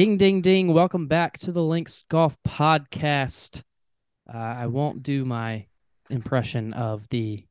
Ding, 0.00 0.16
ding, 0.16 0.40
ding. 0.40 0.72
Welcome 0.72 1.08
back 1.08 1.36
to 1.40 1.52
the 1.52 1.62
Links 1.62 2.04
Golf 2.08 2.34
Podcast. 2.48 3.62
Uh, 4.26 4.38
I 4.38 4.66
won't 4.66 5.02
do 5.02 5.26
my 5.26 5.66
impression 6.08 6.72
of 6.72 7.06
the 7.10 7.44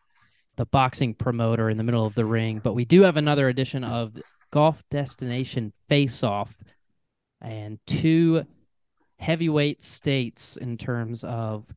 the 0.56 0.66
boxing 0.66 1.14
promoter 1.14 1.70
in 1.70 1.78
the 1.78 1.84
middle 1.84 2.08
of 2.08 2.16
the 2.16 2.26
ring, 2.26 2.60
but 2.64 2.74
we 2.74 2.86
do 2.86 3.04
have 3.04 3.18
another 3.18 3.50
edition 3.50 3.84
of 3.84 4.18
Golf 4.50 4.82
Destination 4.90 5.74
Face 5.90 6.24
Off 6.24 6.58
and 7.40 7.78
two 7.86 8.44
heavyweight 9.20 9.84
states 9.84 10.58
in 10.58 10.76
terms 10.76 11.24
of 11.24 11.72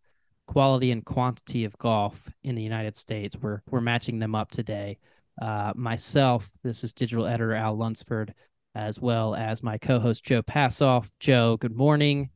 quality 0.46 0.90
and 0.90 1.04
quantity 1.04 1.66
of 1.66 1.76
golf 1.76 2.30
in 2.44 2.54
the 2.54 2.62
United 2.62 2.96
States. 2.96 3.36
We're 3.38 3.60
we're 3.68 3.82
matching 3.82 4.18
them 4.20 4.34
up 4.34 4.50
today. 4.50 4.96
Uh, 5.38 5.74
myself, 5.76 6.50
this 6.62 6.82
is 6.82 6.94
digital 6.94 7.26
editor 7.26 7.52
Al 7.52 7.76
Lunsford 7.76 8.32
as 8.74 9.00
well 9.00 9.34
as 9.34 9.62
my 9.62 9.78
co-host 9.78 10.24
Joe 10.24 10.42
Passov. 10.42 11.08
Joe, 11.20 11.56
good 11.56 11.76
morning. 11.76 12.30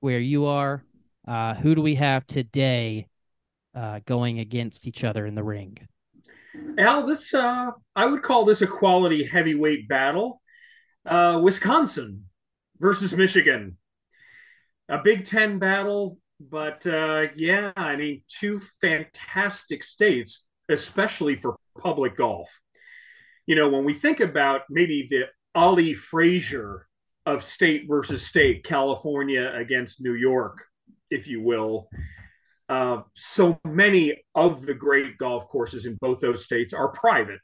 Where 0.00 0.20
you 0.20 0.46
are, 0.46 0.84
uh, 1.26 1.54
who 1.54 1.74
do 1.74 1.82
we 1.82 1.96
have 1.96 2.26
today 2.26 3.08
uh, 3.74 4.00
going 4.06 4.38
against 4.38 4.86
each 4.86 5.02
other 5.02 5.26
in 5.26 5.34
the 5.34 5.42
ring? 5.42 5.76
Al, 6.78 7.06
this 7.06 7.34
uh, 7.34 7.72
I 7.96 8.06
would 8.06 8.22
call 8.22 8.44
this 8.44 8.62
a 8.62 8.66
quality 8.66 9.24
heavyweight 9.24 9.88
battle. 9.88 10.40
Uh, 11.04 11.40
Wisconsin 11.42 12.24
versus 12.78 13.12
Michigan, 13.12 13.76
a 14.88 14.98
Big 14.98 15.26
Ten 15.26 15.58
battle. 15.58 16.18
But 16.40 16.86
uh, 16.86 17.26
yeah, 17.34 17.72
I 17.76 17.96
mean, 17.96 18.22
two 18.28 18.60
fantastic 18.80 19.82
states, 19.82 20.44
especially 20.68 21.34
for 21.34 21.56
public 21.80 22.16
golf. 22.16 22.48
You 23.46 23.56
know, 23.56 23.68
when 23.68 23.84
we 23.84 23.94
think 23.94 24.20
about 24.20 24.62
maybe 24.70 25.08
the 25.10 25.22
Ali 25.54 25.94
Frazier 25.94 26.86
of 27.26 27.44
state 27.44 27.86
versus 27.88 28.26
state, 28.26 28.64
California 28.64 29.52
against 29.54 30.00
New 30.00 30.14
York, 30.14 30.64
if 31.10 31.26
you 31.26 31.42
will. 31.42 31.88
Uh, 32.68 33.02
so 33.14 33.58
many 33.64 34.22
of 34.34 34.64
the 34.66 34.74
great 34.74 35.18
golf 35.18 35.48
courses 35.48 35.86
in 35.86 35.96
both 36.00 36.20
those 36.20 36.44
states 36.44 36.72
are 36.72 36.88
private, 36.88 37.40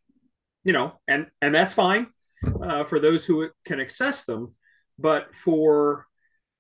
you 0.65 0.73
know, 0.73 0.93
and 1.09 1.27
and 1.41 1.55
that's 1.55 1.73
fine 1.73 2.07
uh, 2.63 2.85
for 2.85 3.01
those 3.01 3.25
who 3.25 3.49
can 3.65 3.81
access 3.81 4.25
them. 4.25 4.55
But 4.99 5.35
for 5.35 6.07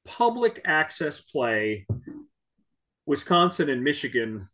public 0.04 0.60
access 0.64 1.20
play, 1.20 1.86
Wisconsin 3.06 3.68
and 3.68 3.84
Michigan 3.84 4.48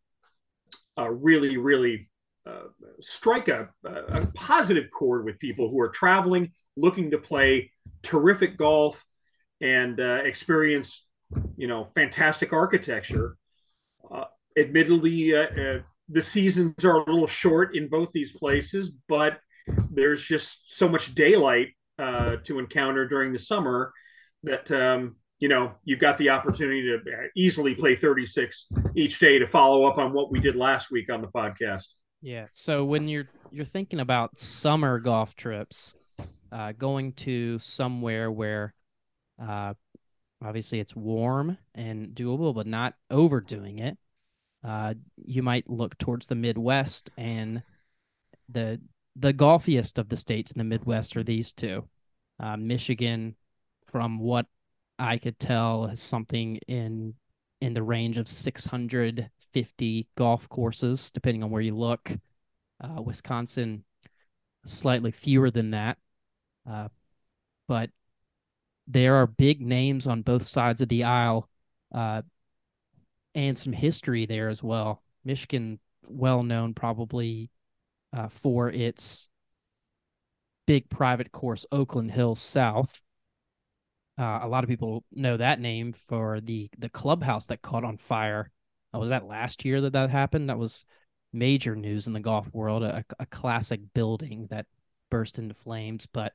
uh, 0.98 1.08
really, 1.08 1.56
really 1.56 2.10
uh, 2.46 2.68
strike 3.00 3.48
a, 3.48 3.68
a 3.84 4.26
positive 4.34 4.90
chord 4.90 5.24
with 5.24 5.38
people 5.38 5.70
who 5.70 5.80
are 5.80 5.88
traveling 5.88 6.52
looking 6.76 7.10
to 7.10 7.18
play 7.18 7.70
terrific 8.02 8.56
golf 8.56 9.04
and 9.60 10.00
uh, 10.00 10.20
experience, 10.24 11.06
you 11.56 11.66
know, 11.66 11.88
fantastic 11.94 12.52
architecture. 12.52 13.36
Uh, 14.10 14.24
admittedly, 14.58 15.34
uh, 15.34 15.42
uh, 15.42 15.78
the 16.08 16.20
seasons 16.20 16.84
are 16.84 16.96
a 16.96 17.10
little 17.10 17.26
short 17.26 17.76
in 17.76 17.88
both 17.88 18.10
these 18.12 18.32
places, 18.32 18.90
but 19.08 19.38
there's 19.90 20.22
just 20.22 20.76
so 20.76 20.88
much 20.88 21.14
daylight 21.14 21.68
uh, 21.98 22.36
to 22.44 22.58
encounter 22.58 23.06
during 23.06 23.32
the 23.32 23.38
summer 23.38 23.92
that 24.42 24.70
um, 24.72 25.16
you 25.38 25.48
know 25.48 25.72
you've 25.84 25.98
got 25.98 26.18
the 26.18 26.30
opportunity 26.30 26.82
to 26.82 26.98
easily 27.36 27.74
play 27.74 27.94
36 27.94 28.66
each 28.96 29.18
day 29.18 29.38
to 29.38 29.46
follow 29.46 29.84
up 29.84 29.98
on 29.98 30.12
what 30.12 30.32
we 30.32 30.40
did 30.40 30.56
last 30.56 30.90
week 30.90 31.12
on 31.12 31.20
the 31.20 31.28
podcast. 31.28 31.86
Yeah. 32.22 32.46
So 32.50 32.84
when 32.84 33.08
you're 33.08 33.28
you're 33.50 33.64
thinking 33.64 34.00
about 34.00 34.38
summer 34.38 34.98
golf 34.98 35.36
trips, 35.36 35.94
uh, 36.52 36.72
going 36.72 37.12
to 37.12 37.58
somewhere 37.58 38.30
where 38.30 38.74
uh, 39.40 39.74
obviously 40.44 40.80
it's 40.80 40.96
warm 40.96 41.56
and 41.74 42.08
doable, 42.08 42.54
but 42.54 42.66
not 42.66 42.94
overdoing 43.10 43.78
it. 43.78 43.96
Uh, 44.62 44.94
you 45.16 45.42
might 45.42 45.68
look 45.70 45.96
towards 45.98 46.26
the 46.26 46.34
Midwest, 46.34 47.10
and 47.16 47.62
the 48.48 48.80
the 49.16 49.32
golfiest 49.32 49.98
of 49.98 50.08
the 50.08 50.16
states 50.16 50.52
in 50.52 50.58
the 50.58 50.64
Midwest 50.64 51.16
are 51.16 51.22
these 51.22 51.52
two. 51.52 51.88
Uh, 52.38 52.56
Michigan, 52.56 53.34
from 53.82 54.18
what 54.18 54.46
I 54.98 55.18
could 55.18 55.38
tell, 55.38 55.86
has 55.86 56.00
something 56.00 56.56
in 56.68 57.14
in 57.60 57.74
the 57.74 57.82
range 57.82 58.18
of 58.18 58.28
650 58.28 60.08
golf 60.16 60.48
courses, 60.48 61.10
depending 61.10 61.42
on 61.42 61.50
where 61.50 61.62
you 61.62 61.76
look. 61.76 62.12
Uh, 62.82 63.02
Wisconsin, 63.02 63.84
slightly 64.64 65.10
fewer 65.10 65.50
than 65.50 65.70
that, 65.72 65.98
uh, 66.68 66.88
but 67.68 67.90
there 68.86 69.16
are 69.16 69.26
big 69.26 69.60
names 69.60 70.06
on 70.06 70.22
both 70.22 70.44
sides 70.44 70.80
of 70.80 70.88
the 70.88 71.04
aisle 71.04 71.48
uh, 71.94 72.22
and 73.34 73.56
some 73.56 73.72
history 73.72 74.26
there 74.26 74.48
as 74.48 74.62
well. 74.62 75.02
Michigan, 75.24 75.78
well 76.06 76.42
known 76.42 76.74
probably 76.74 77.50
uh, 78.12 78.28
for 78.28 78.70
its 78.70 79.28
big 80.66 80.88
private 80.88 81.32
course, 81.32 81.66
Oakland 81.70 82.10
Hills 82.10 82.40
South. 82.40 83.02
Uh, 84.18 84.40
a 84.42 84.48
lot 84.48 84.64
of 84.64 84.68
people 84.68 85.04
know 85.12 85.36
that 85.36 85.60
name 85.60 85.92
for 85.92 86.40
the 86.40 86.68
the 86.78 86.88
clubhouse 86.88 87.46
that 87.46 87.62
caught 87.62 87.84
on 87.84 87.96
fire. 87.96 88.50
Uh, 88.94 88.98
was 88.98 89.10
that 89.10 89.26
last 89.26 89.64
year 89.64 89.80
that 89.80 89.92
that 89.92 90.10
happened? 90.10 90.50
That 90.50 90.58
was 90.58 90.84
major 91.32 91.76
news 91.76 92.06
in 92.06 92.12
the 92.12 92.20
golf 92.20 92.52
world. 92.52 92.82
A, 92.82 93.04
a 93.18 93.26
classic 93.26 93.80
building 93.94 94.48
that 94.50 94.66
burst 95.10 95.38
into 95.38 95.54
flames, 95.54 96.06
but 96.12 96.32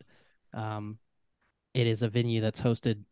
um, 0.56 0.98
it 1.74 1.86
is 1.86 2.02
a 2.02 2.10
venue 2.10 2.42
that's 2.42 2.62
hosted 2.62 3.04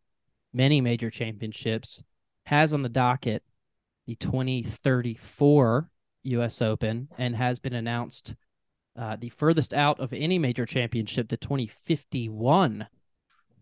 many 0.53 0.81
major 0.81 1.09
championships, 1.09 2.03
has 2.45 2.73
on 2.73 2.81
the 2.81 2.89
docket 2.89 3.43
the 4.05 4.15
2034 4.15 5.89
U.S. 6.23 6.61
Open, 6.61 7.07
and 7.17 7.35
has 7.35 7.59
been 7.59 7.73
announced 7.73 8.35
uh, 8.97 9.15
the 9.19 9.29
furthest 9.29 9.73
out 9.73 9.99
of 9.99 10.13
any 10.13 10.37
major 10.39 10.65
championship, 10.65 11.29
the 11.29 11.37
2051 11.37 12.87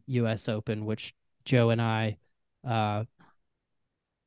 U.S. 0.07 0.49
Open, 0.49 0.85
which 0.85 1.13
Joe 1.45 1.69
and 1.69 1.81
I, 1.81 2.17
uh, 2.67 3.05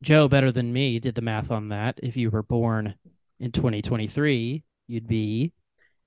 Joe 0.03 0.28
better 0.28 0.53
than 0.53 0.72
me, 0.72 0.98
did 0.98 1.15
the 1.15 1.22
math 1.22 1.50
on 1.50 1.69
that. 1.69 1.98
If 2.03 2.16
you 2.16 2.31
were 2.31 2.42
born 2.42 2.94
in 3.41 3.53
2023, 3.53 4.62
you'd 4.86 5.06
be 5.06 5.53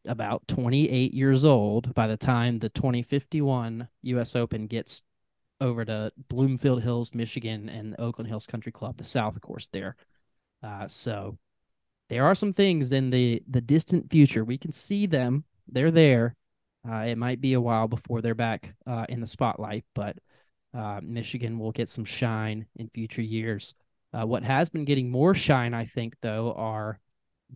about 0.07 0.47
28 0.47 1.13
years 1.13 1.45
old 1.45 1.93
by 1.93 2.07
the 2.07 2.17
time 2.17 2.59
the 2.59 2.69
2051 2.69 3.87
U.S. 4.03 4.35
Open 4.35 4.67
gets 4.67 5.03
over 5.59 5.83
to 5.85 6.11
Bloomfield 6.29 6.83
Hills, 6.83 7.13
Michigan, 7.13 7.69
and 7.69 7.95
Oakland 7.99 8.27
Hills 8.27 8.45
Country 8.45 8.71
Club, 8.71 8.97
the 8.97 9.03
South 9.03 9.39
course 9.41 9.67
there. 9.69 9.95
Uh, 10.63 10.87
so 10.87 11.37
there 12.09 12.25
are 12.25 12.35
some 12.35 12.53
things 12.53 12.93
in 12.93 13.09
the 13.09 13.43
the 13.49 13.61
distant 13.61 14.09
future. 14.09 14.43
We 14.43 14.57
can 14.57 14.71
see 14.71 15.05
them; 15.05 15.43
they're 15.67 15.91
there. 15.91 16.35
Uh, 16.87 16.99
it 16.99 17.17
might 17.17 17.41
be 17.41 17.53
a 17.53 17.61
while 17.61 17.87
before 17.87 18.21
they're 18.21 18.35
back 18.35 18.73
uh, 18.85 19.05
in 19.09 19.19
the 19.19 19.25
spotlight, 19.25 19.83
but 19.93 20.17
uh, 20.73 21.01
Michigan 21.03 21.59
will 21.59 21.71
get 21.71 21.89
some 21.89 22.05
shine 22.05 22.65
in 22.75 22.89
future 22.89 23.21
years. 23.21 23.75
Uh, 24.13 24.25
what 24.25 24.43
has 24.43 24.69
been 24.69 24.85
getting 24.85 25.11
more 25.11 25.33
shine, 25.33 25.73
I 25.73 25.85
think, 25.85 26.15
though, 26.21 26.53
are 26.53 26.99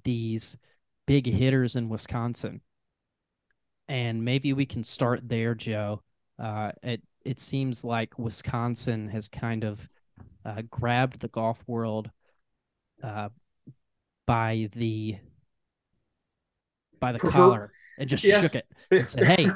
these 0.03 0.57
big 1.07 1.25
hitters 1.25 1.75
in 1.75 1.89
Wisconsin. 1.89 2.61
And 3.87 4.23
maybe 4.23 4.53
we 4.53 4.65
can 4.65 4.83
start 4.83 5.27
there, 5.27 5.55
Joe. 5.55 6.01
Uh, 6.39 6.71
it 6.81 7.01
it 7.25 7.39
seems 7.39 7.83
like 7.83 8.17
Wisconsin 8.17 9.07
has 9.09 9.29
kind 9.29 9.63
of 9.63 9.87
uh, 10.45 10.61
grabbed 10.69 11.19
the 11.19 11.27
golf 11.27 11.63
world 11.67 12.09
uh, 13.03 13.29
by 14.25 14.69
the 14.73 15.17
by 16.99 17.11
the 17.11 17.19
collar 17.19 17.71
and 17.97 18.09
just 18.09 18.23
yes. 18.23 18.41
shook 18.41 18.55
it 18.55 18.65
and 18.91 19.09
said, 19.09 19.25
"Hey, 19.25 19.47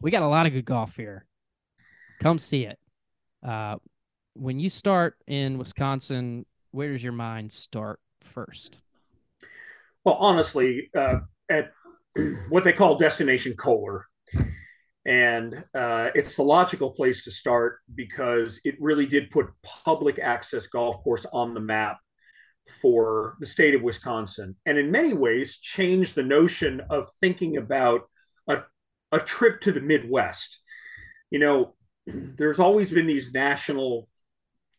we 0.00 0.10
got 0.10 0.22
a 0.22 0.28
lot 0.28 0.46
of 0.46 0.52
good 0.52 0.64
golf 0.64 0.96
here. 0.96 1.26
Come 2.20 2.38
see 2.38 2.66
it." 2.66 2.78
Uh, 3.42 3.76
when 4.34 4.60
you 4.60 4.68
start 4.68 5.16
in 5.26 5.58
Wisconsin, 5.58 6.46
where 6.70 6.92
does 6.92 7.02
your 7.02 7.12
mind 7.12 7.52
start 7.52 8.00
first? 8.22 8.81
Well, 10.04 10.16
honestly, 10.16 10.90
uh, 10.96 11.20
at 11.48 11.72
what 12.48 12.64
they 12.64 12.72
call 12.72 12.96
Destination 12.96 13.54
Kohler, 13.56 14.06
And 15.04 15.64
uh, 15.74 16.10
it's 16.14 16.36
the 16.36 16.44
logical 16.44 16.90
place 16.92 17.24
to 17.24 17.30
start 17.30 17.80
because 17.94 18.60
it 18.64 18.76
really 18.80 19.06
did 19.06 19.30
put 19.30 19.48
public 19.62 20.18
access 20.20 20.66
golf 20.68 21.02
course 21.02 21.26
on 21.32 21.54
the 21.54 21.60
map 21.60 21.98
for 22.80 23.36
the 23.40 23.46
state 23.46 23.74
of 23.74 23.82
Wisconsin. 23.82 24.56
And 24.64 24.78
in 24.78 24.92
many 24.92 25.12
ways, 25.12 25.58
changed 25.58 26.14
the 26.14 26.22
notion 26.22 26.80
of 26.88 27.08
thinking 27.20 27.56
about 27.56 28.02
a, 28.46 28.62
a 29.10 29.18
trip 29.18 29.60
to 29.62 29.72
the 29.72 29.80
Midwest. 29.80 30.60
You 31.30 31.40
know, 31.40 31.74
there's 32.06 32.60
always 32.60 32.90
been 32.92 33.06
these 33.08 33.32
national 33.32 34.08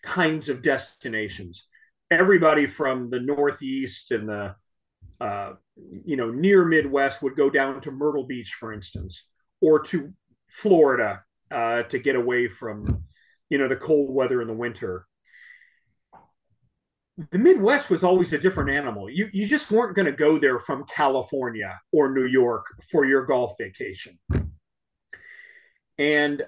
kinds 0.04 0.48
of 0.48 0.62
destinations. 0.62 1.68
Everybody 2.10 2.66
from 2.66 3.10
the 3.10 3.20
Northeast 3.20 4.12
and 4.12 4.30
the 4.30 4.56
uh, 5.20 5.54
you 6.06 6.16
know 6.16 6.32
near 6.32 6.66
Midwest 6.66 7.22
would 7.22 7.36
go 7.36 7.50
down 7.50 7.82
to 7.82 7.92
Myrtle 7.92 8.26
Beach, 8.26 8.56
for 8.60 8.74
instance, 8.74 9.26
or 9.62 9.80
to 9.84 10.14
Florida 10.50 11.24
uh, 11.52 11.84
to 11.84 12.00
get 12.00 12.16
away 12.16 12.48
from 12.48 13.04
you 13.50 13.58
know 13.58 13.68
the 13.68 13.76
cold 13.76 14.14
weather 14.14 14.42
in 14.42 14.48
the 14.48 14.54
winter. 14.54 15.06
The 17.32 17.38
Midwest 17.38 17.92
was 17.92 18.04
always 18.04 18.34
a 18.34 18.40
different 18.40 18.72
animal. 18.72 19.10
You 19.10 19.30
you 19.32 19.46
just 19.46 19.72
weren't 19.72 19.96
going 19.96 20.08
to 20.08 20.12
go 20.12 20.40
there 20.40 20.60
from 20.60 20.86
California 20.86 21.80
or 21.92 22.12
New 22.12 22.26
York 22.26 22.66
for 22.92 23.06
your 23.06 23.26
golf 23.26 23.54
vacation. 23.60 24.18
And 25.98 26.44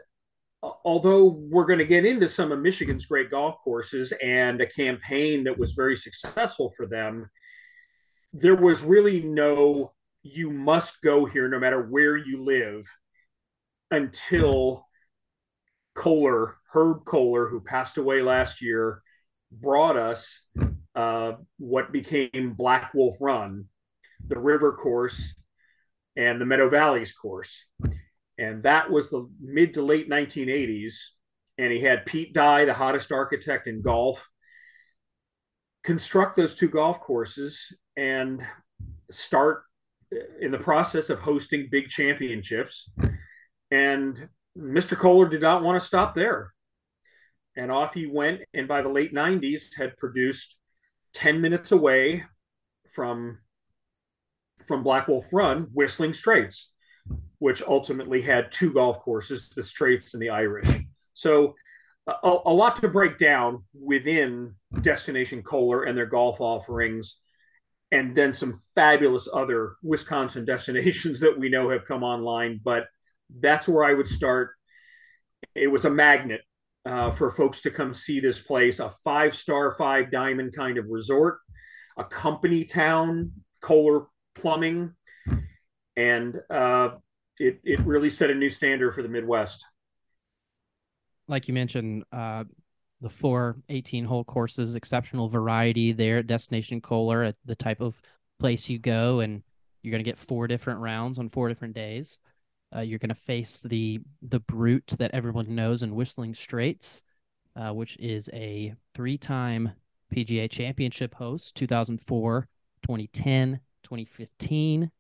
although 0.84 1.26
we're 1.26 1.66
going 1.66 1.80
to 1.80 1.86
get 1.86 2.06
into 2.06 2.28
some 2.28 2.52
of 2.52 2.60
Michigan's 2.60 3.06
great 3.06 3.30
golf 3.30 3.56
courses 3.64 4.12
and 4.24 4.60
a 4.62 4.66
campaign 4.66 5.44
that 5.44 5.58
was 5.58 5.74
very 5.74 5.96
successful 5.96 6.74
for 6.76 6.88
them, 6.88 7.30
there 8.38 8.56
was 8.56 8.84
really 8.84 9.22
no 9.22 9.92
you 10.24 10.52
must 10.52 11.02
go 11.02 11.26
here 11.26 11.48
no 11.48 11.60
matter 11.60 11.82
where 11.82 12.18
you 12.18 12.44
live 12.44 12.86
until 13.92 14.88
Kohler, 15.94 16.58
Herb 16.74 17.06
Kohler, 17.06 17.48
who 17.48 17.62
passed 17.62 17.98
away 17.98 18.22
last 18.22 18.62
year, 18.62 19.02
brought 19.52 19.98
us 19.98 20.42
uh, 20.96 21.34
what 21.58 21.92
became 21.92 22.56
Black 22.58 22.94
Wolf 22.94 23.18
Run, 23.22 23.66
the 24.28 24.40
river 24.40 24.74
course, 24.74 25.36
and 26.18 26.42
the 26.42 26.46
Meadow 26.46 26.70
Valleys 26.70 27.14
course 27.14 27.64
and 28.38 28.64
that 28.64 28.90
was 28.90 29.10
the 29.10 29.30
mid 29.40 29.74
to 29.76 29.82
late 29.82 30.10
1980s. 30.10 30.96
And 31.58 31.72
he 31.72 31.80
had 31.80 32.06
Pete 32.06 32.34
Dye, 32.34 32.66
the 32.66 32.74
hottest 32.74 33.12
architect 33.12 33.68
in 33.68 33.82
golf, 33.82 34.28
construct 35.86 36.36
those 36.36 36.56
two 36.56 36.68
golf 36.68 37.00
courses 37.00 37.74
and 37.96 38.46
start 39.10 39.64
in 40.42 40.52
the 40.52 40.58
process 40.58 41.10
of 41.10 41.20
hosting 41.20 41.70
big 41.72 41.88
championships. 41.88 42.90
And 43.72 44.30
Mr. 44.58 44.98
Kohler 44.98 45.30
did 45.30 45.42
not 45.42 45.64
want 45.64 45.80
to 45.80 45.88
stop 45.88 46.16
there. 46.16 46.52
And 47.56 47.72
off 47.72 47.94
he 47.94 48.06
went. 48.06 48.42
And 48.54 48.68
by 48.68 48.82
the 48.82 48.90
late 48.90 49.14
90s, 49.14 49.76
had 49.78 49.96
produced 49.98 50.58
10 51.14 51.40
minutes 51.40 51.72
away 51.72 52.24
from 52.94 53.40
from 54.68 54.84
Black 54.84 55.08
Wolf 55.08 55.28
Run, 55.32 55.68
Whistling 55.74 56.14
Straits 56.14 56.70
which 57.40 57.62
ultimately 57.62 58.22
had 58.22 58.52
two 58.52 58.74
golf 58.74 59.00
courses, 59.00 59.50
the 59.50 59.64
Straits 59.64 60.14
and 60.14 60.22
the 60.22 60.30
Irish. 60.30 60.68
So 61.14 61.56
a, 62.08 62.14
a 62.24 62.54
lot 62.54 62.76
to 62.82 62.88
break 62.88 63.18
down 63.18 63.64
within 63.74 64.56
Destination 64.82 65.44
Kohler 65.44 65.84
and 65.84 65.98
their 65.98 66.06
golf 66.06 66.40
offerings, 66.40 67.18
and 67.92 68.16
then 68.16 68.34
some 68.34 68.62
fabulous 68.76 69.28
other 69.32 69.76
Wisconsin 69.84 70.46
destinations 70.46 71.20
that 71.22 71.38
we 71.38 71.50
know 71.50 71.70
have 71.70 71.86
come 71.86 72.04
online. 72.04 72.60
But 72.64 72.86
that's 73.40 73.68
where 73.68 73.84
I 73.84 73.94
would 73.94 74.08
start. 74.08 74.52
It 75.54 75.68
was 75.68 75.86
a 75.86 75.90
magnet 75.90 76.42
uh, 76.86 77.12
for 77.12 77.32
folks 77.32 77.62
to 77.62 77.72
come 77.72 77.94
see 77.94 78.20
this 78.20 78.42
place, 78.42 78.80
a 78.80 78.92
five 79.04 79.36
star, 79.36 79.76
five 79.76 80.12
diamond 80.12 80.56
kind 80.56 80.78
of 80.78 80.86
resort, 80.90 81.40
a 81.98 82.04
company 82.04 82.64
town, 82.66 83.32
Kohler 83.62 84.06
Plumbing, 84.36 84.94
and 85.96 86.40
uh, 86.50 86.90
it 87.40 87.60
it 87.64 87.80
really 87.82 88.10
set 88.10 88.30
a 88.30 88.36
new 88.36 88.50
standard 88.50 88.94
for 88.94 89.02
the 89.02 89.10
Midwest. 89.10 89.66
Like 91.28 91.48
you 91.48 91.54
mentioned, 91.54 92.04
uh, 92.12 92.44
the 93.06 93.10
four 93.10 93.56
18 93.70 94.04
hole 94.04 94.24
courses, 94.24 94.74
exceptional 94.74 95.30
variety 95.30 95.92
there 95.92 96.18
at 96.18 96.26
Destination 96.26 96.82
Kohler 96.82 97.22
at 97.22 97.36
the 97.46 97.54
type 97.56 97.80
of 97.80 98.02
place 98.40 98.68
you 98.68 98.80
go, 98.80 99.20
and 99.20 99.44
you're 99.84 99.92
going 99.92 100.04
to 100.04 100.10
get 100.10 100.18
four 100.18 100.48
different 100.48 100.80
rounds 100.80 101.20
on 101.20 101.30
four 101.30 101.48
different 101.48 101.76
days. 101.76 102.18
Uh, 102.76 102.80
you're 102.80 102.98
going 102.98 103.10
to 103.10 103.14
face 103.14 103.62
the 103.62 104.02
the 104.24 104.40
brute 104.40 104.96
that 104.98 105.12
everyone 105.14 105.54
knows 105.54 105.84
in 105.84 105.94
Whistling 105.94 106.34
Straits, 106.34 107.04
uh, 107.56 107.72
which 107.72 107.96
is 107.98 108.28
a 108.34 108.74
three 108.96 109.20
time 109.20 109.72
PGA 110.12 110.50
Championship 110.50 111.14
host, 111.14 111.56
2004, 111.56 112.48
2010, 112.82 113.60
2015 113.84 114.92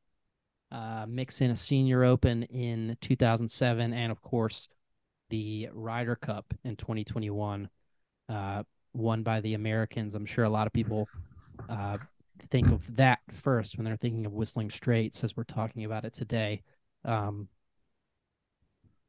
uh, 0.72 1.06
mix 1.08 1.42
in 1.42 1.50
a 1.50 1.56
senior 1.56 2.04
open 2.04 2.44
in 2.44 2.98
2007, 3.02 3.94
and 3.94 4.12
of 4.12 4.22
course, 4.22 4.70
the 5.30 5.70
Ryder 5.74 6.16
Cup 6.16 6.54
in 6.64 6.76
2021, 6.76 7.70
uh, 8.30 8.64
won 8.94 9.24
by 9.24 9.42
the 9.42 9.54
Americans. 9.54 10.16
I'm 10.16 10.26
sure 10.26 10.46
a 10.46 10.50
lot 10.50 10.68
of 10.68 10.74
people 10.74 11.08
uh, 11.70 11.98
think 12.50 12.72
of 12.72 12.96
that 12.96 13.20
first 13.34 13.78
when 13.78 13.86
they're 13.86 13.98
thinking 13.98 14.26
of 14.26 14.34
Whistling 14.34 14.70
Straits 14.70 15.24
as 15.24 15.36
we're 15.36 15.44
talking 15.44 15.86
about 15.86 16.06
it 16.06 16.14
today. 16.14 16.62
Um, 17.04 17.48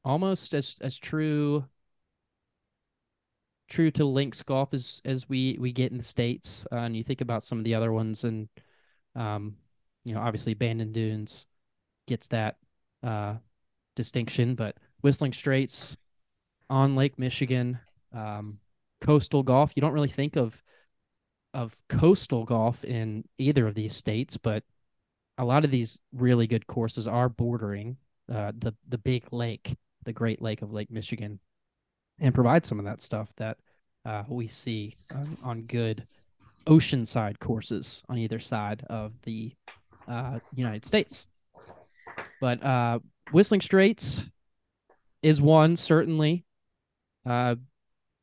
almost 0.05 0.55
as 0.55 0.77
as 0.83 0.97
true 0.97 1.65
true 3.69 3.91
to 3.91 4.05
links 4.05 4.43
golf 4.43 4.73
as 4.73 5.03
as 5.05 5.29
we 5.29 5.57
we 5.59 5.73
get 5.73 5.91
in 5.91 5.97
the 5.97 6.05
states 6.05 6.65
uh, 6.71 6.77
and 6.77 6.97
you 6.97 7.03
think 7.03 7.21
about 7.21 7.43
some 7.43 7.59
of 7.59 7.65
the 7.65 7.75
other 7.75 7.93
ones 7.93 8.23
and 8.23 8.49
um 9.17 9.57
you 10.07 10.15
know, 10.15 10.21
obviously 10.21 10.55
Bandon 10.55 10.93
Dunes 10.93 11.49
gets 12.07 12.29
that 12.29 12.59
uh, 13.03 13.35
distinction, 13.97 14.55
but 14.55 14.77
Whistling 15.03 15.33
Straits 15.33 15.97
on 16.71 16.95
Lake 16.95 17.19
Michigan, 17.19 17.81
um, 18.15 18.61
coastal 19.07 19.45
golf. 19.45 19.73
You 19.77 19.81
don't 19.81 19.93
really 19.93 20.09
think 20.09 20.37
of 20.37 20.61
of 21.55 21.75
coastal 21.89 22.45
golf 22.45 22.85
in 22.85 23.25
either 23.39 23.67
of 23.67 23.75
these 23.75 23.95
states, 23.95 24.37
but 24.37 24.63
a 25.39 25.45
lot 25.45 25.65
of 25.65 25.71
these 25.71 26.03
really 26.13 26.47
good 26.47 26.67
courses 26.67 27.07
are 27.07 27.29
bordering 27.29 27.97
uh, 28.33 28.53
the 28.59 28.75
the 28.89 28.99
big 28.99 29.25
lake, 29.33 29.77
the 30.05 30.13
Great 30.13 30.43
Lake 30.43 30.63
of 30.63 30.73
Lake 30.73 30.91
Michigan, 30.91 31.39
and 32.19 32.35
provide 32.35 32.67
some 32.67 32.79
of 32.79 32.85
that 32.85 33.01
stuff 33.01 33.33
that 33.37 33.57
uh, 34.05 34.25
we 34.29 34.49
see 34.49 34.97
on, 35.15 35.39
on 35.45 35.63
good 35.63 36.07
oceanside 36.67 37.39
courses 37.39 38.03
on 38.09 38.19
either 38.19 38.41
side 38.41 38.85
of 38.91 39.13
the 39.23 39.53
uh, 40.09 40.41
United 40.53 40.85
States. 40.85 41.29
But 42.41 42.63
uh, 42.63 42.99
Whistling 43.31 43.61
Straits 43.61 44.25
is 45.23 45.41
one 45.41 45.77
certainly. 45.77 46.45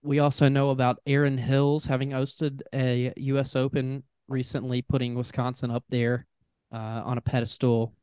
We 0.03 0.19
also 0.19 0.50
know 0.50 0.72
about 0.72 1.00
Erin 1.05 1.38
Hills 1.38 1.86
having 1.86 2.10
hosted 2.10 2.62
a 2.74 3.13
U.S. 3.15 3.55
Open 3.55 4.03
recently, 4.27 4.81
putting 4.81 5.15
Wisconsin 5.15 5.72
up 5.72 5.86
there 5.88 6.27
uh, 6.74 7.01
on 7.05 7.17
a 7.17 7.22
pedestal. 7.22 7.93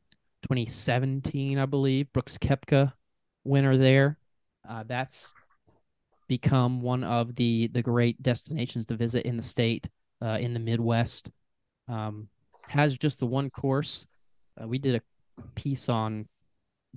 2017, 0.43 1.59
I 1.59 1.67
believe, 1.67 2.11
Brooks 2.15 2.39
Koepka 2.39 2.95
winner 3.45 3.77
there. 3.77 4.17
Uh, 4.67 4.85
that's 4.87 5.35
become 6.27 6.81
one 6.81 7.05
of 7.05 7.35
the 7.35 7.69
the 7.69 7.83
great 7.83 8.23
destinations 8.23 8.87
to 8.87 8.97
visit 8.97 9.27
in 9.27 9.37
the 9.37 9.43
state, 9.43 9.87
uh, 10.23 10.39
in 10.41 10.55
the 10.55 10.61
Midwest. 10.61 11.31
Um, 11.87 12.29
has 12.67 12.97
just 12.97 13.19
the 13.21 13.27
one 13.27 13.51
course. 13.51 14.07
Uh, 14.59 14.67
we 14.67 14.79
did 14.79 14.95
a 14.95 15.43
piece 15.55 15.91
on 15.91 16.27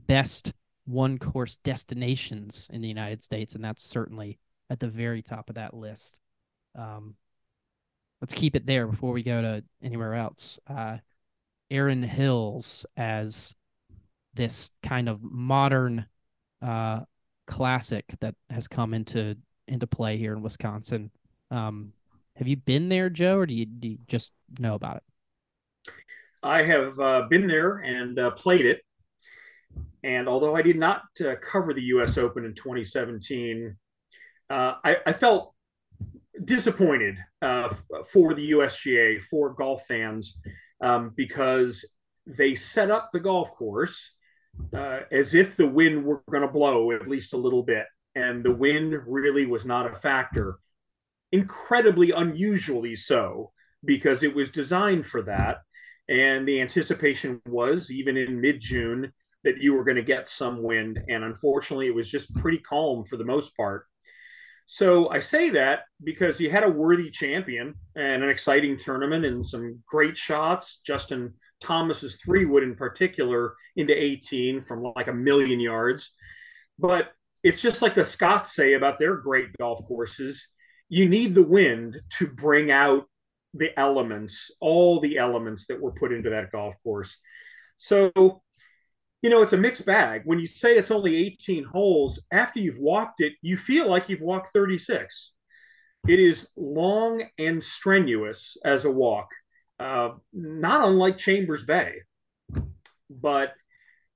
best 0.07 0.53
one 0.85 1.17
course 1.17 1.57
destinations 1.57 2.69
in 2.71 2.81
the 2.81 2.87
United 2.87 3.21
States, 3.21 3.55
and 3.55 3.63
that's 3.63 3.83
certainly 3.83 4.39
at 4.69 4.79
the 4.79 4.87
very 4.87 5.21
top 5.21 5.49
of 5.49 5.55
that 5.55 5.73
list. 5.73 6.19
Um, 6.75 7.15
let's 8.21 8.33
keep 8.33 8.55
it 8.55 8.65
there 8.65 8.87
before 8.87 9.11
we 9.11 9.23
go 9.23 9.41
to 9.41 9.63
anywhere 9.81 10.15
else. 10.15 10.59
Uh, 10.67 10.97
Erin 11.69 12.03
Hills 12.03 12.85
as 12.97 13.55
this 14.33 14.71
kind 14.81 15.09
of 15.09 15.21
modern 15.21 16.05
uh, 16.61 17.01
classic 17.47 18.05
that 18.19 18.35
has 18.49 18.67
come 18.67 18.93
into 18.93 19.35
into 19.67 19.87
play 19.87 20.17
here 20.17 20.33
in 20.33 20.41
Wisconsin. 20.41 21.09
Um, 21.51 21.93
have 22.35 22.47
you 22.47 22.57
been 22.57 22.89
there, 22.89 23.09
Joe, 23.09 23.37
or 23.37 23.45
do 23.45 23.53
you, 23.53 23.65
do 23.65 23.89
you 23.89 23.97
just 24.07 24.33
know 24.59 24.73
about 24.73 24.97
it? 24.97 25.03
I 26.41 26.63
have 26.63 26.99
uh, 26.99 27.21
been 27.29 27.47
there 27.47 27.77
and 27.77 28.19
uh, 28.19 28.31
played 28.31 28.65
it. 28.65 28.81
And 30.03 30.27
although 30.27 30.55
I 30.55 30.61
did 30.61 30.77
not 30.77 31.03
uh, 31.25 31.35
cover 31.41 31.73
the 31.73 31.81
U.S. 31.83 32.17
Open 32.17 32.43
in 32.43 32.53
2017, 32.53 33.75
uh, 34.53 34.75
I, 34.83 34.97
I, 35.07 35.13
felt 35.13 35.55
disappointed 36.45 37.17
uh, 37.41 37.73
for 38.11 38.35
the 38.35 38.51
USGA, 38.51 39.19
for 39.23 39.51
golf 39.51 39.87
fans, 39.87 40.37
um, 40.79 41.11
because 41.15 41.85
they 42.27 42.53
set 42.53 42.91
up 42.91 43.09
the 43.11 43.19
golf 43.19 43.51
course 43.55 44.13
uh, 44.71 44.99
as 45.11 45.33
if 45.33 45.57
the 45.57 45.67
wind 45.67 46.05
were 46.05 46.21
going 46.29 46.45
to 46.45 46.53
blow 46.53 46.91
at 46.91 47.07
least 47.07 47.33
a 47.33 47.37
little 47.37 47.63
bit. 47.63 47.87
And 48.13 48.43
the 48.43 48.53
wind 48.53 48.93
really 49.07 49.47
was 49.47 49.65
not 49.65 49.91
a 49.91 49.95
factor. 49.95 50.59
Incredibly 51.31 52.11
unusually 52.11 52.95
so, 52.95 53.51
because 53.83 54.21
it 54.21 54.35
was 54.35 54.51
designed 54.51 55.07
for 55.07 55.23
that. 55.23 55.61
And 56.07 56.47
the 56.47 56.61
anticipation 56.61 57.41
was, 57.47 57.89
even 57.89 58.17
in 58.17 58.39
mid 58.39 58.61
June, 58.61 59.13
that 59.43 59.57
you 59.57 59.73
were 59.73 59.83
going 59.83 59.97
to 59.97 60.03
get 60.03 60.27
some 60.27 60.61
wind. 60.61 60.99
And 61.09 61.23
unfortunately, 61.23 61.87
it 61.87 61.95
was 61.95 62.07
just 62.07 62.35
pretty 62.35 62.59
calm 62.59 63.03
for 63.03 63.17
the 63.17 63.25
most 63.25 63.57
part. 63.57 63.87
So 64.65 65.09
I 65.09 65.19
say 65.19 65.49
that 65.51 65.81
because 66.03 66.39
you 66.39 66.49
had 66.49 66.63
a 66.63 66.69
worthy 66.69 67.09
champion 67.09 67.75
and 67.95 68.23
an 68.23 68.29
exciting 68.29 68.77
tournament 68.77 69.25
and 69.25 69.45
some 69.45 69.83
great 69.87 70.17
shots. 70.17 70.79
Justin 70.85 71.33
Thomas's 71.61 72.17
three 72.23 72.45
wood 72.45 72.63
in 72.63 72.75
particular 72.75 73.55
into 73.75 73.93
18 73.93 74.63
from 74.63 74.83
like 74.95 75.07
a 75.07 75.13
million 75.13 75.59
yards. 75.59 76.11
But 76.79 77.11
it's 77.43 77.61
just 77.61 77.81
like 77.81 77.93
the 77.93 78.05
Scots 78.05 78.55
say 78.55 78.73
about 78.73 78.99
their 78.99 79.15
great 79.17 79.55
golf 79.57 79.85
courses. 79.87 80.47
You 80.89 81.09
need 81.09 81.35
the 81.35 81.43
wind 81.43 81.99
to 82.17 82.27
bring 82.27 82.71
out 82.71 83.05
the 83.53 83.77
elements, 83.77 84.49
all 84.59 84.99
the 84.99 85.17
elements 85.17 85.67
that 85.67 85.81
were 85.81 85.91
put 85.91 86.11
into 86.11 86.29
that 86.31 86.51
golf 86.51 86.75
course. 86.83 87.17
So 87.77 88.42
you 89.23 89.29
know, 89.29 89.41
it's 89.41 89.53
a 89.53 89.57
mixed 89.57 89.85
bag. 89.85 90.23
When 90.25 90.37
you 90.37 90.45
say 90.45 90.75
it's 90.75 90.91
only 90.91 91.15
18 91.15 91.63
holes, 91.63 92.19
after 92.29 92.59
you've 92.59 92.77
walked 92.77 93.21
it, 93.21 93.33
you 93.41 93.55
feel 93.55 93.89
like 93.89 94.09
you've 94.09 94.21
walked 94.21 94.51
36. 94.51 95.31
It 96.09 96.19
is 96.19 96.49
long 96.57 97.23
and 97.39 97.63
strenuous 97.63 98.57
as 98.65 98.83
a 98.83 98.91
walk, 98.91 99.29
uh, 99.79 100.09
not 100.33 100.85
unlike 100.85 101.17
Chambers 101.17 101.63
Bay, 101.63 102.01
but, 103.09 103.53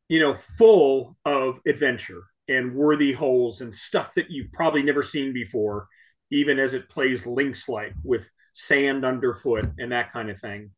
you 0.10 0.20
know, 0.20 0.36
full 0.58 1.16
of 1.24 1.62
adventure 1.66 2.24
and 2.50 2.76
worthy 2.76 3.14
holes 3.14 3.62
and 3.62 3.74
stuff 3.74 4.14
that 4.16 4.30
you've 4.30 4.52
probably 4.52 4.84
never 4.84 5.04
seen 5.04 5.32
before, 5.32 5.88
even 6.32 6.60
as 6.60 6.74
it 6.74 6.90
plays 6.90 7.26
links 7.26 7.70
like 7.70 7.94
with 8.04 8.30
sand 8.52 9.06
underfoot 9.06 9.72
and 9.78 9.94
that 9.94 10.12
kind 10.12 10.30
of 10.30 10.38
thing. 10.42 10.72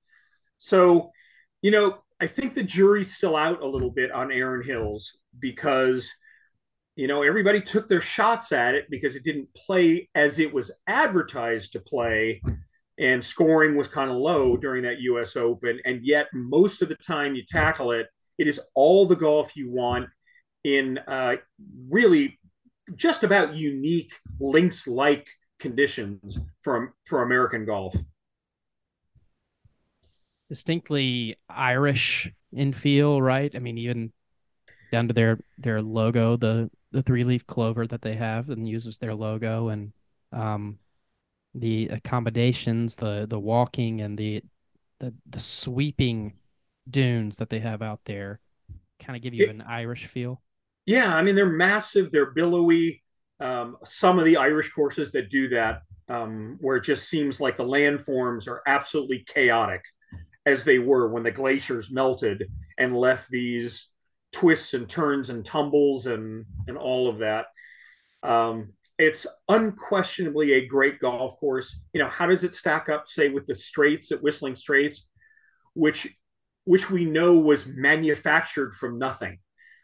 So, 0.60 1.10
you 1.64 1.72
know, 1.72 2.04
I 2.22 2.28
think 2.28 2.54
the 2.54 2.64
jury's 2.64 3.16
still 3.16 3.36
out 3.36 3.62
a 3.62 3.68
little 3.68 3.92
bit 3.92 4.12
on 4.12 4.32
Erin 4.32 4.64
Hills 4.64 5.18
because 5.40 6.12
you 6.96 7.08
know 7.08 7.24
everybody 7.24 7.62
took 7.62 7.88
their 7.88 8.02
shots 8.02 8.52
at 8.52 8.76
it 8.76 8.86
because 8.90 9.16
it 9.16 9.24
didn't 9.24 9.54
play 9.54 10.10
as 10.16 10.40
it 10.40 10.54
was 10.54 10.72
advertised 10.88 11.74
to 11.74 11.80
play 11.80 12.42
and 12.98 13.24
scoring 13.24 13.78
was 13.78 13.88
kind 13.88 14.12
of 14.12 14.18
low 14.18 14.58
during 14.58 14.84
that 14.84 15.00
US 15.00 15.38
Open. 15.38 15.80
And 15.86 16.06
yet 16.06 16.28
most 16.34 16.82
of 16.82 16.90
the 16.90 16.96
time 16.96 17.36
you 17.36 17.44
tackle 17.50 17.92
it 17.94 18.08
it 18.40 18.48
is 18.48 18.60
all 18.74 19.06
the 19.06 19.16
golf 19.16 19.56
you 19.56 19.70
want 19.70 20.10
in 20.64 20.98
uh, 21.08 21.36
really 21.90 22.40
just 22.96 23.24
about 23.24 23.54
unique 23.54 24.14
links 24.40 24.88
like 24.88 25.28
conditions 25.60 26.40
for 26.62 26.96
for 27.06 27.22
American 27.22 27.66
golf 27.66 27.96
distinctly 30.50 31.38
Irish 31.48 32.32
in 32.52 32.74
feel, 32.74 33.22
right? 33.22 33.56
I 33.56 33.60
mean, 33.60 33.78
even 33.78 34.12
down 34.92 35.08
to 35.08 35.14
their 35.14 35.40
their 35.58 35.82
logo, 35.82 36.36
the 36.36 36.70
the 36.92 37.04
three 37.04 37.24
leaf 37.24 37.46
clover 37.46 37.86
that 37.88 38.02
they 38.02 38.16
have 38.16 38.50
and 38.50 38.68
uses 38.68 38.98
their 38.98 39.14
logo, 39.14 39.70
and 39.70 39.94
um, 40.34 40.80
the 41.54 41.88
accommodations, 41.88 42.96
the 42.96 43.28
the 43.30 43.40
walking, 43.40 44.02
and 44.02 44.18
the 44.18 44.44
the 45.00 45.14
the 45.30 45.40
sweeping 45.40 46.34
dunes 46.90 47.38
that 47.38 47.50
they 47.50 47.60
have 47.60 47.82
out 47.82 48.02
there, 48.06 48.40
kind 49.00 49.16
of 49.16 49.22
give 49.22 49.34
you 49.34 49.50
an 49.50 49.62
Irish 49.62 50.08
feel. 50.08 50.42
Yeah, 50.86 51.16
I 51.16 51.22
mean 51.22 51.36
they're 51.36 51.46
massive, 51.46 52.12
they're 52.12 52.32
billowy. 52.32 53.04
Um, 53.40 53.78
some 53.86 54.20
of 54.20 54.26
the 54.26 54.36
Irish 54.38 54.72
courses 54.72 55.14
that 55.14 55.30
do 55.30 55.48
that, 55.50 55.84
um, 56.10 56.58
where 56.60 56.76
it 56.76 56.84
just 56.84 57.08
seems 57.08 57.40
like 57.40 57.56
the 57.56 57.64
landforms 57.64 58.48
are 58.48 58.62
absolutely 58.68 59.24
chaotic 59.26 59.82
as 60.50 60.64
they 60.64 60.80
were 60.80 61.08
when 61.08 61.24
the 61.24 61.32
glaciers 61.32 61.92
melted 61.92 62.50
and 62.78 62.98
left 62.98 63.30
these 63.30 63.88
twists 64.32 64.74
and 64.74 64.90
turns 64.90 65.30
and 65.30 65.46
tumbles 65.46 66.06
and 66.06 66.46
and 66.68 66.78
all 66.78 67.10
of 67.10 67.20
that. 67.20 67.48
Um, 68.22 68.74
it's 68.98 69.26
unquestionably 69.48 70.54
a 70.54 70.68
great 70.68 71.00
golf 71.00 71.40
course. 71.40 71.80
You 71.94 72.02
know, 72.02 72.10
how 72.10 72.28
does 72.28 72.44
it 72.44 72.54
stack 72.54 72.90
up, 72.90 73.08
say, 73.08 73.30
with 73.30 73.48
the 73.48 73.56
Straits 73.56 74.12
at 74.12 74.22
Whistling 74.22 74.58
Straits, 74.58 75.08
which 75.74 76.08
which 76.66 76.92
we 76.92 77.06
know 77.06 77.34
was 77.34 77.66
manufactured 77.66 78.76
from 78.76 79.00
nothing. 79.00 79.40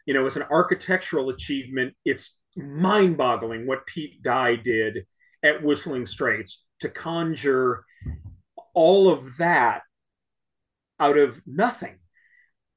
You 0.05 0.13
know, 0.13 0.27
as 0.27 0.35
an 0.35 0.43
architectural 0.43 1.29
achievement, 1.29 1.95
it's 2.05 2.37
mind-boggling 2.55 3.65
what 3.65 3.87
Pete 3.87 4.21
Dye 4.21 4.55
did 4.55 5.05
at 5.41 5.63
Whistling 5.63 6.05
Straits 6.05 6.63
to 6.81 6.89
conjure 6.89 7.83
all 8.75 9.11
of 9.11 9.37
that 9.37 9.81
out 10.99 11.17
of 11.17 11.41
nothing, 11.45 11.97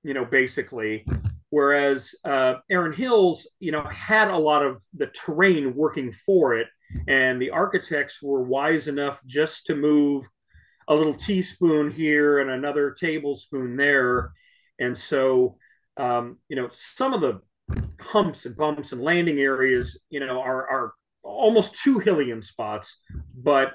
you 0.03 0.15
know, 0.15 0.25
basically. 0.25 1.07
Whereas 1.51 2.15
uh, 2.25 2.57
Erin 2.71 2.93
Hills, 2.93 3.49
you 3.59 3.73
know, 3.73 3.83
had 3.83 4.29
a 4.31 4.37
lot 4.37 4.65
of 4.65 4.83
the 4.95 5.07
terrain 5.07 5.75
working 5.75 6.13
for 6.13 6.55
it, 6.55 6.67
and 7.07 7.41
the 7.41 7.51
architects 7.51 8.23
were 8.23 8.43
wise 8.43 8.89
enough 8.89 9.21
just 9.27 9.67
to 9.67 9.75
move 9.75 10.27
a 10.89 10.95
little 10.95 11.15
teaspoon 11.15 11.91
here 11.91 12.41
and 12.41 12.51
another 12.51 12.95
tablespoon 12.99 13.77
there, 13.77 14.33
and 14.79 14.97
so 14.97 15.57
um, 15.97 16.39
you 16.49 16.57
know 16.57 16.69
some 16.73 17.15
of 17.15 17.21
the 17.21 17.41
humps 18.01 18.47
and 18.47 18.57
bumps 18.57 18.93
and 18.93 19.03
landing 19.03 19.39
areas, 19.39 19.99
you 20.11 20.21
know, 20.21 20.41
are 20.41 20.69
are 20.69 20.93
almost 21.23 21.81
too 21.83 21.99
hilly 21.99 22.31
in 22.31 22.43
spots, 22.43 23.01
but 23.35 23.73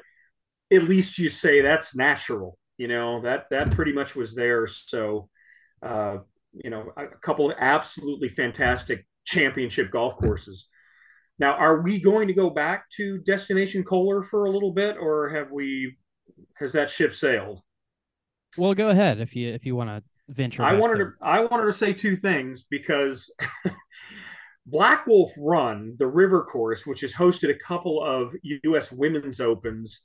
at 0.72 0.84
least 0.84 1.18
you 1.18 1.30
say 1.30 1.62
that's 1.62 1.96
natural 1.96 2.58
you 2.78 2.88
know 2.88 3.22
that 3.22 3.46
that 3.52 3.72
pretty 3.72 3.94
much 3.94 4.16
was 4.16 4.36
there. 4.36 4.68
So, 4.68 5.30
uh, 5.82 6.18
you 6.54 6.70
know, 6.70 6.92
a 6.98 7.08
couple 7.22 7.50
of 7.50 7.58
absolutely 7.60 8.30
fantastic 8.30 9.06
championship 9.26 9.92
golf 9.92 10.18
courses. 10.18 10.68
Now, 11.40 11.54
are 11.54 11.82
we 11.82 12.00
going 12.00 12.28
to 12.28 12.34
go 12.34 12.50
back 12.50 12.90
to 12.98 13.18
Destination 13.20 13.84
Kohler 13.84 14.24
for 14.24 14.46
a 14.46 14.52
little 14.52 14.72
bit, 14.72 14.98
or 15.00 15.30
have 15.30 15.52
we? 15.52 15.98
Has 16.56 16.74
that 16.74 16.90
ship 16.90 17.14
sailed? 17.14 17.62
Well, 18.58 18.74
go 18.74 18.90
ahead 18.90 19.20
if 19.20 19.36
you 19.36 19.50
if 19.54 19.66
you 19.66 19.76
want 19.76 19.90
to 19.90 20.04
venture. 20.30 20.64
I 20.64 20.74
wanted 20.74 21.00
there. 21.00 21.12
to 21.12 21.26
I 21.26 21.42
wanted 21.42 21.66
to 21.66 21.74
say 21.74 21.94
two 21.94 22.16
things 22.16 22.66
because 22.70 23.34
Black 24.66 25.06
Wolf 25.08 25.32
Run, 25.38 25.96
the 25.98 26.08
river 26.08 26.44
course, 26.44 26.86
which 26.86 27.02
has 27.02 27.14
hosted 27.14 27.50
a 27.50 27.60
couple 27.60 28.04
of 28.04 28.34
U.S. 28.64 28.92
Women's 28.92 29.40
Opens, 29.40 30.02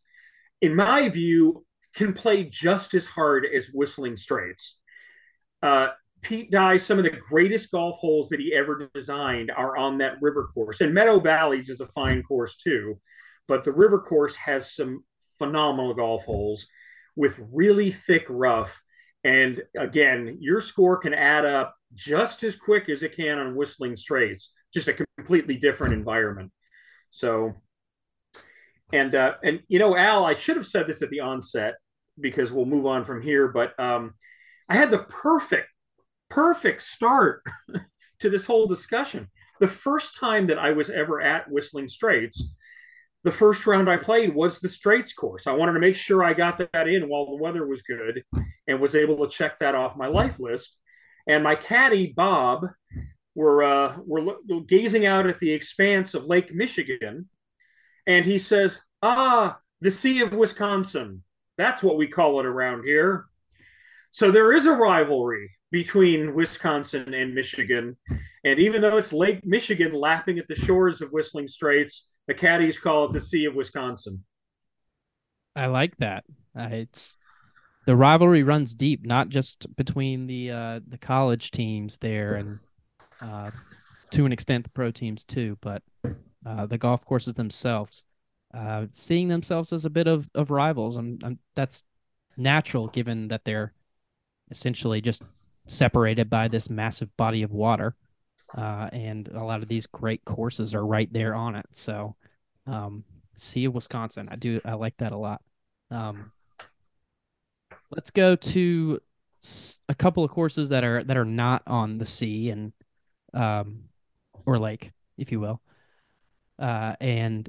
in 0.61 0.75
my 0.75 1.09
view, 1.09 1.65
can 1.99 2.13
play 2.15 2.45
just 2.45 2.95
as 2.95 3.07
hard 3.07 3.45
as 3.45 3.67
Whistling 3.75 4.17
Straits. 4.17 4.79
Uh, 5.61 5.89
Pete 6.23 6.51
Dye, 6.51 6.77
some 6.77 6.99
of 6.99 7.05
the 7.05 7.19
greatest 7.29 7.73
golf 7.73 7.99
holes 7.99 8.29
that 8.29 8.39
he 8.39 8.55
ever 8.55 8.89
designed 8.95 9.51
are 9.51 9.77
on 9.77 9.99
that 9.99 10.23
river 10.23 10.49
course. 10.55 10.81
And 10.81 10.95
Meadow 10.95 11.19
Valleys 11.19 11.69
is 11.69 11.81
a 11.81 11.89
fine 11.89 12.23
course 12.23 12.57
too, 12.57 13.01
but 13.49 13.65
the 13.65 13.73
river 13.73 13.99
course 13.99 14.37
has 14.37 14.75
some 14.75 15.05
phenomenal 15.39 15.93
golf 15.93 16.25
holes 16.25 16.69
with 17.17 17.37
really 17.53 17.91
thick 17.91 18.27
rough. 18.29 18.81
And 19.25 19.63
again, 19.77 20.39
your 20.41 20.61
score 20.61 20.99
can 20.99 21.15
add 21.15 21.45
up 21.45 21.75
just 21.95 22.45
as 22.45 22.55
quick 22.55 22.89
as 22.89 23.03
it 23.03 23.17
can 23.17 23.39
on 23.39 23.57
Whistling 23.57 23.97
Straits, 23.97 24.53
just 24.73 24.87
a 24.87 25.05
completely 25.17 25.57
different 25.57 25.95
environment. 25.95 26.53
So 27.11 27.55
and 28.93 29.15
uh, 29.17 29.35
and 29.43 29.61
you 29.67 29.81
know, 29.81 29.97
Al, 29.97 30.25
I 30.25 30.35
should 30.35 30.57
have 30.57 30.67
said 30.67 30.87
this 30.87 31.03
at 31.03 31.11
the 31.11 31.21
onset 31.21 31.75
because 32.21 32.53
we'll 32.53 32.65
move 32.65 32.87
on 32.87 33.05
from 33.05 33.23
here. 33.23 33.49
But 33.49 33.79
um, 33.79 34.15
I 34.69 34.77
had 34.77 34.91
the 34.91 34.99
perfect, 34.99 35.69
perfect 36.29 36.83
start 36.83 37.43
to 38.21 38.31
this 38.31 38.47
whole 38.47 38.67
discussion. 38.67 39.29
The 39.61 39.69
first 39.69 40.17
time 40.19 40.47
that 40.49 40.59
I 40.59 40.73
was 40.73 40.91
ever 40.91 41.21
at 41.21 41.51
Whistling 41.51 41.89
Straits, 41.89 42.53
the 43.25 43.33
first 43.33 43.67
round 43.67 43.91
I 43.91 43.97
played 43.97 44.35
was 44.35 44.61
the 44.61 44.69
Straits 44.69 45.13
course. 45.13 45.47
I 45.47 45.53
wanted 45.53 45.73
to 45.73 45.81
make 45.81 45.97
sure 45.97 46.23
I 46.23 46.35
got 46.35 46.59
that 46.59 46.89
in 46.89 47.09
while 47.09 47.27
the 47.27 47.43
weather 47.43 47.67
was 47.67 47.83
good 47.83 48.23
and 48.67 48.81
was 48.81 48.95
able 48.95 49.27
to 49.27 49.35
check 49.35 49.59
that 49.59 49.75
off 49.75 49.97
my 49.97 50.07
life 50.07 50.39
list. 50.39 50.79
And 51.27 51.43
my 51.43 51.57
caddy, 51.57 52.13
Bob, 52.15 52.67
were, 53.35 53.63
uh, 53.63 53.97
were 54.07 54.37
gazing 54.67 55.05
out 55.07 55.27
at 55.27 55.41
the 55.41 55.51
expanse 55.51 56.15
of 56.15 56.27
Lake 56.27 56.55
Michigan 56.55 57.29
and 58.09 58.25
he 58.25 58.39
says, 58.39 58.81
Ah, 59.03 59.59
the 59.81 59.91
Sea 59.91 60.23
of 60.23 60.33
Wisconsin. 60.33 61.23
That's 61.59 61.83
what 61.83 61.99
we 61.99 62.07
call 62.07 62.41
it 62.41 62.47
around 62.47 62.85
here. 62.85 63.27
So 64.11 64.31
there 64.31 64.53
is 64.55 64.65
a 64.65 64.73
rivalry 64.73 65.51
between 65.71 66.35
Wisconsin 66.35 67.13
and 67.13 67.35
Michigan. 67.35 67.97
And 68.45 68.59
even 68.59 68.81
though 68.81 68.97
it's 68.97 69.13
Lake 69.13 69.45
Michigan 69.45 69.93
lapping 69.93 70.39
at 70.39 70.49
the 70.49 70.57
shores 70.57 71.03
of 71.03 71.11
Whistling 71.11 71.49
Straits, 71.49 72.07
the 72.27 72.35
caddies 72.35 72.79
call 72.79 73.05
it 73.05 73.13
the 73.13 73.21
Sea 73.21 73.45
of 73.45 73.55
Wisconsin. 73.55 74.25
I 75.55 75.67
like 75.67 75.97
that. 75.99 76.25
Uh, 76.59 76.69
it's 76.71 77.19
the 77.87 77.97
rivalry 77.97 78.43
runs 78.43 78.75
deep, 78.75 79.05
not 79.05 79.29
just 79.29 79.75
between 79.77 80.27
the 80.27 80.51
uh, 80.51 80.81
the 80.87 80.99
college 80.99 81.51
teams 81.51 81.99
there 81.99 82.35
and 82.35 82.59
uh, 83.21 83.51
to 84.11 84.27
an 84.27 84.33
extent 84.33 84.65
the 84.65 84.71
pro 84.71 84.91
teams 84.91 85.25
too, 85.25 85.59
but 85.61 85.83
uh, 86.47 86.67
the 86.67 86.79
golf 86.79 87.05
courses 87.05 87.35
themselves, 87.35 88.05
uh, 88.59 88.87
seeing 88.91 89.29
themselves 89.29 89.73
as 89.73 89.85
a 89.85 89.91
bit 89.91 90.09
of, 90.09 90.29
of 90.35 90.51
rivals. 90.51 90.97
And, 90.97 91.23
and 91.23 91.39
that's 91.55 91.85
natural 92.37 92.89
given 92.89 93.29
that 93.29 93.45
they're 93.45 93.73
essentially 94.51 95.01
just 95.01 95.23
separated 95.67 96.29
by 96.29 96.49
this 96.49 96.69
massive 96.69 97.15
body 97.17 97.43
of 97.43 97.53
water. 97.53 97.95
Uh, 98.57 98.89
and 98.93 99.29
a 99.29 99.45
lot 99.45 99.63
of 99.63 99.69
these 99.69 99.87
great 99.87 100.25
courses 100.25 100.75
are 100.75 100.85
right 100.85 101.13
there 101.13 101.35
on 101.35 101.55
it. 101.55 101.67
So, 101.73 102.17
um, 102.67 103.05
Sea 103.37 103.67
of 103.67 103.75
Wisconsin, 103.75 104.29
I 104.31 104.37
do 104.37 104.61
I 104.65 104.73
like 104.73 104.97
that 104.97 105.13
a 105.13 105.17
lot. 105.17 105.43
Um, 105.91 106.33
let's 107.91 108.11
go 108.11 108.35
to 108.35 109.01
a 109.89 109.95
couple 109.95 110.25
of 110.25 110.31
courses 110.31 110.71
that 110.71 110.83
are 110.83 111.05
that 111.05 111.17
are 111.17 111.25
not 111.25 111.63
on 111.67 111.99
the 111.99 112.05
sea 112.05 112.51
and 112.51 112.73
um, 113.35 113.85
or 114.47 114.59
lake, 114.59 114.91
if 115.17 115.31
you 115.31 115.39
will. 115.39 115.61
Uh, 116.59 116.97
and 117.01 117.49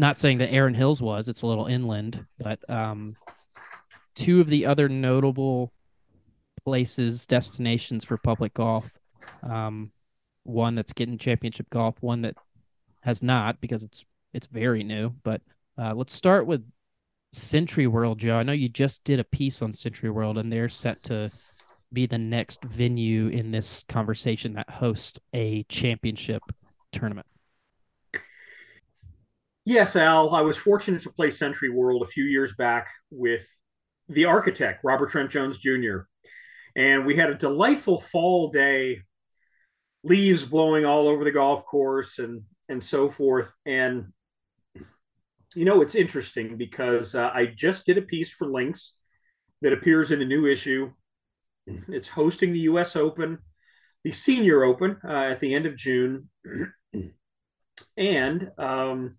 not 0.00 0.18
saying 0.18 0.38
that 0.38 0.52
Erin 0.52 0.74
Hills 0.74 1.00
was; 1.00 1.28
it's 1.28 1.42
a 1.42 1.46
little 1.46 1.66
inland, 1.66 2.26
but 2.38 2.58
um, 2.68 3.14
two 4.14 4.40
of 4.40 4.48
the 4.48 4.66
other 4.66 4.88
notable 4.88 5.72
places, 6.64 7.26
destinations 7.26 8.04
for 8.04 8.16
public 8.16 8.54
golf. 8.54 8.90
Um, 9.42 9.92
one 10.44 10.74
that's 10.74 10.92
getting 10.92 11.18
championship 11.18 11.68
golf, 11.70 11.96
one 12.00 12.22
that 12.22 12.34
has 13.02 13.22
not 13.22 13.60
because 13.60 13.82
it's 13.82 14.04
it's 14.32 14.46
very 14.46 14.82
new. 14.82 15.10
But 15.22 15.42
uh, 15.78 15.94
let's 15.94 16.14
start 16.14 16.46
with 16.46 16.64
SentryWorld, 17.34 18.16
Joe. 18.16 18.36
I 18.36 18.42
know 18.42 18.52
you 18.52 18.68
just 18.68 19.04
did 19.04 19.20
a 19.20 19.24
piece 19.24 19.62
on 19.62 19.72
SentryWorld, 19.72 20.38
and 20.38 20.50
they're 20.50 20.68
set 20.68 21.02
to 21.04 21.30
be 21.92 22.06
the 22.06 22.18
next 22.18 22.64
venue 22.64 23.28
in 23.28 23.50
this 23.50 23.84
conversation 23.88 24.54
that 24.54 24.70
hosts 24.70 25.20
a 25.34 25.64
championship 25.64 26.42
tournament. 26.92 27.26
Yes, 29.64 29.94
Al. 29.96 30.34
I 30.34 30.40
was 30.40 30.56
fortunate 30.56 31.02
to 31.02 31.10
play 31.10 31.28
SentryWorld 31.28 32.02
a 32.02 32.06
few 32.06 32.24
years 32.24 32.54
back 32.54 32.88
with 33.10 33.46
the 34.08 34.24
architect, 34.24 34.82
Robert 34.82 35.10
Trent 35.10 35.30
Jones 35.30 35.58
Jr. 35.58 36.00
And 36.76 37.06
we 37.06 37.16
had 37.16 37.30
a 37.30 37.34
delightful 37.34 38.00
fall 38.00 38.50
day, 38.50 39.02
leaves 40.02 40.44
blowing 40.44 40.84
all 40.84 41.08
over 41.08 41.24
the 41.24 41.30
golf 41.30 41.64
course 41.66 42.18
and 42.18 42.42
and 42.68 42.82
so 42.82 43.10
forth. 43.10 43.52
And 43.66 44.12
you 45.54 45.64
know, 45.64 45.82
it's 45.82 45.94
interesting 45.94 46.56
because 46.56 47.14
uh, 47.14 47.30
I 47.34 47.46
just 47.46 47.84
did 47.84 47.98
a 47.98 48.02
piece 48.02 48.30
for 48.30 48.46
Links 48.46 48.94
that 49.62 49.72
appears 49.72 50.10
in 50.10 50.20
the 50.20 50.24
new 50.24 50.46
issue. 50.46 50.92
It's 51.66 52.08
hosting 52.08 52.52
the 52.52 52.60
U.S. 52.60 52.96
Open, 52.96 53.38
the 54.04 54.12
Senior 54.12 54.64
Open 54.64 54.96
uh, 55.04 55.12
at 55.32 55.40
the 55.40 55.54
end 55.54 55.66
of 55.66 55.76
June, 55.76 56.28
and 57.96 58.50
um, 58.58 59.16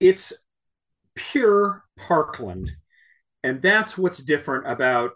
it's 0.00 0.32
pure 1.14 1.84
Parkland, 1.96 2.70
and 3.42 3.62
that's 3.62 3.96
what's 3.96 4.18
different 4.18 4.66
about 4.66 5.12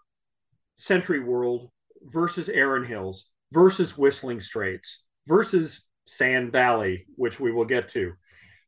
SentryWorld 0.81 1.71
versus 2.05 2.49
Erin 2.49 2.85
Hills 2.85 3.27
versus 3.53 3.97
Whistling 3.97 4.41
Straits 4.41 5.03
versus 5.27 5.83
Sand 6.07 6.53
Valley, 6.53 7.07
which 7.17 7.41
we 7.41 7.53
will 7.53 7.65
get 7.65 7.89
to. 7.91 8.13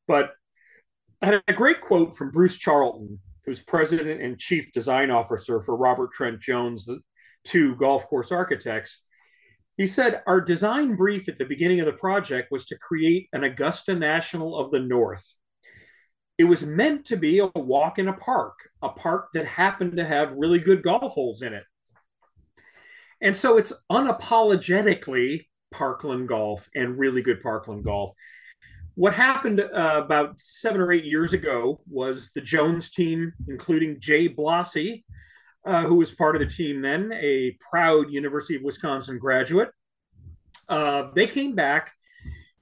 But 0.07 0.31
I 1.23 1.27
had 1.27 1.43
a 1.49 1.53
great 1.53 1.81
quote 1.81 2.17
from 2.17 2.31
Bruce 2.31 2.57
Charlton, 2.57 3.19
who's 3.45 3.63
president 3.63 4.21
and 4.21 4.39
chief 4.39 4.73
design 4.73 5.11
officer 5.11 5.61
for 5.61 5.77
Robert 5.77 6.13
Trent 6.13 6.41
Jones, 6.41 6.87
the 6.87 7.01
two 7.45 7.75
golf 7.77 8.07
course 8.07 8.33
architects. 8.33 9.03
He 9.77 9.87
said, 9.87 10.23
Our 10.27 10.41
design 10.41 10.97
brief 10.97 11.29
at 11.29 11.39
the 11.39 11.45
beginning 11.45 11.81
of 11.81 11.87
the 11.87 11.93
project 11.93 12.49
was 12.51 12.67
to 12.67 12.79
create 12.79 13.29
an 13.33 13.45
Augusta 13.45 13.95
National 13.95 14.59
of 14.59 14.71
the 14.71 14.81
North. 14.81 15.25
It 16.41 16.45
was 16.45 16.63
meant 16.63 17.05
to 17.07 17.17
be 17.17 17.39
a 17.41 17.47
walk 17.55 17.99
in 17.99 18.09
a 18.09 18.15
park, 18.15 18.55
a 18.81 18.89
park 18.89 19.29
that 19.35 19.45
happened 19.45 19.97
to 19.99 20.07
have 20.07 20.33
really 20.33 20.59
good 20.59 20.83
golf 20.83 21.13
holes 21.13 21.43
in 21.43 21.53
it. 21.53 21.65
And 23.21 23.37
so 23.37 23.59
it's 23.59 23.75
unapologetically 23.93 25.47
Parkland 25.71 26.29
golf 26.29 26.69
and 26.75 26.99
really 26.99 27.21
good 27.21 27.43
Parkland 27.43 27.85
golf 27.85 28.15
what 29.01 29.15
happened 29.15 29.61
uh, 29.61 30.03
about 30.05 30.39
seven 30.39 30.79
or 30.79 30.93
eight 30.93 31.05
years 31.07 31.33
ago 31.33 31.81
was 31.89 32.31
the 32.35 32.41
Jones 32.43 32.91
team, 32.91 33.33
including 33.49 33.99
Jay 33.99 34.29
Blasi, 34.29 35.05
uh, 35.65 35.85
who 35.85 35.95
was 35.95 36.11
part 36.11 36.37
of 36.37 36.41
the 36.41 36.55
team 36.55 36.83
then, 36.83 37.11
a 37.15 37.57
proud 37.71 38.11
University 38.11 38.57
of 38.57 38.63
Wisconsin 38.63 39.19
graduate. 39.19 39.71
Uh, 40.69 41.09
they 41.15 41.27
came 41.27 41.55
back 41.55 41.93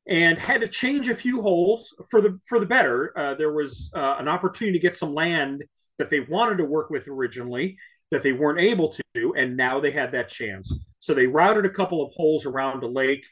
and 0.08 0.38
had 0.38 0.62
to 0.62 0.68
change 0.68 1.08
a 1.08 1.14
few 1.14 1.42
holes 1.42 1.94
for 2.10 2.20
the 2.20 2.38
for 2.46 2.58
the 2.58 2.66
better. 2.66 3.16
Uh, 3.16 3.34
there 3.34 3.52
was 3.52 3.90
uh, 3.94 4.16
an 4.18 4.28
opportunity 4.28 4.78
to 4.78 4.82
get 4.82 4.96
some 4.96 5.14
land 5.14 5.64
that 5.98 6.10
they 6.10 6.20
wanted 6.20 6.58
to 6.58 6.64
work 6.64 6.90
with 6.90 7.08
originally 7.08 7.76
that 8.10 8.22
they 8.22 8.32
weren't 8.32 8.58
able 8.58 8.88
to, 8.88 9.02
do, 9.14 9.34
and 9.34 9.54
now 9.56 9.78
they 9.80 9.90
had 9.90 10.12
that 10.12 10.30
chance. 10.30 10.72
So 10.98 11.12
they 11.12 11.26
routed 11.26 11.66
a 11.66 11.70
couple 11.70 12.02
of 12.02 12.10
holes 12.12 12.46
around 12.46 12.82
a 12.82 12.88
lake. 12.88 13.26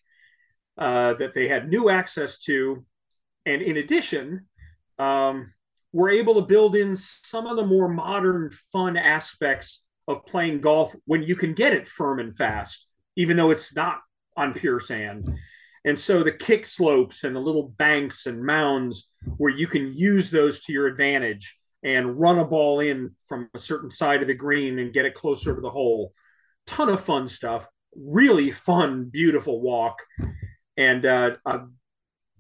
Uh, 0.78 1.14
that 1.14 1.32
they 1.32 1.48
had 1.48 1.70
new 1.70 1.88
access 1.88 2.38
to, 2.38 2.84
and 3.46 3.62
in 3.62 3.78
addition, 3.78 4.46
um, 4.98 5.50
we're 5.90 6.10
able 6.10 6.34
to 6.34 6.42
build 6.42 6.76
in 6.76 6.94
some 6.94 7.46
of 7.46 7.56
the 7.56 7.64
more 7.64 7.88
modern, 7.88 8.50
fun 8.70 8.98
aspects 8.98 9.80
of 10.06 10.26
playing 10.26 10.60
golf 10.60 10.94
when 11.06 11.22
you 11.22 11.34
can 11.34 11.54
get 11.54 11.72
it 11.72 11.88
firm 11.88 12.18
and 12.18 12.36
fast, 12.36 12.86
even 13.16 13.38
though 13.38 13.50
it's 13.50 13.74
not 13.74 14.00
on 14.36 14.52
pure 14.52 14.78
sand. 14.78 15.38
And 15.86 15.98
so 15.98 16.24
the 16.24 16.32
kick 16.32 16.66
slopes 16.66 17.22
and 17.22 17.34
the 17.34 17.40
little 17.40 17.68
banks 17.78 18.26
and 18.26 18.44
mounds 18.44 19.08
where 19.36 19.52
you 19.52 19.68
can 19.68 19.94
use 19.94 20.32
those 20.32 20.60
to 20.64 20.72
your 20.72 20.88
advantage 20.88 21.56
and 21.84 22.18
run 22.18 22.40
a 22.40 22.44
ball 22.44 22.80
in 22.80 23.12
from 23.28 23.48
a 23.54 23.58
certain 23.58 23.92
side 23.92 24.20
of 24.20 24.26
the 24.26 24.34
green 24.34 24.80
and 24.80 24.92
get 24.92 25.04
it 25.04 25.14
closer 25.14 25.54
to 25.54 25.60
the 25.60 25.70
hole. 25.70 26.12
Ton 26.66 26.88
of 26.88 27.04
fun 27.04 27.28
stuff. 27.28 27.68
Really 27.94 28.50
fun, 28.50 29.04
beautiful 29.04 29.60
walk. 29.60 30.02
And 30.76 31.06
uh, 31.06 31.36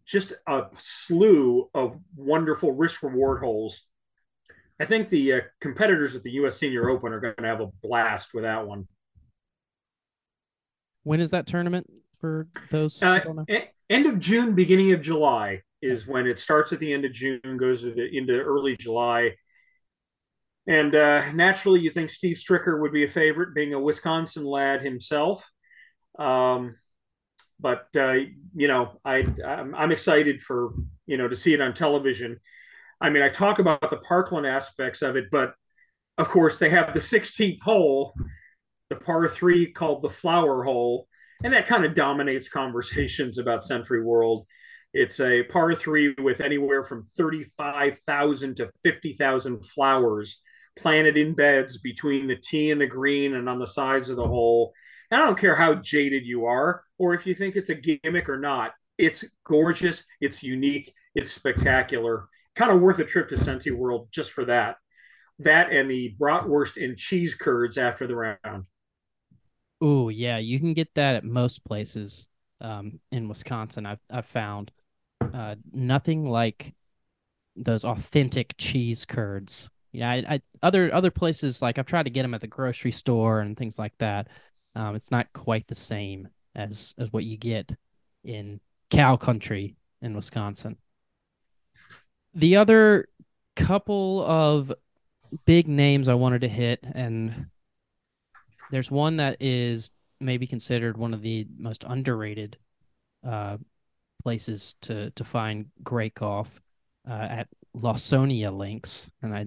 just 0.04 0.32
a 0.48 0.64
slew 0.78 1.70
of 1.72 1.96
wonderful 2.16 2.72
risk 2.72 3.04
reward 3.04 3.40
holes. 3.40 3.84
I 4.80 4.86
think 4.86 5.08
the 5.08 5.32
uh, 5.32 5.40
competitors 5.60 6.16
at 6.16 6.24
the 6.24 6.32
U.S. 6.32 6.58
Senior 6.58 6.90
Open 6.90 7.12
are 7.12 7.20
going 7.20 7.36
to 7.36 7.46
have 7.46 7.60
a 7.60 7.70
blast 7.80 8.34
with 8.34 8.42
that 8.42 8.66
one. 8.66 8.88
When 11.04 11.20
is 11.20 11.30
that 11.30 11.46
tournament 11.46 11.88
for 12.20 12.48
those? 12.70 13.02
Uh, 13.02 13.20
end 13.88 14.06
of 14.06 14.18
June, 14.18 14.54
beginning 14.54 14.92
of 14.92 15.02
July 15.02 15.62
is 15.82 16.06
when 16.06 16.26
it 16.26 16.38
starts 16.38 16.72
at 16.72 16.80
the 16.80 16.92
end 16.92 17.04
of 17.04 17.12
June, 17.12 17.40
goes 17.58 17.84
into 17.84 18.32
early 18.32 18.76
July. 18.76 19.34
And 20.66 20.94
uh, 20.94 21.32
naturally, 21.32 21.80
you 21.80 21.90
think 21.90 22.10
Steve 22.10 22.36
Stricker 22.36 22.80
would 22.80 22.92
be 22.92 23.04
a 23.04 23.08
favorite, 23.08 23.54
being 23.54 23.72
a 23.72 23.80
Wisconsin 23.80 24.44
lad 24.44 24.82
himself. 24.82 25.48
Um, 26.18 26.76
but 27.60 27.86
uh, 27.96 28.14
you 28.54 28.68
know, 28.68 28.98
I 29.04 29.26
I'm, 29.44 29.74
I'm 29.74 29.92
excited 29.92 30.42
for 30.42 30.72
you 31.06 31.16
know 31.16 31.28
to 31.28 31.36
see 31.36 31.54
it 31.54 31.60
on 31.60 31.72
television. 31.72 32.40
I 33.00 33.10
mean, 33.10 33.22
I 33.22 33.28
talk 33.28 33.58
about 33.58 33.90
the 33.90 33.98
Parkland 33.98 34.46
aspects 34.46 35.02
of 35.02 35.16
it, 35.16 35.26
but 35.30 35.54
of 36.18 36.28
course 36.28 36.58
they 36.58 36.70
have 36.70 36.94
the 36.94 37.00
16th 37.00 37.60
hole, 37.60 38.14
the 38.88 38.96
par 38.96 39.28
three 39.28 39.70
called 39.70 40.02
the 40.02 40.10
Flower 40.10 40.64
Hole, 40.64 41.06
and 41.44 41.52
that 41.52 41.66
kind 41.66 41.84
of 41.84 41.94
dominates 41.94 42.48
conversations 42.48 43.38
about 43.38 43.62
SentryWorld. 43.62 44.44
It's 44.92 45.20
a 45.20 45.42
par 45.44 45.74
three 45.74 46.14
with 46.18 46.40
anywhere 46.40 46.82
from 46.82 47.08
35,000 47.16 48.56
to 48.56 48.70
50,000 48.82 49.66
flowers 49.66 50.40
planted 50.76 51.16
in 51.16 51.34
beds 51.34 51.78
between 51.78 52.26
the 52.26 52.36
tee 52.36 52.70
and 52.70 52.80
the 52.80 52.86
green 52.86 53.34
and 53.34 53.48
on 53.48 53.58
the 53.58 53.66
sides 53.66 54.08
of 54.08 54.16
the 54.16 54.26
hole. 54.26 54.72
And 55.10 55.20
I 55.20 55.26
don't 55.26 55.38
care 55.38 55.54
how 55.54 55.74
jaded 55.74 56.24
you 56.24 56.46
are 56.46 56.82
or 56.98 57.14
if 57.14 57.26
you 57.26 57.34
think 57.34 57.56
it's 57.56 57.70
a 57.70 57.74
gimmick 57.74 58.28
or 58.28 58.38
not. 58.38 58.72
It's 58.98 59.24
gorgeous, 59.44 60.04
it's 60.20 60.42
unique, 60.42 60.94
it's 61.14 61.32
spectacular. 61.32 62.28
Kind 62.54 62.72
of 62.72 62.80
worth 62.80 62.98
a 62.98 63.04
trip 63.04 63.28
to 63.28 63.36
SentryWorld 63.36 64.10
just 64.10 64.32
for 64.32 64.46
that. 64.46 64.76
That 65.38 65.70
and 65.70 65.90
the 65.90 66.16
bratwurst 66.18 66.82
and 66.82 66.96
cheese 66.96 67.34
curds 67.34 67.76
after 67.76 68.06
the 68.06 68.16
round. 68.16 68.64
Oh 69.80 70.08
yeah, 70.08 70.38
you 70.38 70.58
can 70.58 70.74
get 70.74 70.94
that 70.94 71.16
at 71.16 71.24
most 71.24 71.64
places 71.64 72.28
um, 72.60 72.98
in 73.12 73.28
Wisconsin. 73.28 73.86
I've 73.86 74.00
I've 74.10 74.26
found 74.26 74.72
uh, 75.20 75.56
nothing 75.72 76.28
like 76.28 76.74
those 77.56 77.84
authentic 77.84 78.54
cheese 78.58 79.04
curds. 79.04 79.68
Yeah, 79.92 80.10
I, 80.10 80.24
I, 80.28 80.40
other 80.62 80.92
other 80.94 81.10
places 81.10 81.62
like 81.62 81.78
I've 81.78 81.86
tried 81.86 82.04
to 82.04 82.10
get 82.10 82.22
them 82.22 82.34
at 82.34 82.40
the 82.40 82.46
grocery 82.46 82.90
store 82.90 83.40
and 83.40 83.56
things 83.56 83.78
like 83.78 83.96
that. 83.98 84.28
Um, 84.74 84.94
it's 84.94 85.10
not 85.10 85.32
quite 85.32 85.66
the 85.66 85.74
same 85.74 86.28
as 86.54 86.94
as 86.98 87.12
what 87.12 87.24
you 87.24 87.36
get 87.36 87.74
in 88.24 88.60
cow 88.90 89.16
country 89.16 89.76
in 90.02 90.14
Wisconsin. 90.14 90.76
The 92.34 92.56
other 92.56 93.08
couple 93.56 94.22
of 94.26 94.72
big 95.46 95.68
names 95.68 96.08
I 96.08 96.14
wanted 96.14 96.42
to 96.42 96.48
hit, 96.48 96.80
and 96.92 97.46
there's 98.70 98.90
one 98.90 99.16
that 99.18 99.36
is 99.40 99.90
maybe 100.20 100.46
considered 100.46 100.96
one 100.96 101.14
of 101.14 101.22
the 101.22 101.46
most 101.58 101.84
underrated 101.86 102.56
uh, 103.26 103.58
places 104.22 104.74
to 104.82 105.10
to 105.12 105.24
find 105.24 105.66
great 105.82 106.14
golf 106.14 106.60
uh, 107.08 107.26
at 107.30 107.48
Lawsonia 107.76 108.56
Links. 108.56 109.10
And 109.22 109.34
I, 109.34 109.46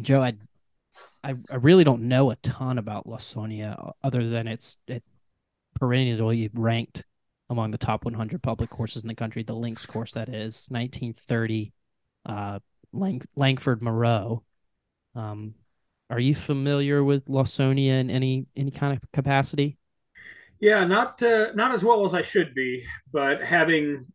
Joe, 0.00 0.22
I, 0.22 0.34
I, 1.22 1.34
I 1.50 1.56
really 1.56 1.84
don't 1.84 2.02
know 2.02 2.30
a 2.30 2.36
ton 2.36 2.78
about 2.78 3.06
Lawsonia 3.06 3.92
other 4.02 4.28
than 4.28 4.48
it's 4.48 4.76
it 4.86 5.04
perennially 5.78 6.50
ranked 6.54 7.04
among 7.48 7.70
the 7.70 7.78
top 7.78 8.04
100 8.04 8.42
public 8.42 8.70
courses 8.70 9.02
in 9.02 9.08
the 9.08 9.14
country. 9.14 9.42
The 9.42 9.54
Links 9.54 9.86
course 9.86 10.14
that 10.14 10.28
is 10.28 10.66
1930, 10.70 11.72
uh, 12.26 12.58
Lang- 12.92 13.22
Langford 13.36 13.82
Moreau. 13.82 14.42
Um, 15.14 15.54
are 16.10 16.18
you 16.18 16.34
familiar 16.34 17.02
with 17.04 17.24
Lawsonia 17.26 18.00
in 18.00 18.10
any 18.10 18.46
any 18.56 18.70
kind 18.70 18.92
of 18.92 19.12
capacity? 19.12 19.78
Yeah, 20.58 20.84
not 20.84 21.22
uh, 21.22 21.52
not 21.54 21.72
as 21.72 21.84
well 21.84 22.04
as 22.04 22.12
I 22.12 22.22
should 22.22 22.54
be, 22.54 22.84
but 23.12 23.42
having 23.42 24.06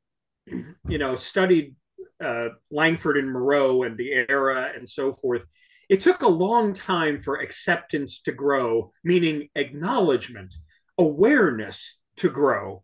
you 0.45 0.97
know 0.97 1.15
studied 1.15 1.75
uh, 2.23 2.49
Langford 2.69 3.17
and 3.17 3.31
Moreau 3.31 3.83
and 3.83 3.97
the 3.97 4.11
era 4.11 4.71
and 4.75 4.87
so 4.87 5.13
forth, 5.21 5.43
it 5.89 6.01
took 6.01 6.21
a 6.21 6.27
long 6.27 6.73
time 6.73 7.21
for 7.21 7.37
acceptance 7.37 8.21
to 8.21 8.33
grow, 8.33 8.91
meaning 9.03 9.49
acknowledgement, 9.55 10.53
awareness 10.97 11.97
to 12.17 12.29
grow 12.29 12.83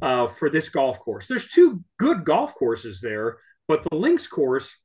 uh, 0.00 0.28
for 0.28 0.48
this 0.48 0.68
golf 0.68 1.00
course. 1.00 1.26
There's 1.26 1.48
two 1.48 1.82
good 1.98 2.24
golf 2.24 2.54
courses 2.54 3.00
there, 3.00 3.38
but 3.66 3.82
the 3.82 3.96
links 3.96 4.28
course 4.28 4.76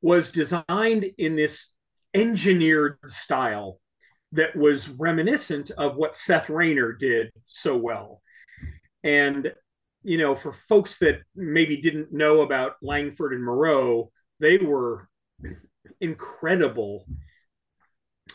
was 0.00 0.30
designed 0.30 1.04
in 1.18 1.36
this 1.36 1.68
engineered 2.16 2.98
style 3.06 3.80
that 4.32 4.56
was 4.56 4.88
reminiscent 4.88 5.70
of 5.72 5.96
what 5.96 6.16
Seth 6.16 6.48
Rayner 6.50 6.92
did 6.92 7.30
so 7.46 7.76
well. 7.76 8.22
And, 9.04 9.52
you 10.02 10.18
know, 10.18 10.34
for 10.34 10.52
folks 10.52 10.98
that 10.98 11.20
maybe 11.34 11.76
didn't 11.76 12.12
know 12.12 12.40
about 12.40 12.76
Langford 12.82 13.32
and 13.32 13.44
Moreau, 13.44 14.10
they 14.40 14.58
were 14.58 15.08
incredible 16.00 17.06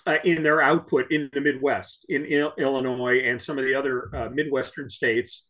uh, 0.07 0.17
in 0.23 0.43
their 0.43 0.61
output 0.61 1.11
in 1.11 1.29
the 1.33 1.41
Midwest, 1.41 2.05
in, 2.09 2.25
in 2.25 2.49
Illinois 2.57 3.19
and 3.19 3.41
some 3.41 3.57
of 3.57 3.65
the 3.65 3.75
other 3.75 4.15
uh, 4.15 4.29
Midwestern 4.29 4.89
states. 4.89 5.45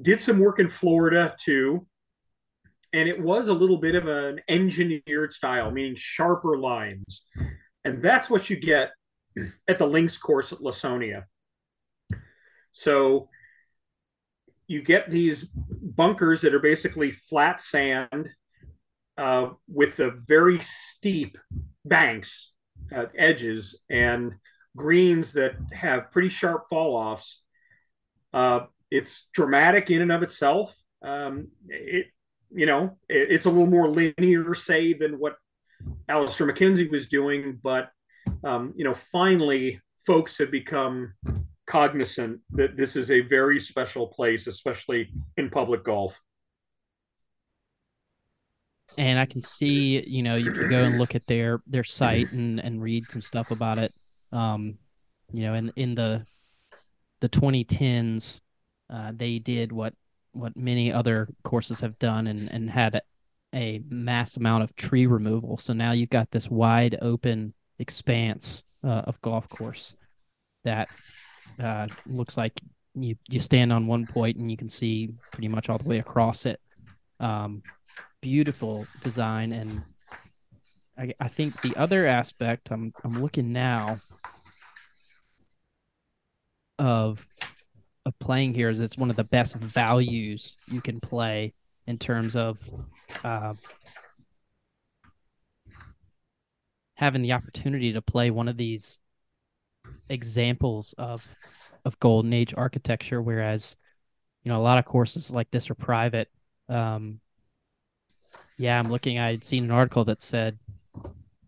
Did 0.00 0.20
some 0.20 0.38
work 0.38 0.58
in 0.58 0.68
Florida 0.68 1.34
too. 1.42 1.86
And 2.94 3.08
it 3.08 3.20
was 3.20 3.48
a 3.48 3.54
little 3.54 3.78
bit 3.78 3.96
of 3.96 4.06
an 4.06 4.40
engineered 4.48 5.32
style, 5.32 5.72
meaning 5.72 5.96
sharper 5.96 6.56
lines. 6.56 7.22
And 7.84 8.00
that's 8.00 8.30
what 8.30 8.48
you 8.48 8.56
get 8.56 8.92
at 9.66 9.78
the 9.78 9.86
links 9.86 10.16
course 10.16 10.52
at 10.52 10.60
Lawsonia. 10.60 11.24
So 12.70 13.28
you 14.68 14.80
get 14.80 15.10
these 15.10 15.42
bunkers 15.42 16.42
that 16.42 16.54
are 16.54 16.60
basically 16.60 17.10
flat 17.10 17.60
sand 17.60 18.30
uh, 19.18 19.48
with 19.68 19.96
the 19.96 20.12
very 20.28 20.60
steep 20.60 21.36
banks 21.84 22.52
uh, 22.94 23.06
edges 23.18 23.76
and 23.90 24.34
greens 24.76 25.32
that 25.32 25.56
have 25.72 26.12
pretty 26.12 26.28
sharp 26.28 26.68
fall 26.70 26.94
offs. 26.94 27.42
Uh, 28.32 28.66
it's 28.88 29.26
dramatic 29.32 29.90
in 29.90 30.00
and 30.00 30.12
of 30.12 30.22
itself. 30.22 30.72
Um, 31.02 31.48
it, 31.68 32.06
you 32.54 32.66
know, 32.66 32.96
it, 33.08 33.30
it's 33.30 33.46
a 33.46 33.50
little 33.50 33.66
more 33.66 33.88
linear, 33.88 34.54
say, 34.54 34.94
than 34.94 35.18
what 35.18 35.36
Alister 36.08 36.46
MacKenzie 36.46 36.90
was 36.90 37.08
doing, 37.08 37.58
but 37.62 37.90
um, 38.42 38.72
you 38.76 38.84
know, 38.84 38.94
finally, 38.94 39.80
folks 40.06 40.38
have 40.38 40.50
become 40.50 41.14
cognizant 41.66 42.40
that 42.50 42.76
this 42.76 42.96
is 42.96 43.10
a 43.10 43.20
very 43.20 43.58
special 43.58 44.06
place, 44.06 44.46
especially 44.46 45.10
in 45.36 45.50
public 45.50 45.84
golf. 45.84 46.18
And 48.96 49.18
I 49.18 49.26
can 49.26 49.42
see, 49.42 50.04
you 50.06 50.22
know, 50.22 50.36
you 50.36 50.52
can 50.52 50.68
go 50.68 50.84
and 50.84 50.98
look 50.98 51.14
at 51.14 51.26
their 51.26 51.60
their 51.66 51.84
site 51.84 52.30
and 52.32 52.60
and 52.60 52.80
read 52.80 53.10
some 53.10 53.22
stuff 53.22 53.50
about 53.50 53.78
it. 53.78 53.92
Um, 54.30 54.78
you 55.32 55.42
know, 55.42 55.54
in 55.54 55.72
in 55.74 55.94
the 55.94 56.24
the 57.20 57.28
2010s, 57.28 58.40
uh, 58.90 59.12
they 59.16 59.38
did 59.38 59.72
what 59.72 59.94
what 60.34 60.56
many 60.56 60.92
other 60.92 61.28
courses 61.42 61.80
have 61.80 61.98
done 61.98 62.26
and 62.26 62.50
and 62.50 62.70
had 62.70 63.00
a, 63.54 63.80
mass 63.88 64.36
amount 64.36 64.64
of 64.64 64.74
tree 64.74 65.06
removal. 65.06 65.56
So 65.58 65.72
now 65.72 65.92
you've 65.92 66.10
got 66.10 66.30
this 66.32 66.50
wide 66.50 66.98
open 67.00 67.54
expanse 67.78 68.64
uh, 68.82 69.02
of 69.06 69.20
golf 69.20 69.48
course 69.48 69.96
that 70.64 70.88
uh, 71.62 71.86
looks 72.06 72.36
like 72.36 72.60
you 72.94 73.16
you 73.28 73.40
stand 73.40 73.72
on 73.72 73.86
one 73.86 74.06
point 74.06 74.36
and 74.36 74.50
you 74.50 74.56
can 74.56 74.68
see 74.68 75.10
pretty 75.32 75.48
much 75.48 75.68
all 75.68 75.78
the 75.78 75.88
way 75.88 75.98
across 75.98 76.46
it. 76.46 76.60
Um, 77.20 77.62
beautiful 78.20 78.86
design, 79.02 79.52
and 79.52 79.82
I, 80.98 81.14
I 81.20 81.28
think 81.28 81.60
the 81.62 81.76
other 81.76 82.06
aspect 82.06 82.70
I'm 82.70 82.92
I'm 83.04 83.22
looking 83.22 83.52
now 83.52 84.00
of 86.78 87.26
of 88.06 88.18
playing 88.18 88.54
here 88.54 88.68
is 88.68 88.80
it's 88.80 88.98
one 88.98 89.10
of 89.10 89.16
the 89.16 89.24
best 89.24 89.56
values 89.56 90.56
you 90.66 90.80
can 90.80 91.00
play 91.00 91.54
in 91.86 91.98
terms 91.98 92.36
of 92.36 92.58
uh, 93.24 93.54
having 96.94 97.22
the 97.22 97.32
opportunity 97.32 97.92
to 97.92 98.02
play 98.02 98.30
one 98.30 98.48
of 98.48 98.56
these 98.56 99.00
examples 100.08 100.94
of 100.98 101.26
of 101.84 101.98
golden 102.00 102.32
age 102.32 102.54
architecture. 102.56 103.20
Whereas 103.20 103.76
you 104.42 104.50
know 104.50 104.60
a 104.60 104.62
lot 104.62 104.78
of 104.78 104.84
courses 104.84 105.30
like 105.30 105.50
this 105.50 105.70
are 105.70 105.74
private. 105.74 106.28
Um 106.68 107.20
yeah 108.56 108.78
i'm 108.78 108.88
looking 108.88 109.18
i 109.18 109.32
had 109.32 109.42
seen 109.42 109.64
an 109.64 109.70
article 109.72 110.04
that 110.04 110.22
said 110.22 110.56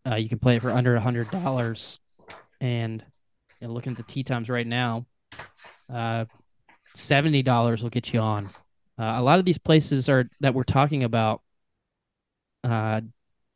uh, 0.04 0.16
you 0.16 0.28
can 0.28 0.40
play 0.40 0.56
it 0.56 0.62
for 0.62 0.70
under 0.70 0.96
a 0.96 1.00
hundred 1.00 1.30
dollars. 1.30 2.00
And 2.60 3.04
you 3.60 3.68
know, 3.68 3.72
looking 3.72 3.92
at 3.92 3.96
the 3.96 4.02
tee 4.02 4.24
times 4.24 4.48
right 4.48 4.66
now 4.66 5.06
uh 5.92 6.24
seventy 6.96 7.42
dollars 7.42 7.82
will 7.82 7.90
get 7.90 8.12
you 8.12 8.20
on 8.20 8.46
uh, 8.98 9.14
a 9.16 9.22
lot 9.22 9.38
of 9.38 9.44
these 9.44 9.58
places 9.58 10.08
are 10.08 10.28
that 10.40 10.54
we're 10.54 10.64
talking 10.64 11.04
about 11.04 11.42
uh 12.64 13.00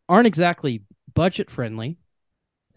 aren't 0.08 0.26
exactly 0.26 0.82
budget 1.14 1.50
friendly. 1.50 1.96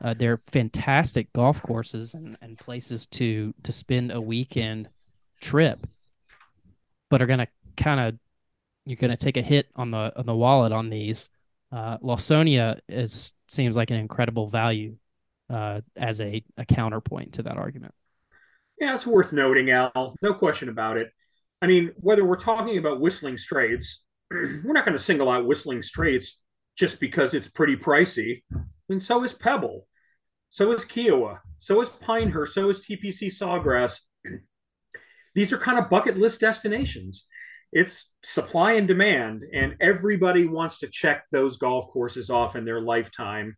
Uh, 0.02 0.14
they're 0.14 0.42
fantastic 0.48 1.32
golf 1.34 1.62
courses 1.62 2.14
and, 2.14 2.38
and 2.42 2.58
places 2.58 3.06
to 3.08 3.54
to 3.64 3.72
spend 3.72 4.12
a 4.12 4.20
weekend 4.20 4.90
trip, 5.40 5.88
but 7.10 7.22
are 7.22 7.26
gonna 7.26 7.48
kind 7.78 8.00
of 8.00 8.20
you're 8.86 8.98
gonna 8.98 9.18
take 9.18 9.38
a 9.38 9.42
hit 9.42 9.68
on 9.76 9.92
the 9.92 10.12
on 10.16 10.26
the 10.26 10.36
wallet 10.36 10.72
on 10.72 10.90
these. 10.90 11.30
Uh, 11.72 11.98
Lawsonia 12.00 12.80
is 12.88 13.34
seems 13.48 13.76
like 13.76 13.90
an 13.90 13.98
incredible 13.98 14.50
value 14.50 14.96
uh, 15.50 15.82
as 15.96 16.22
a, 16.22 16.44
a 16.58 16.66
counterpoint 16.66 17.34
to 17.34 17.44
that 17.44 17.58
argument. 17.58 17.94
Yeah, 18.80 18.96
it's 18.96 19.08
worth 19.08 19.32
noting, 19.34 19.70
Al. 19.70 20.16
No 20.22 20.34
question 20.34 20.70
about 20.70 20.98
it. 20.98 21.10
I 21.62 21.68
mean, 21.68 21.92
whether 21.98 22.26
we're 22.26 22.36
talking 22.36 22.78
about 22.78 23.00
Whistling 23.00 23.38
Straits, 23.38 24.02
we're 24.32 24.74
not 24.74 24.86
going 24.86 24.98
to 24.98 25.04
single 25.04 25.30
out 25.30 25.46
Whistling 25.46 25.82
Straits 25.82 26.40
just 26.78 27.00
because 27.00 27.34
it's 27.34 27.48
pretty 27.48 27.78
pricey. 27.78 28.44
Mean, 28.90 29.00
so 29.00 29.24
is 29.24 29.34
Pebble, 29.34 29.88
so 30.50 30.72
is 30.72 30.84
Kiawah, 30.84 31.40
so 31.60 31.82
is 31.82 31.90
Pinehurst, 31.90 32.54
so 32.54 32.70
is 32.70 32.82
TPC 32.82 33.32
Sawgrass. 33.32 34.00
These 35.36 35.54
are 35.54 35.58
kind 35.58 35.80
of 35.80 35.90
bucket 35.90 36.18
list 36.18 36.42
destinations. 36.42 37.26
It's 37.72 38.12
supply 38.24 38.74
and 38.74 38.88
demand, 38.88 39.44
and 39.54 39.76
everybody 39.80 40.46
wants 40.46 40.80
to 40.80 40.90
check 40.90 41.24
those 41.32 41.58
golf 41.58 41.92
courses 41.92 42.30
off 42.30 42.56
in 42.56 42.66
their 42.66 42.82
lifetime. 42.82 43.56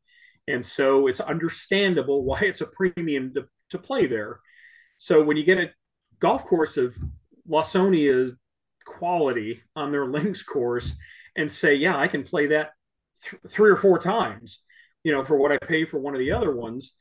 And 0.47 0.65
so 0.65 1.08
it's 1.08 1.19
understandable 1.19 2.23
why 2.23 2.41
it's 2.41 2.62
a 2.62 2.67
premium 2.67 3.34
to, 3.34 3.45
to 3.71 3.80
play 3.80 4.06
there. 4.08 4.39
So 4.97 5.23
when 5.23 5.38
you 5.38 5.43
get 5.43 5.58
a 5.58 5.71
golf 6.19 6.43
course 6.45 6.77
of 6.77 6.95
Lawsonia's 7.49 8.34
quality 8.86 9.62
on 9.75 9.91
their 9.91 10.05
links 10.05 10.43
course 10.43 10.93
and 11.36 11.51
say, 11.51 11.75
yeah, 11.75 11.97
I 11.97 12.08
can 12.08 12.23
play 12.23 12.47
that 12.47 12.71
th- 13.29 13.41
three 13.49 13.69
or 13.69 13.75
four 13.75 13.99
times, 13.99 14.62
you 15.03 15.12
know, 15.12 15.25
for 15.25 15.38
what 15.38 15.51
I 15.51 15.58
pay 15.58 15.86
for 15.86 15.99
one 15.99 16.13
of 16.13 16.19
the 16.19 16.31
other 16.31 16.55
ones. 16.55 16.93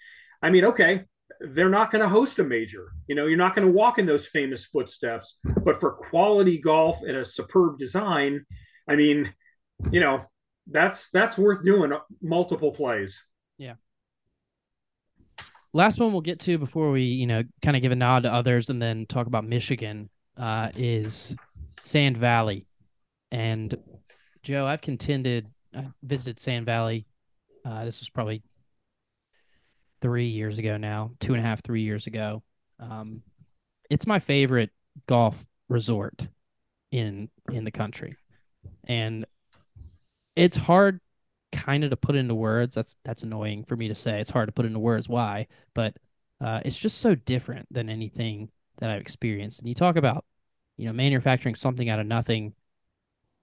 I 0.43 0.51
mean, 0.51 0.65
okay, 0.67 1.05
they're 1.41 1.69
not 1.69 1.91
going 1.91 2.03
to 2.03 2.09
host 2.09 2.39
a 2.39 2.45
major. 2.45 2.93
You 3.07 3.15
know, 3.15 3.27
you're 3.27 3.39
not 3.39 3.55
going 3.55 3.67
to 3.67 3.73
walk 3.73 3.99
in 3.99 4.07
those 4.07 4.27
famous 4.27 4.65
footsteps. 4.65 5.37
But 5.65 5.81
for 5.81 5.93
quality 5.93 6.59
golf 6.59 7.01
and 7.03 7.17
a 7.17 7.25
superb 7.25 7.79
design, 7.79 8.45
I 8.89 8.97
mean, 8.97 9.33
you 9.91 10.01
know, 10.01 10.25
that's 10.67 11.11
that's 11.11 11.37
worth 11.37 11.63
doing 11.63 11.93
multiple 12.23 12.73
plays. 12.73 13.23
Yeah. 13.59 13.75
Last 15.75 15.99
one 15.99 16.13
we'll 16.13 16.23
get 16.23 16.41
to 16.41 16.57
before 16.57 16.91
we, 16.91 17.03
you 17.03 17.27
know, 17.27 17.43
kind 17.61 17.77
of 17.77 17.83
give 17.83 17.93
a 17.93 17.97
nod 17.97 18.23
to 18.23 18.33
others 18.33 18.71
and 18.71 18.81
then 18.81 19.05
talk 19.07 19.27
about 19.27 19.45
Michigan 19.45 20.09
uh, 20.39 20.71
is 20.77 21.37
Sand 21.83 22.17
Valley. 22.17 22.67
And 23.33 23.77
Joe, 24.43 24.67
I've 24.67 24.81
contended 24.81 25.49
I 25.77 25.87
visited 26.03 26.39
Sand 26.39 26.67
Valley. 26.67 27.07
Uh, 27.65 27.85
this 27.85 28.01
was 28.01 28.09
probably 28.09 28.43
three 30.01 30.27
years 30.27 30.59
ago 30.59 30.77
now, 30.77 31.11
two 31.21 31.35
and 31.35 31.43
a 31.43 31.47
half, 31.47 31.63
three 31.63 31.83
years 31.83 32.07
ago. 32.07 32.43
Um, 32.79 33.23
it's 33.91 34.07
my 34.07 34.19
favorite 34.19 34.71
golf 35.07 35.45
resort 35.69 36.29
in 36.93 37.29
in 37.51 37.65
the 37.65 37.71
country, 37.71 38.15
and 38.87 39.27
it's 40.37 40.57
hard 40.57 41.01
kind 41.55 41.85
of 41.85 41.91
to 41.91 41.97
put 41.97 42.17
into 42.17 42.35
words. 42.35 42.75
That's 42.75 42.97
that's 43.05 43.23
annoying 43.23 43.65
for 43.65 43.77
me 43.77 43.89
to 43.89 43.95
say. 43.95 44.21
It's 44.21 44.31
hard 44.31 44.49
to 44.49 44.53
put 44.53 44.67
into 44.67 44.79
words 44.79 45.09
why, 45.09 45.47
but 45.75 45.97
uh, 46.41 46.61
it's 46.65 46.79
just 46.79 46.99
so 46.99 47.15
different 47.15 47.67
than 47.71 47.89
anything 47.89 48.51
that 48.79 48.91
I've 48.91 49.01
experienced. 49.01 49.61
And 49.61 49.69
you 49.69 49.75
talk 49.75 49.97
about, 49.97 50.25
you 50.77 50.87
know, 50.87 50.93
manufacturing 50.93 51.55
something 51.55 51.89
out 51.89 52.01
of 52.01 52.07
nothing. 52.07 52.55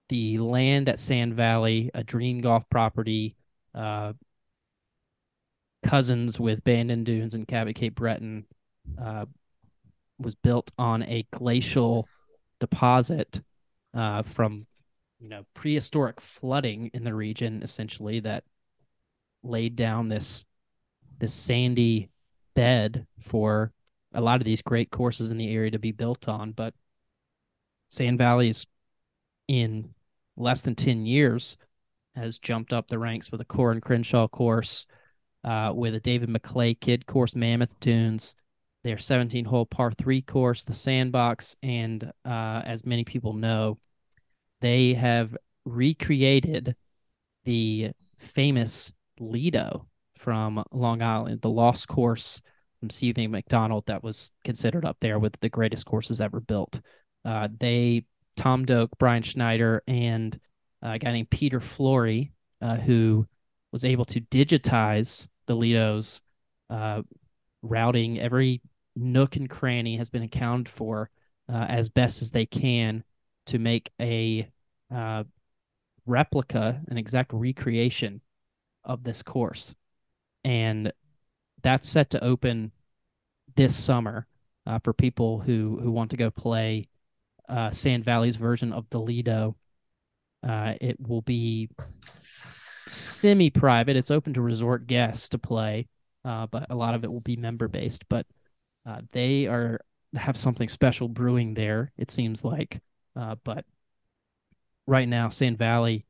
The 0.08 0.38
land 0.38 0.88
at 0.88 1.00
Sand 1.00 1.34
Valley, 1.34 1.90
a 1.94 2.04
dream 2.04 2.42
golf 2.42 2.68
property, 2.68 3.34
uh, 3.74 4.12
cousins 5.84 6.38
with 6.38 6.62
Bandon 6.64 7.02
Dunes 7.02 7.34
and 7.34 7.48
Cabot 7.48 7.74
Cape 7.74 7.94
Breton, 7.94 8.44
uh, 9.00 9.24
was 10.18 10.34
built 10.34 10.70
on 10.76 11.02
a 11.04 11.26
glacial 11.32 12.06
deposit 12.60 13.40
uh, 13.94 14.22
from 14.22 14.66
you 15.22 15.28
know 15.28 15.44
prehistoric 15.54 16.20
flooding 16.20 16.90
in 16.92 17.04
the 17.04 17.14
region 17.14 17.62
essentially 17.62 18.20
that 18.20 18.44
laid 19.44 19.76
down 19.76 20.08
this 20.08 20.44
this 21.18 21.32
sandy 21.32 22.10
bed 22.54 23.06
for 23.20 23.72
a 24.14 24.20
lot 24.20 24.40
of 24.40 24.44
these 24.44 24.62
great 24.62 24.90
courses 24.90 25.30
in 25.30 25.38
the 25.38 25.54
area 25.54 25.70
to 25.70 25.78
be 25.78 25.92
built 25.92 26.28
on. 26.28 26.52
But 26.52 26.74
sand 27.88 28.18
valley's 28.18 28.66
in 29.48 29.94
less 30.36 30.62
than 30.62 30.74
10 30.74 31.06
years 31.06 31.56
has 32.14 32.38
jumped 32.38 32.72
up 32.72 32.88
the 32.88 32.98
ranks 32.98 33.32
with 33.32 33.40
a 33.40 33.44
Coore 33.44 33.72
and 33.72 33.82
Crenshaw 33.82 34.28
course, 34.28 34.86
uh, 35.44 35.72
with 35.74 35.94
a 35.94 36.00
David 36.00 36.28
McLay 36.28 36.78
Kidd 36.78 37.06
course, 37.06 37.34
Mammoth 37.34 37.78
Dunes, 37.80 38.34
their 38.84 38.98
17 38.98 39.44
hole 39.44 39.64
par 39.64 39.92
three 39.92 40.20
course, 40.20 40.64
the 40.64 40.74
Sandbox, 40.74 41.56
and 41.62 42.04
uh, 42.24 42.62
as 42.64 42.84
many 42.84 43.04
people 43.04 43.32
know, 43.32 43.78
they 44.62 44.94
have 44.94 45.36
recreated 45.64 46.74
the 47.44 47.90
famous 48.18 48.92
Lido 49.18 49.86
from 50.16 50.62
Long 50.70 51.02
Island, 51.02 51.42
the 51.42 51.50
lost 51.50 51.88
course 51.88 52.40
from 52.80 52.88
Stephen 52.88 53.30
McDonald 53.32 53.84
that 53.86 54.02
was 54.02 54.32
considered 54.44 54.84
up 54.84 54.96
there 55.00 55.18
with 55.18 55.38
the 55.40 55.48
greatest 55.48 55.84
courses 55.84 56.20
ever 56.20 56.40
built. 56.40 56.80
Uh, 57.24 57.48
they, 57.58 58.04
Tom 58.36 58.64
Doak, 58.64 58.90
Brian 58.98 59.24
Schneider, 59.24 59.82
and 59.86 60.38
a 60.80 60.98
guy 60.98 61.12
named 61.12 61.30
Peter 61.30 61.60
Flory, 61.60 62.32
uh, 62.60 62.76
who 62.76 63.26
was 63.72 63.84
able 63.84 64.04
to 64.06 64.20
digitize 64.20 65.26
the 65.46 65.56
Lidos, 65.56 66.20
uh, 66.70 67.02
routing 67.62 68.20
every 68.20 68.60
nook 68.94 69.34
and 69.36 69.50
cranny 69.50 69.96
has 69.96 70.08
been 70.08 70.22
accounted 70.22 70.68
for 70.68 71.10
uh, 71.52 71.66
as 71.68 71.88
best 71.88 72.22
as 72.22 72.30
they 72.30 72.46
can 72.46 73.02
to 73.46 73.58
make 73.58 73.90
a 74.00 74.48
uh, 74.94 75.24
replica, 76.06 76.80
an 76.88 76.98
exact 76.98 77.32
recreation 77.32 78.20
of 78.84 79.04
this 79.04 79.22
course. 79.22 79.74
And 80.44 80.92
that's 81.62 81.88
set 81.88 82.10
to 82.10 82.24
open 82.24 82.72
this 83.54 83.76
summer 83.76 84.26
uh, 84.66 84.78
for 84.80 84.92
people 84.92 85.40
who, 85.40 85.78
who 85.82 85.90
want 85.90 86.10
to 86.10 86.16
go 86.16 86.30
play 86.30 86.88
uh, 87.48 87.70
Sand 87.70 88.04
Valley's 88.04 88.36
version 88.36 88.72
of 88.72 88.88
the 88.90 88.98
Lido. 88.98 89.56
Uh, 90.46 90.74
it 90.80 90.96
will 91.00 91.22
be 91.22 91.68
semi 92.88 93.50
private. 93.50 93.96
It's 93.96 94.10
open 94.10 94.34
to 94.34 94.42
resort 94.42 94.86
guests 94.86 95.28
to 95.30 95.38
play, 95.38 95.86
uh, 96.24 96.46
but 96.46 96.66
a 96.70 96.74
lot 96.74 96.94
of 96.94 97.04
it 97.04 97.12
will 97.12 97.20
be 97.20 97.36
member 97.36 97.68
based. 97.68 98.08
But 98.08 98.26
uh, 98.86 99.02
they 99.12 99.46
are 99.46 99.80
have 100.14 100.36
something 100.36 100.68
special 100.68 101.08
brewing 101.08 101.54
there. 101.54 101.92
It 101.96 102.10
seems 102.10 102.44
like, 102.44 102.80
uh, 103.16 103.36
but 103.44 103.64
right 104.86 105.08
now, 105.08 105.28
Sand 105.28 105.58
Valley 105.58 106.04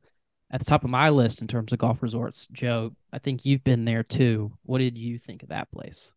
at 0.51 0.59
the 0.59 0.65
top 0.65 0.83
of 0.83 0.89
my 0.89 1.09
list 1.09 1.41
in 1.41 1.47
terms 1.47 1.73
of 1.73 1.79
golf 1.79 2.01
resorts. 2.01 2.47
Joe, 2.51 2.93
I 3.11 3.17
think 3.17 3.43
you've 3.43 3.63
been 3.63 3.85
there 3.85 4.03
too. 4.03 4.53
What 4.63 4.77
did 4.77 4.97
you 4.97 5.17
think 5.17 5.43
of 5.43 5.49
that 5.49 5.71
place? 5.71 6.11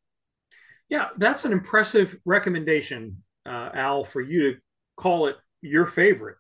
Yeah, 0.89 1.09
that's 1.17 1.45
an 1.45 1.53
impressive 1.53 2.17
recommendation, 2.25 3.23
uh, 3.45 3.71
Al, 3.75 4.05
for 4.05 4.21
you 4.21 4.53
to 4.53 4.59
call 4.97 5.27
it 5.27 5.37
your 5.63 5.87
favorite, 5.87 6.37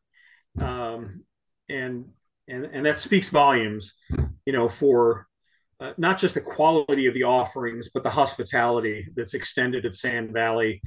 um, 0.61 1.25
and 1.69 2.07
and 2.47 2.65
and 2.67 2.87
that 2.87 2.99
speaks 2.99 3.29
volumes, 3.29 3.95
you 4.45 4.53
know, 4.53 4.69
for 4.69 5.27
uh, 5.81 5.93
not 5.99 6.19
just 6.19 6.35
the 6.35 6.41
quality 6.41 7.07
of 7.07 7.15
the 7.15 7.25
offerings, 7.25 7.91
but 7.93 8.05
the 8.05 8.11
hospitality 8.11 9.09
that's 9.17 9.35
extended 9.35 9.85
at 9.85 9.95
Sand 9.95 10.33
Valley. 10.33 10.81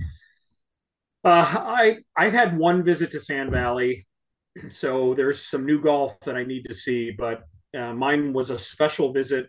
Uh, 1.24 1.46
I 1.46 1.98
I've 2.16 2.34
had 2.34 2.58
one 2.58 2.84
visit 2.84 3.12
to 3.12 3.20
Sand 3.20 3.52
Valley, 3.52 4.08
so 4.70 5.14
there's 5.16 5.46
some 5.46 5.66
new 5.66 5.82
golf 5.82 6.18
that 6.22 6.36
I 6.36 6.44
need 6.44 6.64
to 6.68 6.74
see, 6.74 7.12
but 7.12 7.44
uh, 7.78 7.94
mine 7.94 8.34
was 8.34 8.50
a 8.50 8.58
special 8.58 9.12
visit. 9.12 9.48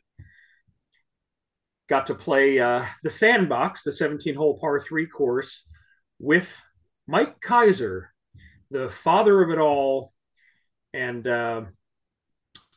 Got 1.88 2.06
to 2.06 2.14
play 2.14 2.58
uh, 2.58 2.84
the 3.02 3.10
Sandbox, 3.10 3.82
the 3.82 3.92
17 3.92 4.34
hole 4.34 4.58
par 4.58 4.80
three 4.80 5.06
course, 5.06 5.64
with 6.18 6.48
Mike 7.06 7.40
Keiser, 7.40 8.06
the 8.70 8.88
father 8.88 9.42
of 9.42 9.50
it 9.50 9.58
all, 9.58 10.12
and 10.92 11.26
uh, 11.26 11.62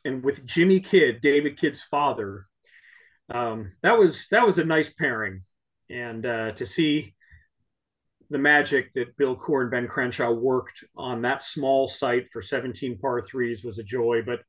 and 0.04 0.22
with 0.22 0.46
Jimmy 0.46 0.80
Kidd, 0.80 1.20
David 1.20 1.58
Kidd's 1.58 1.82
father. 1.82 2.46
Um, 3.28 3.72
that 3.82 3.98
was 3.98 4.28
that 4.30 4.46
was 4.46 4.58
a 4.58 4.64
nice 4.64 4.92
pairing, 4.92 5.42
and 5.90 6.24
uh, 6.26 6.52
to 6.52 6.66
see 6.66 7.13
the 8.34 8.38
magic 8.38 8.92
that 8.94 9.16
Bill 9.16 9.36
Coore 9.36 9.62
and 9.62 9.70
Ben 9.70 9.86
Crenshaw 9.86 10.32
worked 10.32 10.82
on 10.96 11.22
that 11.22 11.40
small 11.40 11.86
site 11.86 12.26
for 12.32 12.42
17 12.42 12.98
par 12.98 13.22
threes 13.22 13.62
was 13.62 13.78
a 13.78 13.84
joy. 13.84 14.22
But 14.26 14.40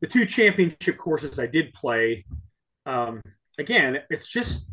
the 0.00 0.06
two 0.06 0.24
championship 0.24 0.96
courses 0.96 1.40
I 1.40 1.48
did 1.48 1.74
play, 1.74 2.24
um, 2.86 3.20
again, 3.58 3.98
it's 4.08 4.28
just 4.28 4.70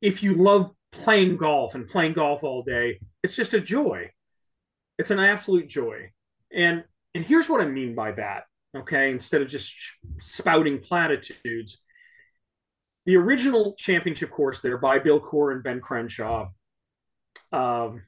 if 0.00 0.22
you 0.22 0.32
love 0.32 0.70
playing 0.90 1.36
golf 1.36 1.74
and 1.74 1.86
playing 1.86 2.14
golf 2.14 2.44
all 2.44 2.62
day, 2.62 2.98
it's 3.22 3.36
just 3.36 3.52
a 3.52 3.60
joy. 3.60 4.10
It's 4.96 5.10
an 5.10 5.18
absolute 5.18 5.68
joy. 5.68 6.12
And 6.50 6.82
and 7.14 7.26
here's 7.26 7.50
what 7.50 7.60
I 7.60 7.66
mean 7.66 7.94
by 7.94 8.12
that. 8.12 8.44
Okay, 8.74 9.10
instead 9.10 9.42
of 9.42 9.48
just 9.48 9.74
spouting 10.18 10.78
platitudes, 10.78 11.82
the 13.04 13.16
original 13.16 13.74
championship 13.76 14.30
course 14.30 14.62
there 14.62 14.78
by 14.78 14.98
Bill 14.98 15.20
Coore 15.20 15.52
and 15.52 15.62
Ben 15.62 15.82
Crenshaw 15.82 16.48
um, 17.56 18.02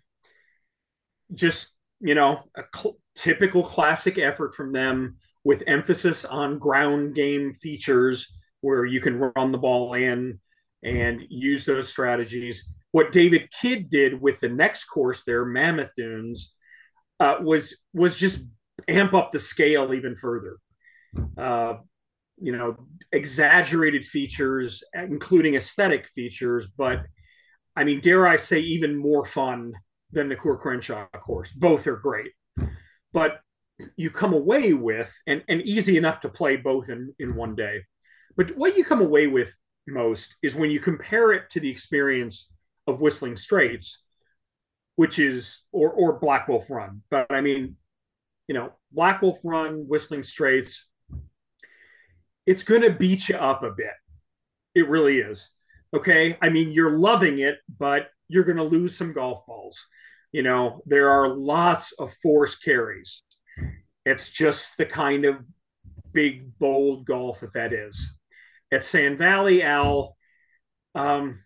just 1.34 1.72
you 2.00 2.14
know 2.14 2.42
a 2.56 2.62
cl- 2.74 2.98
typical 3.14 3.64
classic 3.64 4.18
effort 4.18 4.54
from 4.54 4.72
them 4.72 5.16
with 5.44 5.62
emphasis 5.66 6.24
on 6.24 6.58
ground 6.58 7.14
game 7.14 7.54
features 7.54 8.32
where 8.60 8.84
you 8.84 9.00
can 9.00 9.18
run 9.18 9.52
the 9.52 9.58
ball 9.58 9.94
in 9.94 10.38
and 10.82 11.22
use 11.28 11.64
those 11.64 11.88
strategies. 11.88 12.68
What 12.92 13.12
David 13.12 13.50
Kidd 13.50 13.90
did 13.90 14.20
with 14.20 14.40
the 14.40 14.48
next 14.48 14.84
course 14.84 15.24
there, 15.24 15.44
Mammoth 15.44 15.90
Dunes, 15.96 16.52
uh, 17.20 17.36
was 17.40 17.76
was 17.92 18.16
just 18.16 18.40
amp 18.86 19.14
up 19.14 19.32
the 19.32 19.38
scale 19.38 19.92
even 19.94 20.16
further. 20.16 20.58
Uh, 21.36 21.74
you 22.40 22.52
know, 22.52 22.76
exaggerated 23.10 24.04
features, 24.04 24.82
including 24.94 25.54
aesthetic 25.54 26.08
features, 26.14 26.68
but 26.76 27.00
I 27.78 27.84
mean, 27.84 28.00
dare 28.00 28.26
I 28.26 28.34
say, 28.34 28.58
even 28.58 28.96
more 28.96 29.24
fun 29.24 29.72
than 30.10 30.28
the 30.28 30.34
Coore 30.34 30.58
Crenshaw 30.58 31.06
course. 31.06 31.52
Both 31.52 31.86
are 31.86 31.94
great, 31.96 32.32
but 33.12 33.40
you 33.94 34.10
come 34.10 34.32
away 34.34 34.72
with 34.72 35.14
and, 35.28 35.44
and 35.48 35.62
easy 35.62 35.96
enough 35.96 36.20
to 36.22 36.28
play 36.28 36.56
both 36.56 36.88
in, 36.88 37.14
in 37.20 37.36
one 37.36 37.54
day. 37.54 37.82
But 38.36 38.56
what 38.56 38.76
you 38.76 38.84
come 38.84 39.00
away 39.00 39.28
with 39.28 39.54
most 39.86 40.34
is 40.42 40.56
when 40.56 40.72
you 40.72 40.80
compare 40.80 41.32
it 41.32 41.50
to 41.50 41.60
the 41.60 41.70
experience 41.70 42.50
of 42.88 43.00
Whistling 43.00 43.36
Straits, 43.36 44.02
which 44.96 45.20
is 45.20 45.62
or 45.70 45.90
or 45.90 46.18
Black 46.18 46.48
Wolf 46.48 46.68
Run. 46.68 47.02
But 47.12 47.30
I 47.30 47.42
mean, 47.42 47.76
you 48.48 48.56
know, 48.56 48.72
Black 48.90 49.22
Wolf 49.22 49.38
Run, 49.44 49.84
Whistling 49.86 50.24
Straits, 50.24 50.84
it's 52.44 52.64
going 52.64 52.82
to 52.82 52.90
beat 52.90 53.28
you 53.28 53.36
up 53.36 53.62
a 53.62 53.70
bit. 53.70 53.94
It 54.74 54.88
really 54.88 55.20
is. 55.20 55.48
Okay. 55.94 56.36
I 56.42 56.48
mean, 56.48 56.72
you're 56.72 56.98
loving 56.98 57.38
it, 57.38 57.58
but 57.78 58.08
you're 58.28 58.44
going 58.44 58.58
to 58.58 58.64
lose 58.64 58.96
some 58.96 59.12
golf 59.12 59.46
balls. 59.46 59.86
You 60.32 60.42
know, 60.42 60.82
there 60.84 61.10
are 61.10 61.28
lots 61.28 61.92
of 61.92 62.14
force 62.22 62.56
carries. 62.56 63.22
It's 64.04 64.28
just 64.30 64.76
the 64.76 64.86
kind 64.86 65.24
of 65.24 65.36
big, 66.12 66.58
bold 66.58 67.06
golf 67.06 67.40
that 67.40 67.54
that 67.54 67.72
is. 67.72 68.12
At 68.70 68.84
Sand 68.84 69.18
Valley, 69.18 69.62
Al, 69.62 70.16
um, 70.94 71.40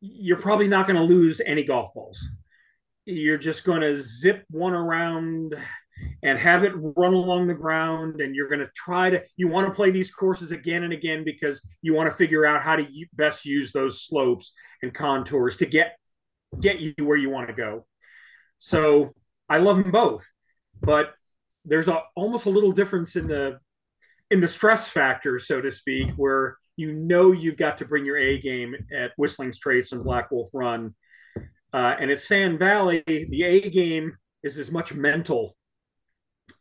you're 0.00 0.40
probably 0.40 0.68
not 0.68 0.86
going 0.86 0.96
to 0.96 1.02
lose 1.02 1.40
any 1.44 1.64
golf 1.64 1.92
balls. 1.94 2.24
You're 3.04 3.38
just 3.38 3.64
going 3.64 3.80
to 3.80 4.00
zip 4.00 4.44
one 4.50 4.74
around 4.74 5.56
and 6.22 6.38
have 6.38 6.64
it 6.64 6.72
run 6.74 7.14
along 7.14 7.46
the 7.46 7.54
ground 7.54 8.20
and 8.20 8.34
you're 8.34 8.48
going 8.48 8.60
to 8.60 8.70
try 8.74 9.10
to 9.10 9.22
you 9.36 9.48
want 9.48 9.66
to 9.66 9.74
play 9.74 9.90
these 9.90 10.10
courses 10.10 10.50
again 10.50 10.82
and 10.82 10.92
again 10.92 11.24
because 11.24 11.60
you 11.82 11.94
want 11.94 12.10
to 12.10 12.16
figure 12.16 12.46
out 12.46 12.62
how 12.62 12.76
to 12.76 12.86
best 13.14 13.44
use 13.44 13.72
those 13.72 14.04
slopes 14.04 14.52
and 14.82 14.94
contours 14.94 15.56
to 15.56 15.66
get 15.66 15.96
get 16.60 16.80
you 16.80 16.94
where 17.02 17.16
you 17.16 17.30
want 17.30 17.48
to 17.48 17.54
go. 17.54 17.86
So 18.58 19.14
I 19.48 19.58
love 19.58 19.76
them 19.76 19.90
both, 19.90 20.24
but 20.80 21.14
there's 21.64 21.88
a, 21.88 22.02
almost 22.14 22.46
a 22.46 22.50
little 22.50 22.72
difference 22.72 23.16
in 23.16 23.26
the 23.26 23.58
in 24.30 24.40
the 24.40 24.48
stress 24.48 24.88
factor, 24.88 25.38
so 25.38 25.60
to 25.60 25.70
speak, 25.70 26.08
where 26.16 26.56
you 26.76 26.92
know 26.92 27.32
you've 27.32 27.56
got 27.56 27.78
to 27.78 27.84
bring 27.84 28.04
your 28.04 28.16
A 28.16 28.40
game 28.40 28.74
at 28.94 29.12
Whistling 29.16 29.52
Straits 29.52 29.92
and 29.92 30.02
Black 30.02 30.30
Wolf 30.30 30.50
Run, 30.52 30.94
uh, 31.72 31.96
and 31.98 32.10
at 32.10 32.20
Sand 32.20 32.58
Valley, 32.58 33.02
the 33.06 33.44
A 33.44 33.70
game 33.70 34.16
is 34.42 34.58
as 34.58 34.70
much 34.70 34.92
mental 34.92 35.56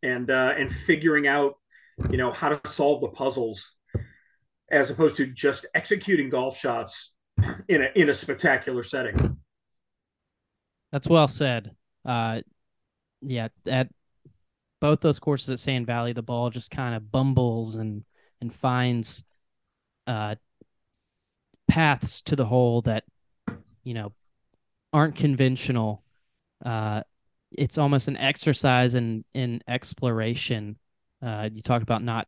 and 0.02 0.30
uh, 0.30 0.54
and 0.58 0.74
figuring 0.74 1.28
out, 1.28 1.56
you 2.10 2.18
know, 2.18 2.32
how 2.32 2.50
to 2.50 2.70
solve 2.70 3.02
the 3.02 3.10
puzzles, 3.10 3.72
as 4.72 4.90
opposed 4.90 5.18
to 5.18 5.28
just 5.28 5.66
executing 5.76 6.30
golf 6.30 6.58
shots 6.58 7.12
in 7.68 7.82
a 7.82 7.90
in 7.96 8.10
a 8.10 8.14
spectacular 8.14 8.84
setting. 8.84 9.38
That's 10.92 11.08
well 11.08 11.28
said. 11.28 11.72
Uh, 12.06 12.42
yeah, 13.22 13.48
at 13.66 13.90
both 14.80 15.00
those 15.00 15.20
courses 15.20 15.50
at 15.50 15.60
Sand 15.60 15.88
Valley, 15.88 16.14
the 16.14 16.22
ball 16.22 16.50
just 16.50 16.70
kind 16.70 16.96
of 16.96 17.12
bumbles 17.12 17.76
and 17.76 18.04
and 18.42 18.54
finds 18.54 19.24
uh, 20.06 20.36
paths 21.68 22.22
to 22.24 22.36
the 22.36 22.46
hole 22.46 22.82
that 22.82 23.06
you 23.84 23.94
know 23.94 24.12
aren't 24.92 25.16
conventional. 25.16 26.04
Uh, 26.64 27.02
it's 27.58 27.78
almost 27.78 28.08
an 28.08 28.18
exercise 28.18 28.96
in 28.96 29.24
in 29.34 29.62
exploration. 29.68 30.78
Uh, 31.22 31.50
you 31.52 31.62
talked 31.62 31.84
about 31.84 32.04
not 32.04 32.28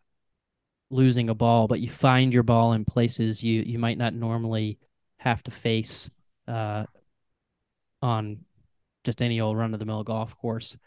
losing 0.90 1.30
a 1.30 1.36
ball, 1.36 1.68
but 1.68 1.80
you 1.80 1.90
find 1.90 2.32
your 2.32 2.44
ball 2.44 2.74
in 2.74 2.86
places 2.86 3.44
you 3.44 3.62
you 3.62 3.80
might 3.80 3.98
not 3.98 4.14
normally 4.14 4.80
have 5.18 5.44
to 5.44 5.52
face 5.52 6.10
uh, 6.48 6.86
on 8.02 8.40
just 9.04 9.22
any 9.22 9.42
old 9.42 9.58
run 9.58 9.74
of 9.74 9.80
the 9.80 9.86
mill 9.86 10.04
golf 10.04 10.38
course. 10.38 10.78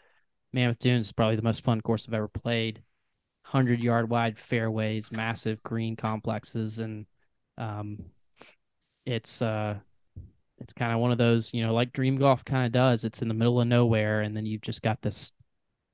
Mammoth 0.53 0.79
Dunes 0.79 1.07
is 1.07 1.11
probably 1.11 1.35
the 1.35 1.41
most 1.41 1.63
fun 1.63 1.81
course 1.81 2.07
I've 2.07 2.13
ever 2.13 2.27
played. 2.27 2.81
Hundred 3.43 3.83
yard 3.83 4.09
wide 4.09 4.37
fairways, 4.37 5.11
massive 5.11 5.61
green 5.63 5.95
complexes, 5.95 6.79
and 6.79 7.05
um, 7.57 8.05
it's 9.05 9.41
uh, 9.41 9.75
it's 10.59 10.73
kind 10.73 10.91
of 10.91 10.99
one 10.99 11.11
of 11.11 11.17
those, 11.17 11.53
you 11.53 11.65
know, 11.65 11.73
like 11.73 11.93
Dream 11.93 12.17
Golf 12.17 12.43
kind 12.43 12.65
of 12.65 12.71
does. 12.71 13.05
It's 13.05 13.21
in 13.21 13.27
the 13.27 13.33
middle 13.33 13.61
of 13.61 13.67
nowhere, 13.67 14.21
and 14.21 14.35
then 14.35 14.45
you've 14.45 14.61
just 14.61 14.81
got 14.81 15.01
this 15.01 15.33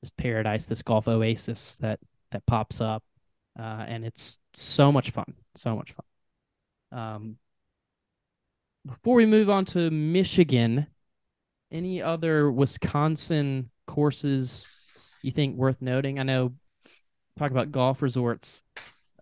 this 0.02 0.12
paradise, 0.12 0.66
this 0.66 0.82
golf 0.82 1.08
oasis 1.08 1.76
that 1.78 2.00
that 2.32 2.46
pops 2.46 2.82
up, 2.82 3.04
uh, 3.60 3.86
and 3.88 4.06
it's 4.06 4.40
so 4.54 4.92
much 4.92 5.12
fun, 5.12 5.34
so 5.56 5.76
much 5.76 5.94
fun. 5.94 7.00
Um, 7.00 7.38
before 8.86 9.16
we 9.16 9.26
move 9.26 9.50
on 9.50 9.66
to 9.66 9.90
Michigan, 9.90 10.88
any 11.72 12.02
other 12.02 12.52
Wisconsin 12.52 13.70
courses 13.88 14.70
you 15.24 15.32
think 15.32 15.58
worth 15.58 15.82
noting? 15.82 16.20
I 16.20 16.24
know 16.24 16.54
talk 17.38 17.52
about 17.52 17.72
golf 17.72 18.02
resorts 18.02 18.62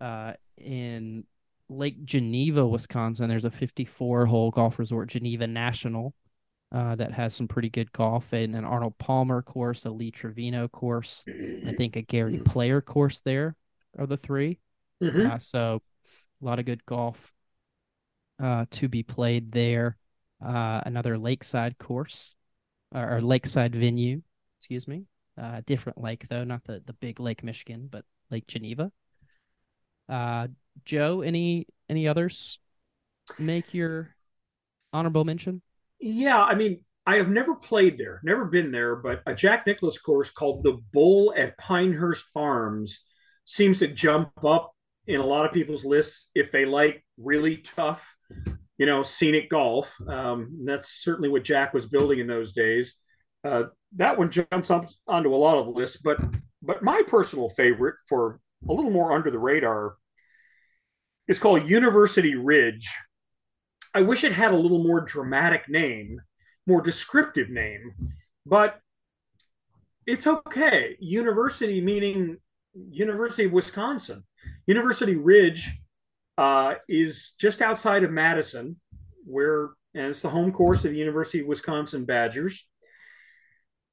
uh, 0.00 0.34
in 0.56 1.24
Lake 1.76 2.04
Geneva, 2.04 2.66
Wisconsin. 2.66 3.28
There's 3.28 3.44
a 3.44 3.50
54 3.50 4.26
hole 4.26 4.50
golf 4.50 4.78
resort, 4.78 5.08
Geneva 5.08 5.46
National, 5.46 6.14
uh, 6.72 6.94
that 6.96 7.12
has 7.12 7.34
some 7.34 7.48
pretty 7.48 7.70
good 7.70 7.92
golf 7.92 8.32
and 8.32 8.54
an 8.56 8.64
Arnold 8.64 8.98
Palmer 8.98 9.42
course, 9.42 9.84
a 9.84 9.90
Lee 9.90 10.10
Trevino 10.10 10.68
course, 10.68 11.24
I 11.28 11.72
think 11.74 11.96
a 11.96 12.02
Gary 12.02 12.38
Player 12.38 12.80
course 12.80 13.20
there 13.20 13.56
are 13.98 14.06
the 14.06 14.16
3 14.16 14.58
Mhm. 15.00 15.32
Uh, 15.32 15.38
so 15.38 15.82
a 16.40 16.44
lot 16.44 16.58
of 16.58 16.64
good 16.64 16.84
golf 16.86 17.32
uh, 18.42 18.66
to 18.70 18.88
be 18.88 19.02
played 19.02 19.52
there. 19.52 19.96
Uh, 20.44 20.80
another 20.84 21.16
lakeside 21.16 21.78
course 21.78 22.36
or, 22.92 23.16
or 23.16 23.20
lakeside 23.20 23.74
venue, 23.74 24.22
excuse 24.58 24.86
me. 24.88 25.04
Uh, 25.40 25.62
different 25.66 26.00
lake 26.00 26.26
though, 26.28 26.44
not 26.44 26.62
the 26.64 26.82
the 26.86 26.92
big 26.94 27.18
Lake 27.20 27.42
Michigan, 27.42 27.88
but 27.90 28.04
Lake 28.30 28.46
Geneva. 28.46 28.90
Joe, 30.84 31.22
any 31.22 31.66
any 31.88 32.08
others 32.08 32.60
make 33.38 33.74
your 33.74 34.14
honorable 34.92 35.24
mention? 35.24 35.62
Yeah, 36.00 36.42
I 36.42 36.54
mean, 36.54 36.84
I 37.06 37.16
have 37.16 37.28
never 37.28 37.54
played 37.54 37.98
there, 37.98 38.20
never 38.24 38.46
been 38.46 38.72
there, 38.72 38.96
but 38.96 39.22
a 39.26 39.34
Jack 39.34 39.66
Nicklaus 39.66 39.98
course 39.98 40.30
called 40.30 40.62
the 40.62 40.78
Bull 40.92 41.34
at 41.36 41.58
Pinehurst 41.58 42.24
Farms 42.32 43.00
seems 43.44 43.78
to 43.78 43.88
jump 43.88 44.30
up 44.44 44.72
in 45.06 45.20
a 45.20 45.26
lot 45.26 45.44
of 45.44 45.52
people's 45.52 45.84
lists 45.84 46.30
if 46.34 46.50
they 46.50 46.64
like 46.64 47.04
really 47.18 47.58
tough, 47.58 48.14
you 48.78 48.86
know, 48.86 49.02
scenic 49.02 49.50
golf. 49.50 49.94
Um, 50.08 50.64
that's 50.64 51.02
certainly 51.02 51.28
what 51.28 51.44
Jack 51.44 51.74
was 51.74 51.86
building 51.86 52.20
in 52.20 52.26
those 52.26 52.52
days. 52.52 52.94
Uh, 53.44 53.64
that 53.96 54.18
one 54.18 54.30
jumps 54.30 54.70
up 54.70 54.88
onto 55.06 55.34
a 55.34 55.36
lot 55.36 55.58
of 55.58 55.68
lists, 55.68 55.98
but 56.02 56.18
but 56.62 56.82
my 56.82 57.02
personal 57.06 57.50
favorite 57.50 57.96
for 58.08 58.40
a 58.66 58.72
little 58.72 58.90
more 58.90 59.12
under 59.12 59.30
the 59.30 59.38
radar 59.38 59.96
is 61.28 61.38
called 61.38 61.68
University 61.68 62.34
Ridge. 62.34 62.88
I 63.94 64.02
wish 64.02 64.24
it 64.24 64.32
had 64.32 64.52
a 64.52 64.56
little 64.56 64.82
more 64.82 65.00
dramatic 65.00 65.68
name, 65.68 66.20
more 66.66 66.80
descriptive 66.80 67.48
name, 67.48 67.94
but 68.44 68.78
it's 70.06 70.26
okay. 70.26 70.96
University 71.00 71.80
meaning 71.80 72.38
University 72.74 73.44
of 73.44 73.52
Wisconsin. 73.52 74.24
University 74.66 75.16
Ridge 75.16 75.70
uh, 76.36 76.74
is 76.88 77.32
just 77.38 77.62
outside 77.62 78.02
of 78.04 78.10
Madison, 78.10 78.76
where 79.24 79.70
and 79.94 80.06
it's 80.06 80.22
the 80.22 80.28
home 80.28 80.52
course 80.52 80.84
of 80.84 80.90
the 80.90 80.98
University 80.98 81.40
of 81.40 81.46
Wisconsin 81.46 82.04
Badgers. 82.04 82.66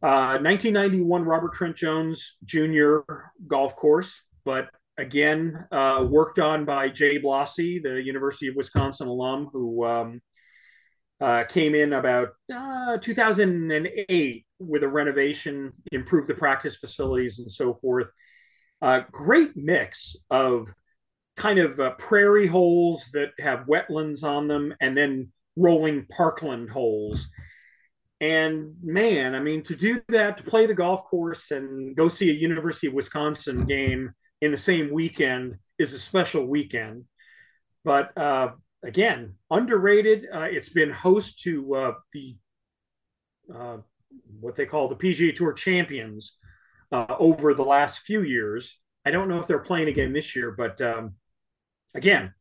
Uh, 0.01 0.41
1991 0.41 1.23
Robert 1.23 1.53
Trent 1.53 1.75
Jones 1.75 2.37
Jr. 2.43 3.01
golf 3.47 3.75
course, 3.75 4.23
but 4.43 4.69
again 4.97 5.65
uh, 5.71 6.05
worked 6.09 6.39
on 6.39 6.65
by 6.65 6.89
Jay 6.89 7.19
Blasi, 7.19 7.81
the 7.81 8.01
University 8.01 8.47
of 8.47 8.55
Wisconsin 8.55 9.07
alum, 9.07 9.49
who 9.51 9.85
um, 9.85 10.21
uh, 11.19 11.43
came 11.45 11.75
in 11.75 11.93
about 11.93 12.29
uh, 12.53 12.97
2008 12.97 14.45
with 14.59 14.83
a 14.83 14.87
renovation, 14.87 15.73
improved 15.91 16.27
the 16.27 16.33
practice 16.33 16.75
facilities 16.75 17.39
and 17.39 17.51
so 17.51 17.75
forth. 17.75 18.07
Uh, 18.81 19.01
great 19.11 19.55
mix 19.55 20.15
of 20.29 20.67
kind 21.37 21.59
of 21.59 21.79
uh, 21.79 21.91
prairie 21.91 22.47
holes 22.47 23.09
that 23.13 23.31
have 23.39 23.67
wetlands 23.67 24.23
on 24.23 24.47
them, 24.47 24.73
and 24.81 24.97
then 24.97 25.31
rolling 25.55 26.05
parkland 26.07 26.69
holes. 26.69 27.27
And 28.19 28.75
man, 28.83 29.33
I 29.33 29.39
mean, 29.39 29.63
to 29.63 29.75
do 29.75 30.01
that, 30.09 30.37
to 30.37 30.43
play 30.43 30.67
the 30.67 30.73
golf 30.73 31.05
course 31.05 31.49
and 31.51 31.95
go 31.95 32.07
see 32.07 32.29
a 32.29 32.33
University 32.33 32.87
of 32.87 32.93
Wisconsin 32.93 33.65
game 33.65 34.13
in 34.41 34.51
the 34.51 34.57
same 34.57 34.91
weekend 34.91 35.57
is 35.77 35.93
a 35.93 35.99
special 35.99 36.45
weekend. 36.45 37.05
But 37.83 38.15
uh, 38.17 38.51
again, 38.83 39.35
underrated. 39.49 40.27
Uh, 40.33 40.47
it's 40.49 40.69
been 40.69 40.91
host 40.91 41.41
to 41.41 41.75
uh, 41.75 41.93
the 42.13 42.35
uh, 43.53 43.77
what 44.39 44.55
they 44.55 44.65
call 44.65 44.87
the 44.87 44.95
PGA 44.95 45.35
Tour 45.35 45.53
champions 45.53 46.37
uh, 46.91 47.15
over 47.19 47.53
the 47.53 47.63
last 47.63 47.99
few 47.99 48.23
years. 48.23 48.77
I 49.05 49.11
don't 49.11 49.29
know 49.29 49.39
if 49.39 49.47
they're 49.47 49.59
playing 49.59 49.87
again 49.87 50.13
this 50.13 50.35
year, 50.35 50.51
but 50.51 50.79
um, 50.81 51.15
again, 51.95 52.33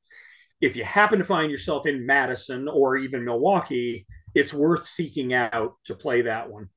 if 0.61 0.77
you 0.77 0.85
happen 0.85 1.19
to 1.19 1.25
find 1.25 1.51
yourself 1.51 1.87
in 1.87 2.05
Madison 2.05 2.69
or 2.69 2.97
even 2.97 3.25
Milwaukee, 3.25 4.07
it's 4.35 4.53
worth 4.53 4.85
seeking 4.85 5.33
out 5.33 5.75
to 5.85 5.95
play 5.95 6.23
that 6.23 6.51
one. 6.51 6.69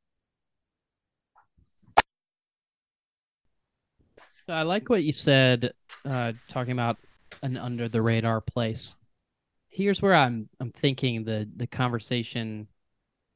I 4.48 4.64
like 4.64 4.90
what 4.90 5.04
you 5.04 5.12
said, 5.12 5.74
uh, 6.06 6.34
talking 6.48 6.74
about 6.74 6.98
an 7.42 7.58
under 7.58 7.88
the 7.88 8.02
radar 8.02 8.42
place. 8.42 8.96
Here's 9.70 10.02
where 10.02 10.14
I'm 10.14 10.50
I'm 10.60 10.72
thinking 10.72 11.24
the 11.24 11.50
the 11.56 11.68
conversation 11.68 12.68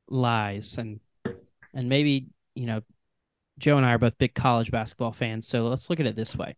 lies, 0.09 0.77
and 0.77 0.99
and 1.73 1.89
maybe 1.89 2.27
you 2.55 2.65
know, 2.65 2.81
Joe 3.59 3.77
and 3.77 3.85
I 3.85 3.93
are 3.93 3.97
both 3.97 4.17
big 4.17 4.33
college 4.33 4.71
basketball 4.71 5.13
fans, 5.13 5.47
so 5.47 5.67
let's 5.67 5.89
look 5.89 5.99
at 5.99 6.05
it 6.05 6.15
this 6.15 6.35
way. 6.35 6.55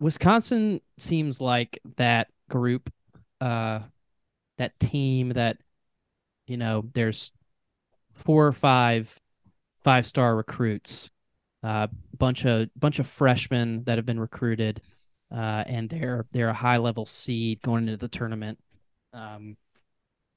Wisconsin 0.00 0.80
seems 0.96 1.40
like 1.40 1.78
that 1.96 2.28
group, 2.48 2.90
uh, 3.40 3.80
that 4.58 4.78
team 4.78 5.30
that, 5.30 5.58
you 6.46 6.56
know, 6.56 6.84
there's 6.94 7.32
four 8.14 8.46
or 8.46 8.52
five 8.52 9.18
five 9.80 10.06
star 10.06 10.34
recruits 10.36 11.10
uh, 11.62 11.88
bunch 12.16 12.44
of 12.44 12.68
bunch 12.76 12.98
of 12.98 13.06
freshmen 13.06 13.84
that 13.84 13.98
have 13.98 14.06
been 14.06 14.20
recruited, 14.20 14.80
uh, 15.32 15.64
and 15.66 15.88
they're 15.90 16.26
they're 16.32 16.48
a 16.50 16.54
high 16.54 16.76
level 16.78 17.06
seed 17.06 17.60
going 17.62 17.84
into 17.84 17.96
the 17.96 18.08
tournament. 18.08 18.58
Um, 19.12 19.56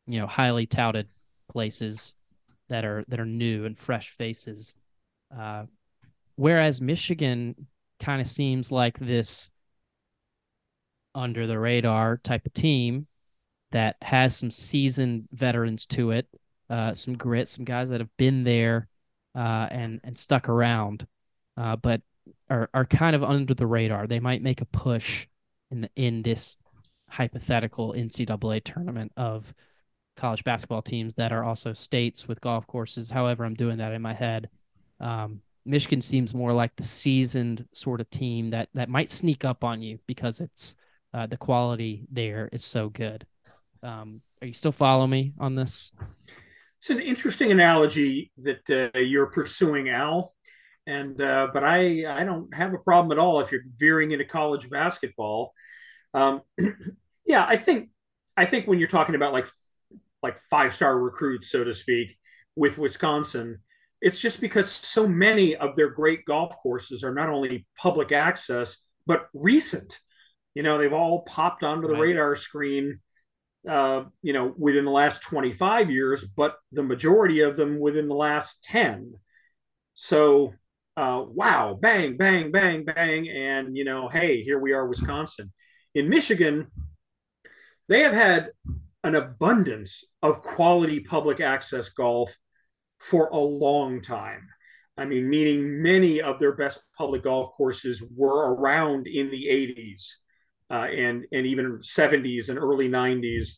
you 0.08 0.20
know, 0.20 0.28
highly 0.28 0.66
touted 0.66 1.08
places 1.50 2.16
that 2.70 2.86
are 2.86 3.06
that 3.08 3.20
are 3.20 3.26
new 3.26 3.66
and 3.66 3.78
fresh 3.78 4.10
faces. 4.12 4.76
Uh, 5.38 5.66
whereas 6.36 6.82
Michigan 6.82 7.68
kind 8.00 8.22
of 8.22 8.28
seems 8.28 8.72
like 8.72 8.98
this 9.00 9.52
under 11.14 11.46
the 11.48 11.60
radar 11.60 12.18
type 12.18 12.46
of 12.46 12.54
team 12.54 13.08
that 13.72 13.96
has 14.02 14.36
some 14.36 14.52
seasoned 14.52 15.28
veterans 15.32 15.86
to 15.88 16.12
it. 16.12 16.28
uh, 16.72 16.94
some 16.94 17.18
grit, 17.18 17.50
some 17.50 17.66
guys 17.66 17.90
that 17.90 18.00
have 18.00 18.16
been 18.18 18.44
there 18.46 18.88
uh, 19.36 19.68
and 19.72 20.00
and 20.04 20.18
stuck 20.18 20.50
around, 20.50 21.08
uh, 21.58 21.76
but 21.76 22.02
are 22.50 22.70
are 22.74 22.86
kind 22.86 23.16
of 23.16 23.24
under 23.24 23.54
the 23.54 23.68
radar. 23.68 24.08
They 24.08 24.20
might 24.20 24.42
make 24.42 24.62
a 24.62 24.66
push 24.66 25.28
in 25.72 25.82
the, 25.82 25.90
in 25.96 26.22
this 26.22 26.58
hypothetical 27.10 27.94
NCAA 27.94 28.64
tournament 28.64 29.12
of 29.18 29.54
college 30.18 30.44
basketball 30.44 30.82
teams 30.82 31.16
that 31.16 31.32
are 31.32 31.44
also 31.44 31.74
states 31.74 32.28
with 32.28 32.42
golf 32.42 32.68
courses. 32.68 33.10
However, 33.10 33.44
I'm 33.44 33.56
doing 33.56 33.78
that 33.78 33.94
in 33.94 34.02
my 34.02 34.14
head. 34.14 34.50
Um, 35.00 35.42
Michigan 35.66 36.02
seems 36.02 36.34
more 36.34 36.54
like 36.54 36.76
the 36.76 36.84
seasoned 36.84 37.66
sort 37.74 38.02
of 38.02 38.10
team 38.10 38.50
that 38.50 38.70
that 38.74 38.90
might 38.90 39.12
sneak 39.12 39.46
up 39.46 39.64
on 39.64 39.82
you 39.82 40.00
because 40.08 40.40
it's 40.40 40.76
uh, 41.14 41.28
the 41.28 41.38
quality 41.38 42.06
there 42.12 42.50
is 42.52 42.64
so 42.64 42.90
good. 42.90 43.26
Um, 43.84 44.22
are 44.42 44.48
you 44.48 44.54
still 44.54 44.72
following 44.72 45.10
me 45.10 45.34
on 45.40 45.56
this? 45.56 45.92
It's 46.82 46.90
an 46.90 47.00
interesting 47.00 47.52
analogy 47.52 48.32
that 48.42 48.92
uh, 48.96 48.98
you're 48.98 49.28
pursuing, 49.28 49.90
Al. 49.90 50.34
And 50.88 51.22
uh, 51.22 51.50
but 51.54 51.64
I 51.64 52.06
I 52.08 52.24
don't 52.24 52.52
have 52.56 52.74
a 52.74 52.80
problem 52.80 53.16
at 53.16 53.22
all 53.22 53.40
if 53.40 53.52
you're 53.52 53.62
veering 53.78 54.12
into 54.12 54.26
college 54.26 54.68
basketball. 54.68 55.54
Um, 56.16 56.42
yeah, 57.26 57.46
I 57.48 57.56
think 57.58 57.90
I 58.36 58.48
think 58.48 58.66
when 58.66 58.80
you're 58.80 58.88
talking 58.88 59.14
about 59.14 59.32
like 59.32 59.46
like 60.24 60.40
five 60.50 60.74
star 60.74 60.98
recruits, 60.98 61.52
so 61.52 61.64
to 61.64 61.76
speak, 61.76 62.18
with 62.56 62.80
Wisconsin, 62.80 63.60
it's 64.02 64.18
just 64.18 64.42
because 64.42 64.72
so 64.72 65.08
many 65.08 65.56
of 65.56 65.76
their 65.76 65.92
great 65.92 66.26
golf 66.26 66.56
courses 66.64 67.04
are 67.04 67.14
not 67.14 67.30
only 67.30 67.68
public 67.78 68.12
access 68.12 68.78
but 69.06 69.28
recent. 69.36 70.00
You 70.56 70.64
know, 70.64 70.80
they've 70.80 70.92
all 70.92 71.22
popped 71.22 71.64
onto 71.64 71.88
the 71.88 71.94
right. 71.94 72.02
radar 72.02 72.36
screen 72.36 73.02
uh, 73.70 74.04
you 74.22 74.34
know, 74.34 74.54
within 74.58 74.86
the 74.86 74.92
last 74.92 75.22
25 75.22 75.92
years, 75.92 76.24
but 76.24 76.56
the 76.72 76.84
majority 76.84 77.42
of 77.42 77.58
them 77.58 77.80
within 77.80 78.08
the 78.08 78.16
last 78.16 78.64
10. 78.64 79.14
So, 79.94 80.54
uh, 80.98 81.24
wow, 81.28 81.78
bang, 81.80 82.18
bang, 82.18 82.52
bang, 82.52 82.86
bang. 82.86 83.30
And, 83.30 83.76
you 83.78 83.86
know, 83.86 84.08
hey, 84.08 84.42
here 84.44 84.60
we 84.60 84.74
are, 84.74 84.88
Wisconsin. 84.88 85.52
In 85.94 86.10
Michigan, 86.10 86.68
they 87.88 88.02
have 88.02 88.14
had 88.14 88.50
an 89.04 89.16
abundance 89.16 90.04
of 90.22 90.42
quality 90.42 91.00
public 91.00 91.40
access 91.40 91.90
golf 91.90 92.36
for 93.00 93.28
a 93.28 93.38
long 93.38 94.02
time. 94.02 94.48
I 94.98 95.06
mean, 95.06 95.30
meaning 95.30 95.82
many 95.82 96.22
of 96.22 96.40
their 96.40 96.52
best 96.52 96.80
public 96.98 97.24
golf 97.24 97.54
courses 97.56 98.04
were 98.16 98.54
around 98.54 99.08
in 99.08 99.32
the 99.32 99.48
80s 99.48 100.14
uh, 100.72 100.86
and 100.86 101.26
and 101.32 101.46
even 101.46 101.80
70s 101.80 102.50
and 102.50 102.58
early 102.58 102.88
90s 102.88 103.50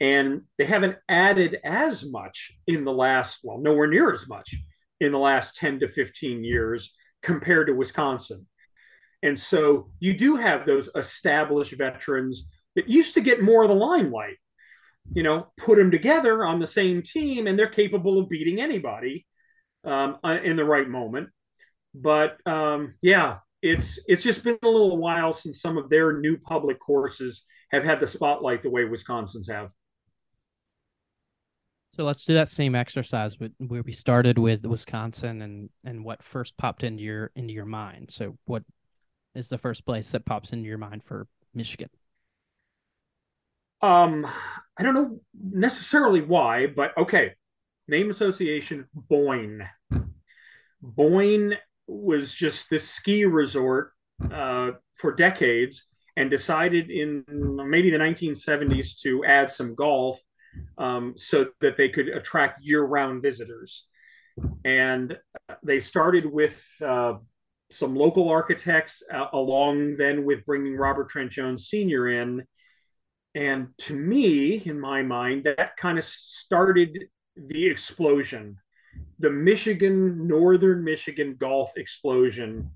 and 0.00 0.42
they 0.58 0.64
haven't 0.64 0.96
added 1.08 1.58
as 1.64 2.04
much 2.04 2.52
in 2.66 2.84
the 2.84 2.92
last 2.92 3.40
well 3.42 3.58
nowhere 3.58 3.88
near 3.88 4.12
as 4.12 4.28
much 4.28 4.54
in 5.00 5.12
the 5.12 5.18
last 5.18 5.56
10 5.56 5.80
to 5.80 5.88
15 5.88 6.44
years 6.44 6.94
compared 7.22 7.66
to 7.66 7.74
Wisconsin. 7.74 8.46
And 9.22 9.38
so 9.38 9.90
you 10.00 10.16
do 10.16 10.36
have 10.36 10.66
those 10.66 10.88
established 10.96 11.72
veterans 11.76 12.48
that 12.74 12.88
used 12.88 13.14
to 13.14 13.20
get 13.20 13.42
more 13.42 13.62
of 13.62 13.68
the 13.68 13.74
limelight 13.74 14.36
you 15.14 15.22
know 15.24 15.48
put 15.56 15.78
them 15.78 15.90
together 15.90 16.44
on 16.44 16.60
the 16.60 16.66
same 16.66 17.02
team 17.02 17.48
and 17.48 17.58
they're 17.58 17.68
capable 17.68 18.20
of 18.20 18.28
beating 18.28 18.60
anybody 18.60 19.26
um, 19.84 20.18
uh, 20.24 20.38
in 20.44 20.56
the 20.56 20.64
right 20.64 20.88
moment. 20.88 21.28
But 21.94 22.38
um, 22.46 22.94
yeah 23.02 23.38
it's 23.62 24.00
it's 24.06 24.22
just 24.22 24.42
been 24.42 24.58
a 24.62 24.68
little 24.68 24.96
while 24.98 25.32
since 25.32 25.60
some 25.60 25.78
of 25.78 25.88
their 25.88 26.18
new 26.18 26.36
public 26.36 26.80
courses 26.80 27.44
have 27.70 27.84
had 27.84 28.00
the 28.00 28.06
spotlight 28.06 28.62
the 28.62 28.70
way 28.70 28.84
Wisconsin's 28.84 29.48
have. 29.48 29.70
So 31.92 32.04
let's 32.04 32.24
do 32.24 32.34
that 32.34 32.48
same 32.48 32.74
exercise 32.74 33.38
with, 33.38 33.52
where 33.58 33.82
we 33.82 33.92
started 33.92 34.38
with 34.38 34.64
Wisconsin 34.66 35.42
and 35.42 35.70
and 35.84 36.04
what 36.04 36.22
first 36.22 36.56
popped 36.56 36.84
into 36.84 37.02
your 37.02 37.30
into 37.36 37.54
your 37.54 37.66
mind. 37.66 38.10
So 38.10 38.36
what 38.46 38.64
is 39.34 39.48
the 39.48 39.58
first 39.58 39.86
place 39.86 40.10
that 40.12 40.26
pops 40.26 40.52
into 40.52 40.68
your 40.68 40.78
mind 40.78 41.04
for 41.04 41.28
Michigan? 41.54 41.90
Um, 43.80 44.26
I 44.76 44.82
don't 44.82 44.94
know 44.94 45.20
necessarily 45.34 46.20
why, 46.20 46.66
but 46.66 46.96
okay. 46.96 47.34
Name 47.88 48.10
association 48.10 48.86
Boyne. 48.94 49.68
Boyne 50.80 51.56
was 51.86 52.34
just 52.34 52.70
this 52.70 52.88
ski 52.88 53.24
resort 53.24 53.92
uh, 54.30 54.72
for 54.96 55.12
decades 55.14 55.86
and 56.16 56.30
decided 56.30 56.90
in 56.90 57.24
maybe 57.66 57.90
the 57.90 57.98
1970s 57.98 59.00
to 59.00 59.24
add 59.24 59.50
some 59.50 59.74
golf 59.74 60.20
um, 60.78 61.14
so 61.16 61.46
that 61.60 61.76
they 61.76 61.88
could 61.88 62.08
attract 62.08 62.62
year-round 62.62 63.22
visitors. 63.22 63.86
And 64.64 65.16
they 65.62 65.80
started 65.80 66.26
with 66.26 66.62
uh, 66.84 67.14
some 67.70 67.96
local 67.96 68.28
architects, 68.28 69.02
uh, 69.12 69.26
along 69.32 69.96
then 69.96 70.24
with 70.24 70.44
bringing 70.44 70.76
Robert 70.76 71.08
Trent 71.08 71.32
Jones 71.32 71.68
Sr. 71.68 72.08
in. 72.08 72.44
And 73.34 73.68
to 73.78 73.94
me, 73.94 74.56
in 74.56 74.78
my 74.78 75.02
mind, 75.02 75.44
that 75.44 75.76
kind 75.76 75.96
of 75.96 76.04
started 76.04 77.06
the 77.36 77.66
explosion 77.66 78.58
the 79.18 79.30
Michigan, 79.30 80.26
Northern 80.26 80.84
Michigan 80.84 81.36
golf 81.38 81.72
explosion 81.76 82.70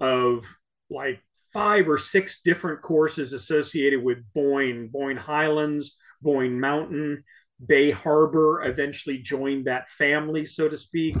of 0.00 0.44
like 0.90 1.20
five 1.52 1.88
or 1.88 1.98
six 1.98 2.40
different 2.42 2.82
courses 2.82 3.32
associated 3.32 4.02
with 4.02 4.18
Boyne, 4.34 4.88
Boyne 4.88 5.16
Highlands, 5.16 5.96
Boyne 6.20 6.58
Mountain, 6.58 7.22
Bay 7.64 7.90
Harbor 7.90 8.64
eventually 8.64 9.18
joined 9.18 9.66
that 9.66 9.90
family, 9.90 10.44
so 10.44 10.68
to 10.68 10.76
speak. 10.76 11.16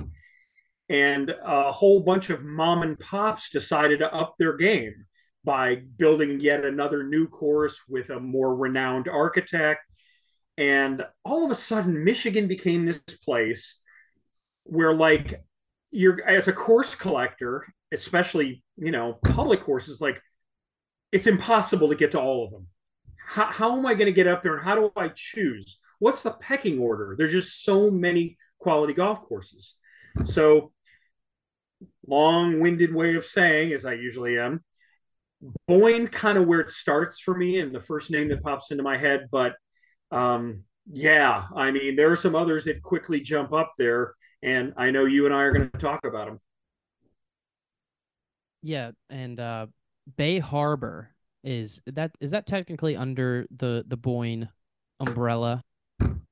And 0.88 1.34
a 1.44 1.70
whole 1.70 2.00
bunch 2.00 2.30
of 2.30 2.42
mom 2.42 2.82
and 2.82 2.98
pops 2.98 3.50
decided 3.50 4.00
to 4.00 4.12
up 4.12 4.34
their 4.38 4.56
game 4.56 5.06
by 5.44 5.76
building 5.98 6.40
yet 6.40 6.64
another 6.64 7.04
new 7.04 7.28
course 7.28 7.80
with 7.88 8.10
a 8.10 8.20
more 8.20 8.54
renowned 8.56 9.08
architect. 9.08 9.82
And 10.56 11.04
all 11.24 11.44
of 11.44 11.50
a 11.50 11.54
sudden, 11.54 12.04
Michigan 12.04 12.48
became 12.48 12.86
this 12.86 13.00
place 13.24 13.78
where 14.64 14.94
like 14.94 15.44
you're 15.90 16.22
as 16.26 16.48
a 16.48 16.52
course 16.52 16.94
collector, 16.94 17.66
especially 17.92 18.62
you 18.76 18.90
know 18.90 19.18
public 19.24 19.60
courses, 19.60 20.00
like 20.00 20.20
it's 21.12 21.26
impossible 21.26 21.88
to 21.88 21.94
get 21.94 22.12
to 22.12 22.20
all 22.20 22.44
of 22.44 22.50
them. 22.50 22.66
How, 23.26 23.46
how 23.46 23.78
am 23.78 23.86
I 23.86 23.94
going 23.94 24.06
to 24.06 24.12
get 24.12 24.26
up 24.26 24.42
there, 24.42 24.56
and 24.56 24.64
how 24.64 24.74
do 24.74 24.90
I 24.96 25.08
choose? 25.14 25.78
What's 25.98 26.22
the 26.22 26.32
pecking 26.32 26.78
order? 26.78 27.14
There's 27.16 27.32
just 27.32 27.64
so 27.64 27.90
many 27.90 28.36
quality 28.58 28.92
golf 28.92 29.22
courses. 29.22 29.76
So, 30.24 30.72
long-winded 32.06 32.94
way 32.94 33.14
of 33.14 33.24
saying, 33.24 33.72
as 33.72 33.84
I 33.86 33.94
usually 33.94 34.38
am, 34.38 34.62
Boyne 35.66 36.08
kind 36.08 36.38
of 36.38 36.46
where 36.46 36.60
it 36.60 36.70
starts 36.70 37.20
for 37.20 37.34
me, 37.34 37.60
and 37.60 37.74
the 37.74 37.80
first 37.80 38.10
name 38.10 38.28
that 38.28 38.42
pops 38.42 38.70
into 38.70 38.82
my 38.82 38.96
head. 38.96 39.28
But 39.30 39.54
um, 40.10 40.64
yeah, 40.90 41.44
I 41.54 41.70
mean, 41.70 41.96
there 41.96 42.10
are 42.10 42.16
some 42.16 42.34
others 42.34 42.64
that 42.64 42.82
quickly 42.82 43.20
jump 43.20 43.52
up 43.52 43.74
there 43.78 44.14
and 44.44 44.74
I 44.76 44.90
know 44.90 45.06
you 45.06 45.24
and 45.24 45.34
I 45.34 45.38
are 45.38 45.52
going 45.52 45.70
to 45.70 45.78
talk 45.78 46.04
about 46.04 46.26
them. 46.26 46.40
Yeah, 48.62 48.92
and 49.10 49.40
uh, 49.40 49.66
Bay 50.16 50.38
Harbor 50.38 51.10
is 51.42 51.80
that 51.86 52.12
is 52.20 52.30
that 52.30 52.46
technically 52.46 52.96
under 52.96 53.46
the 53.54 53.84
the 53.86 53.96
Boyne 53.96 54.48
umbrella 55.00 55.62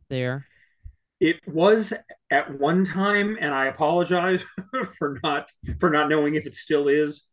there? 0.09 0.47
It 1.21 1.37
was 1.47 1.93
at 2.31 2.59
one 2.59 2.85
time, 2.85 3.37
and 3.41 3.55
I 3.55 3.67
apologize 3.67 4.45
for 4.99 5.19
not 5.23 5.51
for 5.79 5.91
not 5.91 6.09
knowing 6.09 6.35
if 6.35 6.47
it 6.47 6.55
still 6.55 6.89
is. 6.89 7.25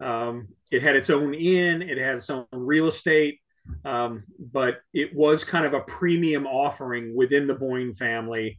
Um, 0.00 0.48
it 0.70 0.82
had 0.82 0.94
its 0.94 1.10
own 1.10 1.34
inn, 1.34 1.82
it 1.82 1.98
had 1.98 2.16
its 2.16 2.30
own 2.30 2.46
real 2.52 2.86
estate, 2.86 3.40
um, 3.84 4.24
but 4.38 4.78
it 4.94 5.14
was 5.14 5.42
kind 5.42 5.66
of 5.66 5.74
a 5.74 5.80
premium 5.80 6.46
offering 6.46 7.16
within 7.16 7.48
the 7.48 7.54
Boyne 7.54 7.94
family 7.94 8.58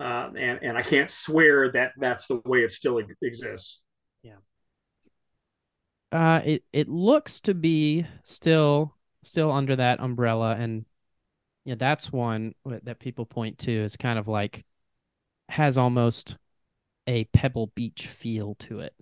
uh, 0.00 0.30
and 0.36 0.58
and 0.62 0.78
I 0.78 0.82
can't 0.82 1.10
swear 1.10 1.70
that 1.72 1.92
that's 1.98 2.26
the 2.26 2.40
way 2.46 2.60
it 2.60 2.72
still 2.72 2.98
exists. 2.98 3.80
Yeah. 4.22 4.36
Uh, 6.10 6.40
it 6.44 6.64
it 6.72 6.88
looks 6.88 7.40
to 7.42 7.54
be 7.54 8.06
still 8.24 8.94
still 9.22 9.52
under 9.52 9.76
that 9.76 10.00
umbrella, 10.00 10.56
and 10.58 10.86
yeah, 11.64 11.74
that's 11.76 12.10
one 12.10 12.54
that 12.64 12.98
people 12.98 13.26
point 13.26 13.58
to 13.58 13.84
as 13.84 13.96
kind 13.96 14.18
of 14.18 14.26
like 14.26 14.64
has 15.50 15.76
almost 15.76 16.36
a 17.06 17.24
Pebble 17.24 17.70
Beach 17.74 18.06
feel 18.06 18.54
to 18.60 18.80
it. 18.80 18.94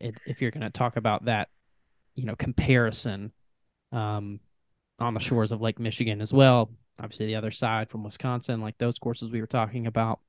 it 0.00 0.16
if 0.26 0.42
you're 0.42 0.50
going 0.50 0.62
to 0.62 0.70
talk 0.70 0.96
about 0.96 1.24
that, 1.24 1.48
you 2.14 2.26
know, 2.26 2.36
comparison, 2.36 3.32
um, 3.92 4.40
on 4.98 5.14
the 5.14 5.20
shores 5.20 5.52
of 5.52 5.60
Lake 5.60 5.78
Michigan 5.78 6.20
as 6.20 6.32
well, 6.32 6.70
obviously 7.00 7.26
the 7.26 7.36
other 7.36 7.50
side 7.50 7.90
from 7.90 8.04
Wisconsin, 8.04 8.60
like 8.60 8.78
those 8.78 8.98
courses 8.98 9.30
we 9.30 9.40
were 9.40 9.46
talking 9.46 9.86
about. 9.86 10.20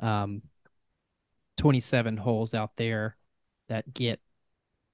Um, 0.00 0.42
27 1.58 2.16
holes 2.18 2.54
out 2.54 2.72
there 2.76 3.16
that 3.68 3.92
get 3.92 4.20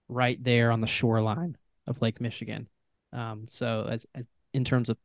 right 0.09 0.43
there 0.43 0.71
on 0.71 0.81
the 0.81 0.87
shoreline 0.87 1.57
of 1.87 2.01
Lake 2.01 2.21
Michigan. 2.21 2.69
Um, 3.13 3.45
so 3.49 3.89
as, 3.91 4.07
as, 4.15 4.25
in 4.55 4.65
terms 4.65 4.89
of 4.89 4.97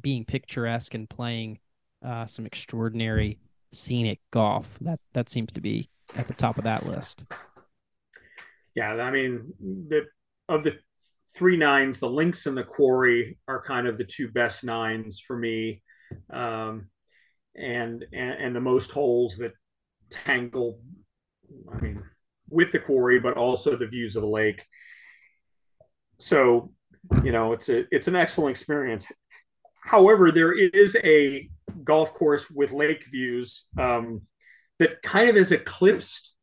being 0.00 0.24
picturesque 0.24 0.94
and 0.94 1.08
playing 1.08 1.58
uh, 2.04 2.26
some 2.26 2.46
extraordinary 2.46 3.38
scenic 3.72 4.20
golf. 4.30 4.78
That 4.80 5.00
that 5.12 5.28
seems 5.28 5.52
to 5.52 5.60
be 5.60 5.88
at 6.16 6.28
the 6.28 6.34
top 6.34 6.58
of 6.58 6.64
that 6.64 6.86
list. 6.86 7.24
Yeah, 8.74 8.92
I 8.92 9.10
mean, 9.10 9.52
the 9.88 10.06
of 10.48 10.64
the 10.64 10.78
three 11.34 11.56
nines, 11.56 12.00
the 12.00 12.08
links 12.08 12.46
and 12.46 12.56
the 12.56 12.64
quarry 12.64 13.38
are 13.46 13.62
kind 13.62 13.86
of 13.86 13.98
the 13.98 14.04
two 14.04 14.28
best 14.28 14.64
nines 14.64 15.20
for 15.20 15.36
me, 15.36 15.82
um, 16.32 16.88
and, 17.56 18.04
and 18.12 18.30
and 18.30 18.56
the 18.56 18.60
most 18.60 18.90
holes 18.90 19.36
that 19.38 19.52
tangle. 20.10 20.80
I 21.72 21.80
mean, 21.80 22.02
with 22.50 22.72
the 22.72 22.78
quarry, 22.78 23.20
but 23.20 23.36
also 23.36 23.76
the 23.76 23.86
views 23.86 24.16
of 24.16 24.22
the 24.22 24.28
lake. 24.28 24.64
So, 26.18 26.72
you 27.22 27.32
know, 27.32 27.52
it's 27.52 27.68
a 27.68 27.84
it's 27.94 28.08
an 28.08 28.16
excellent 28.16 28.56
experience. 28.56 29.06
However, 29.82 30.32
there 30.32 30.52
is 30.52 30.96
a 31.02 31.48
golf 31.84 32.12
course 32.14 32.50
with 32.50 32.72
lake 32.72 33.04
views 33.10 33.64
um, 33.78 34.22
that 34.78 35.02
kind 35.02 35.28
of 35.28 35.36
has 35.36 35.52
eclipsed 35.52 36.34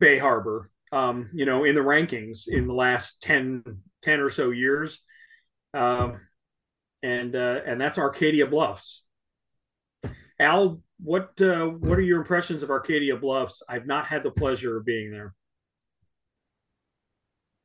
Bay 0.00 0.18
Harbor, 0.18 0.70
um, 0.92 1.30
you 1.32 1.44
know, 1.44 1.64
in 1.64 1.74
the 1.74 1.80
rankings 1.80 2.46
in 2.46 2.66
the 2.66 2.74
last 2.74 3.20
10, 3.22 3.62
10 4.04 4.20
or 4.20 4.30
so 4.30 4.50
years. 4.50 5.02
Um, 5.72 6.20
and 7.02 7.34
uh, 7.34 7.60
and 7.66 7.80
that's 7.80 7.98
Arcadia 7.98 8.46
Bluffs. 8.46 9.02
Al, 10.38 10.80
what 10.98 11.40
uh, 11.40 11.66
what 11.66 11.98
are 11.98 12.02
your 12.02 12.18
impressions 12.18 12.62
of 12.62 12.70
Arcadia 12.70 13.16
Bluffs? 13.16 13.62
I've 13.68 13.86
not 13.86 14.06
had 14.06 14.22
the 14.22 14.30
pleasure 14.30 14.76
of 14.76 14.86
being 14.86 15.10
there. 15.10 15.34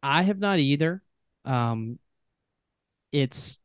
I 0.02 0.24
have 0.24 0.40
not 0.40 0.60
either. 0.60 1.02
Um, 1.46 2.00
it's 3.12 3.60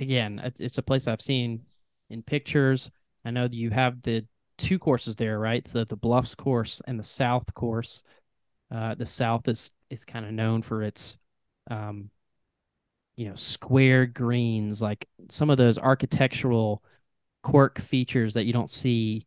again, 0.00 0.52
it's 0.58 0.78
a 0.78 0.82
place 0.82 1.06
I've 1.06 1.20
seen 1.20 1.62
in 2.10 2.22
pictures. 2.22 2.90
I 3.24 3.30
know 3.30 3.48
that 3.48 3.56
you 3.56 3.70
have 3.70 4.02
the 4.02 4.26
two 4.58 4.78
courses 4.78 5.16
there, 5.16 5.38
right? 5.38 5.66
So 5.68 5.84
the 5.84 5.96
Bluffs 5.96 6.34
course 6.34 6.80
and 6.86 6.98
the 6.98 7.04
South 7.04 7.52
course. 7.54 8.02
Uh, 8.70 8.94
the 8.94 9.06
South 9.06 9.46
is 9.48 9.70
is 9.90 10.04
kind 10.04 10.24
of 10.24 10.32
known 10.32 10.62
for 10.62 10.82
its, 10.82 11.18
um, 11.70 12.10
you 13.16 13.28
know, 13.28 13.34
square 13.34 14.06
greens, 14.06 14.82
like 14.82 15.06
some 15.28 15.50
of 15.50 15.56
those 15.56 15.78
architectural 15.78 16.82
quirk 17.42 17.80
features 17.80 18.34
that 18.34 18.44
you 18.44 18.52
don't 18.52 18.70
see 18.70 19.26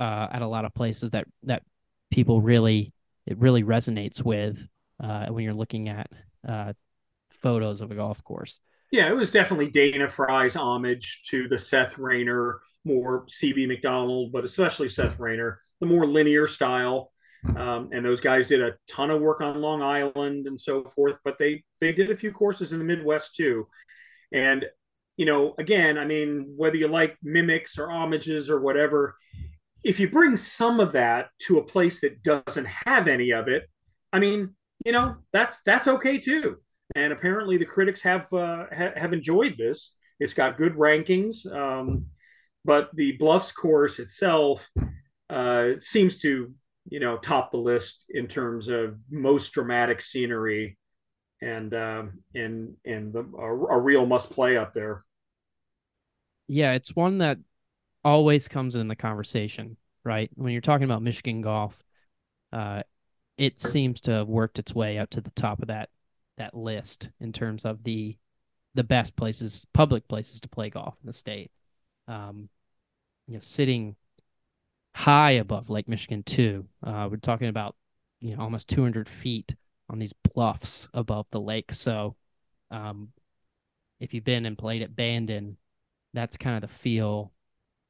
uh, 0.00 0.28
at 0.30 0.42
a 0.42 0.46
lot 0.46 0.64
of 0.64 0.72
places 0.74 1.10
that 1.10 1.26
that 1.42 1.62
people 2.10 2.40
really 2.40 2.92
it 3.26 3.36
really 3.38 3.62
resonates 3.62 4.24
with 4.24 4.66
uh, 5.02 5.26
when 5.26 5.44
you're 5.44 5.52
looking 5.52 5.88
at 5.88 6.10
uh, 6.46 6.72
photos 7.30 7.80
of 7.80 7.90
a 7.90 7.94
golf 7.94 8.22
course. 8.24 8.60
Yeah, 8.90 9.10
it 9.10 9.14
was 9.14 9.30
definitely 9.30 9.68
Dana 9.70 10.08
Fry's 10.08 10.56
homage 10.56 11.22
to 11.28 11.46
the 11.46 11.58
Seth 11.58 11.98
Raynor, 11.98 12.60
more 12.84 13.26
CB 13.26 13.68
Macdonald, 13.68 14.32
but 14.32 14.44
especially 14.44 14.88
Seth 14.88 15.18
Raynor, 15.18 15.60
the 15.80 15.86
more 15.86 16.06
linear 16.06 16.46
style. 16.46 17.12
Um, 17.56 17.90
and 17.92 18.04
those 18.04 18.20
guys 18.20 18.46
did 18.46 18.62
a 18.62 18.74
ton 18.88 19.10
of 19.10 19.20
work 19.20 19.40
on 19.40 19.60
Long 19.60 19.82
Island 19.82 20.46
and 20.46 20.60
so 20.60 20.84
forth, 20.84 21.16
but 21.24 21.36
they 21.38 21.62
they 21.80 21.92
did 21.92 22.10
a 22.10 22.16
few 22.16 22.32
courses 22.32 22.72
in 22.72 22.78
the 22.78 22.84
Midwest 22.84 23.34
too. 23.34 23.66
And 24.32 24.66
you 25.16 25.26
know, 25.26 25.54
again, 25.58 25.98
I 25.98 26.04
mean, 26.04 26.54
whether 26.56 26.76
you 26.76 26.88
like 26.88 27.16
mimics 27.22 27.78
or 27.78 27.90
homages 27.90 28.50
or 28.50 28.60
whatever, 28.60 29.16
if 29.84 29.98
you 29.98 30.08
bring 30.08 30.36
some 30.36 30.80
of 30.80 30.92
that 30.92 31.28
to 31.46 31.58
a 31.58 31.64
place 31.64 32.00
that 32.00 32.22
doesn't 32.22 32.66
have 32.66 33.08
any 33.08 33.32
of 33.32 33.48
it, 33.48 33.68
I 34.12 34.18
mean, 34.20 34.54
you 34.84 34.92
know, 34.92 35.16
that's 35.32 35.60
that's 35.64 35.88
okay 35.88 36.18
too 36.18 36.58
and 36.94 37.12
apparently 37.12 37.58
the 37.58 37.64
critics 37.64 38.02
have 38.02 38.32
uh, 38.32 38.64
ha- 38.74 38.92
have 38.96 39.12
enjoyed 39.12 39.56
this. 39.58 39.92
It's 40.20 40.34
got 40.34 40.58
good 40.58 40.74
rankings, 40.74 41.46
um, 41.52 42.06
but 42.64 42.90
the 42.94 43.12
Bluffs 43.12 43.52
course 43.52 43.98
itself 43.98 44.68
uh, 45.30 45.72
seems 45.80 46.18
to 46.18 46.52
you 46.90 47.00
know 47.00 47.16
top 47.16 47.50
the 47.50 47.58
list 47.58 48.04
in 48.10 48.26
terms 48.26 48.68
of 48.68 48.96
most 49.10 49.52
dramatic 49.52 50.00
scenery 50.00 50.78
and 51.40 51.74
uh, 51.74 52.04
and 52.34 52.74
and 52.84 53.12
the, 53.12 53.20
a, 53.38 53.54
a 53.76 53.78
real 53.78 54.06
must 54.06 54.30
play 54.30 54.56
up 54.56 54.74
there. 54.74 55.04
Yeah, 56.46 56.72
it's 56.72 56.96
one 56.96 57.18
that 57.18 57.38
always 58.04 58.48
comes 58.48 58.74
in 58.74 58.88
the 58.88 58.96
conversation, 58.96 59.76
right? 60.04 60.30
When 60.34 60.52
you're 60.52 60.60
talking 60.60 60.84
about 60.84 61.02
Michigan 61.02 61.42
golf, 61.42 61.82
uh, 62.52 62.82
it 63.36 63.60
seems 63.60 64.00
to 64.02 64.12
have 64.12 64.28
worked 64.28 64.58
its 64.58 64.74
way 64.74 64.98
up 64.98 65.10
to 65.10 65.20
the 65.20 65.30
top 65.30 65.60
of 65.60 65.68
that 65.68 65.90
that 66.38 66.54
list 66.54 67.10
in 67.20 67.32
terms 67.32 67.64
of 67.64 67.84
the 67.84 68.16
the 68.74 68.84
best 68.84 69.16
places, 69.16 69.66
public 69.72 70.06
places 70.08 70.40
to 70.40 70.48
play 70.48 70.70
golf 70.70 70.94
in 71.02 71.06
the 71.06 71.12
state. 71.12 71.50
Um, 72.06 72.48
you 73.26 73.34
know, 73.34 73.40
sitting 73.40 73.96
high 74.98 75.30
above 75.30 75.70
Lake 75.70 75.88
Michigan 75.88 76.24
too. 76.24 76.66
Uh, 76.82 77.06
we're 77.08 77.18
talking 77.18 77.48
about 77.48 77.76
you 78.20 78.34
know 78.34 78.42
almost 78.42 78.68
200 78.68 79.08
feet 79.08 79.54
on 79.88 80.00
these 80.00 80.12
bluffs 80.12 80.88
above 80.92 81.26
the 81.30 81.40
lake. 81.40 81.70
So, 81.70 82.16
um, 82.72 83.10
if 84.00 84.12
you've 84.12 84.24
been 84.24 84.44
and 84.44 84.58
played 84.58 84.82
at 84.82 84.96
Bandon, 84.96 85.56
that's 86.14 86.36
kind 86.36 86.56
of 86.56 86.68
the 86.68 86.76
feel 86.76 87.32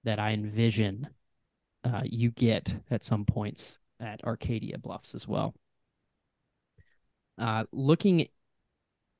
that 0.04 0.18
I 0.18 0.32
envision 0.32 1.08
uh, 1.82 2.02
you 2.04 2.30
get 2.30 2.76
at 2.90 3.02
some 3.02 3.24
points 3.24 3.78
at 4.00 4.22
Arcadia 4.22 4.76
Bluffs 4.76 5.14
as 5.14 5.26
well. 5.26 5.54
Uh, 7.38 7.64
looking 7.72 8.28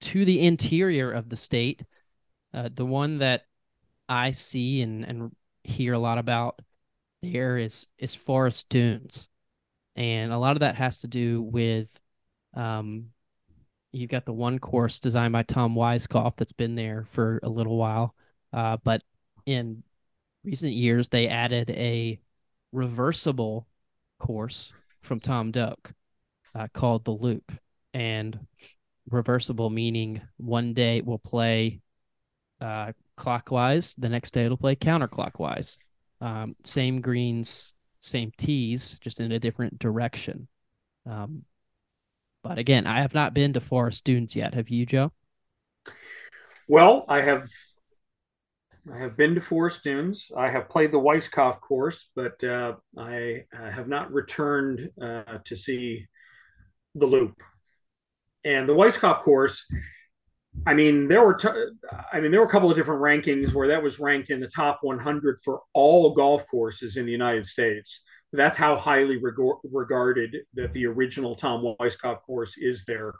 to 0.02 0.26
the 0.26 0.40
interior 0.40 1.10
of 1.10 1.30
the 1.30 1.36
state. 1.36 1.84
Uh, 2.52 2.68
the 2.72 2.84
one 2.84 3.18
that 3.18 3.46
I 4.10 4.32
see 4.32 4.82
and, 4.82 5.04
and 5.04 5.34
hear 5.64 5.94
a 5.94 5.98
lot 5.98 6.18
about 6.18 6.60
there 7.22 7.58
is 7.58 7.86
is 7.98 8.14
forest 8.14 8.68
dunes, 8.68 9.28
and 9.96 10.32
a 10.32 10.38
lot 10.38 10.56
of 10.56 10.60
that 10.60 10.76
has 10.76 10.98
to 11.00 11.08
do 11.08 11.42
with 11.42 11.88
um, 12.54 13.06
you've 13.92 14.10
got 14.10 14.24
the 14.24 14.32
one 14.32 14.58
course 14.58 15.00
designed 15.00 15.32
by 15.32 15.42
Tom 15.42 15.74
Weiskopf 15.74 16.34
that's 16.36 16.52
been 16.52 16.74
there 16.74 17.06
for 17.10 17.40
a 17.42 17.48
little 17.48 17.76
while, 17.76 18.14
uh, 18.52 18.76
but 18.84 19.02
in 19.46 19.82
recent 20.44 20.72
years 20.72 21.08
they 21.08 21.28
added 21.28 21.70
a 21.70 22.20
reversible 22.72 23.66
course 24.18 24.72
from 25.02 25.20
Tom 25.20 25.50
Doak 25.50 25.92
uh, 26.54 26.68
called 26.72 27.04
the 27.04 27.12
Loop, 27.12 27.52
and 27.94 28.38
reversible, 29.10 29.70
meaning 29.70 30.20
one 30.36 30.74
day 30.74 30.98
it 30.98 31.06
will 31.06 31.18
play 31.18 31.80
uh, 32.60 32.92
clockwise, 33.16 33.94
the 33.94 34.08
next 34.08 34.32
day 34.32 34.44
it'll 34.44 34.56
play 34.56 34.76
counterclockwise. 34.76 35.78
Um, 36.20 36.56
same 36.64 37.00
greens, 37.00 37.74
same 38.00 38.32
tees, 38.36 38.98
just 39.00 39.20
in 39.20 39.32
a 39.32 39.38
different 39.38 39.78
direction. 39.78 40.48
Um, 41.06 41.44
but 42.42 42.58
again, 42.58 42.86
I 42.86 43.00
have 43.02 43.14
not 43.14 43.34
been 43.34 43.52
to 43.54 43.60
Forest 43.60 44.04
Dunes 44.04 44.36
yet. 44.36 44.54
Have 44.54 44.68
you, 44.68 44.86
Joe? 44.86 45.12
Well, 46.68 47.04
I 47.08 47.22
have. 47.22 47.48
I 48.92 48.98
have 48.98 49.16
been 49.16 49.34
to 49.34 49.40
Forest 49.40 49.84
Dunes. 49.84 50.30
I 50.34 50.48
have 50.48 50.70
played 50.70 50.92
the 50.92 51.00
Weiskopf 51.00 51.60
course, 51.60 52.08
but 52.16 52.42
uh, 52.42 52.76
I, 52.96 53.44
I, 53.52 53.70
have 53.70 53.86
not 53.86 54.10
returned 54.10 54.88
uh, 55.00 55.38
to 55.44 55.56
see 55.56 56.06
the 56.94 57.04
Loop. 57.04 57.34
And 58.44 58.66
the 58.66 58.72
Weiskopf 58.72 59.24
course, 59.24 59.66
I 60.66 60.74
mean, 60.74 61.08
there 61.08 61.24
were 61.24 61.34
t- 61.34 61.48
I 62.12 62.20
mean, 62.20 62.30
there 62.30 62.40
were 62.40 62.46
a 62.46 62.50
couple 62.50 62.70
of 62.70 62.76
different 62.76 63.02
rankings 63.02 63.54
where 63.54 63.68
that 63.68 63.82
was 63.82 63.98
ranked 63.98 64.30
in 64.30 64.40
the 64.40 64.48
top 64.48 64.78
100 64.82 65.38
for 65.44 65.60
all 65.72 66.14
golf 66.14 66.46
courses 66.50 66.96
in 66.96 67.06
the 67.06 67.12
United 67.12 67.46
States. 67.46 68.02
That's 68.32 68.56
how 68.56 68.76
highly 68.76 69.16
reg- 69.16 69.34
regarded 69.64 70.36
that 70.54 70.72
the 70.72 70.86
original 70.86 71.36
Tom 71.36 71.74
Weiskopf 71.80 72.22
course 72.22 72.56
is 72.58 72.84
there. 72.86 73.14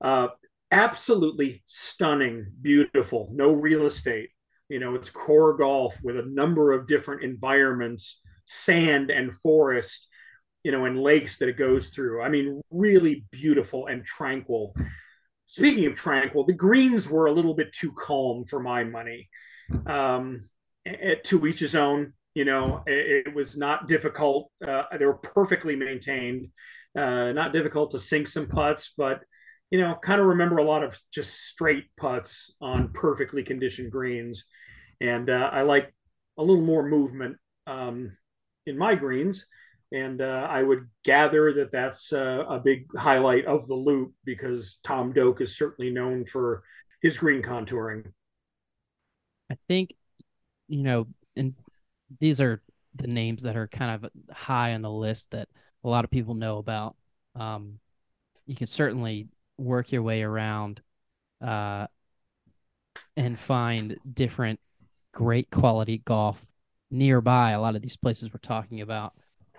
Uh, 0.00 0.28
absolutely 0.70 1.62
stunning, 1.66 2.46
beautiful, 2.60 3.30
no 3.32 3.52
real 3.52 3.86
estate. 3.86 4.30
You 4.68 4.80
know, 4.80 4.94
it's 4.96 5.10
core 5.10 5.56
golf 5.56 5.96
with 6.02 6.18
a 6.18 6.26
number 6.26 6.72
of 6.72 6.88
different 6.88 7.22
environments, 7.22 8.20
sand 8.44 9.10
and 9.10 9.32
forest 9.36 10.08
you 10.66 10.72
know, 10.72 10.84
and 10.84 11.00
lakes 11.00 11.38
that 11.38 11.48
it 11.48 11.56
goes 11.56 11.90
through. 11.90 12.20
I 12.20 12.28
mean, 12.28 12.60
really 12.72 13.24
beautiful 13.30 13.86
and 13.86 14.04
tranquil. 14.04 14.74
Speaking 15.46 15.86
of 15.86 15.94
tranquil, 15.94 16.44
the 16.44 16.52
greens 16.52 17.08
were 17.08 17.26
a 17.26 17.32
little 17.32 17.54
bit 17.54 17.72
too 17.72 17.92
calm 17.92 18.44
for 18.44 18.60
my 18.60 18.84
money. 18.84 19.28
Um, 19.86 20.48
it, 20.84 21.24
to 21.24 21.46
each 21.46 21.60
his 21.60 21.74
own. 21.74 22.12
You 22.34 22.44
know, 22.44 22.82
it, 22.86 23.26
it 23.28 23.34
was 23.34 23.56
not 23.56 23.88
difficult. 23.88 24.50
Uh, 24.66 24.82
they 24.98 25.06
were 25.06 25.14
perfectly 25.14 25.74
maintained. 25.74 26.48
Uh, 26.96 27.32
not 27.32 27.52
difficult 27.52 27.92
to 27.92 27.98
sink 27.98 28.26
some 28.26 28.46
putts, 28.46 28.92
but 28.96 29.20
you 29.70 29.80
know, 29.80 29.96
kind 30.02 30.20
of 30.20 30.26
remember 30.26 30.58
a 30.58 30.64
lot 30.64 30.84
of 30.84 30.98
just 31.12 31.34
straight 31.34 31.84
putts 31.96 32.54
on 32.60 32.92
perfectly 32.92 33.42
conditioned 33.42 33.90
greens. 33.90 34.44
And 35.00 35.28
uh, 35.28 35.50
I 35.52 35.62
like 35.62 35.92
a 36.38 36.42
little 36.42 36.62
more 36.62 36.86
movement 36.86 37.36
um, 37.66 38.16
in 38.66 38.78
my 38.78 38.94
greens 38.94 39.46
and 39.92 40.20
uh, 40.20 40.46
I 40.50 40.62
would 40.62 40.88
gather 41.04 41.52
that 41.54 41.72
that's 41.72 42.12
uh, 42.12 42.44
a 42.48 42.58
big 42.58 42.86
highlight 42.96 43.46
of 43.46 43.66
the 43.68 43.74
loop 43.74 44.12
because 44.24 44.78
Tom 44.82 45.12
Doak 45.12 45.40
is 45.40 45.56
certainly 45.56 45.90
known 45.90 46.24
for 46.24 46.62
his 47.02 47.16
green 47.16 47.42
contouring. 47.42 48.12
I 49.50 49.56
think, 49.68 49.94
you 50.68 50.82
know, 50.82 51.06
and 51.36 51.54
these 52.20 52.40
are 52.40 52.62
the 52.96 53.06
names 53.06 53.42
that 53.42 53.56
are 53.56 53.68
kind 53.68 54.04
of 54.04 54.10
high 54.34 54.74
on 54.74 54.82
the 54.82 54.90
list 54.90 55.30
that 55.30 55.48
a 55.84 55.88
lot 55.88 56.04
of 56.04 56.10
people 56.10 56.34
know 56.34 56.58
about. 56.58 56.96
Um, 57.34 57.78
you 58.46 58.56
can 58.56 58.66
certainly 58.66 59.28
work 59.58 59.92
your 59.92 60.02
way 60.02 60.22
around 60.22 60.80
uh, 61.40 61.86
and 63.16 63.38
find 63.38 63.96
different 64.12 64.58
great 65.12 65.50
quality 65.50 66.02
golf 66.04 66.44
nearby. 66.90 67.52
A 67.52 67.60
lot 67.60 67.76
of 67.76 67.82
these 67.82 67.96
places 67.96 68.32
we're 68.32 68.38
talking 68.40 68.80
about. 68.80 69.12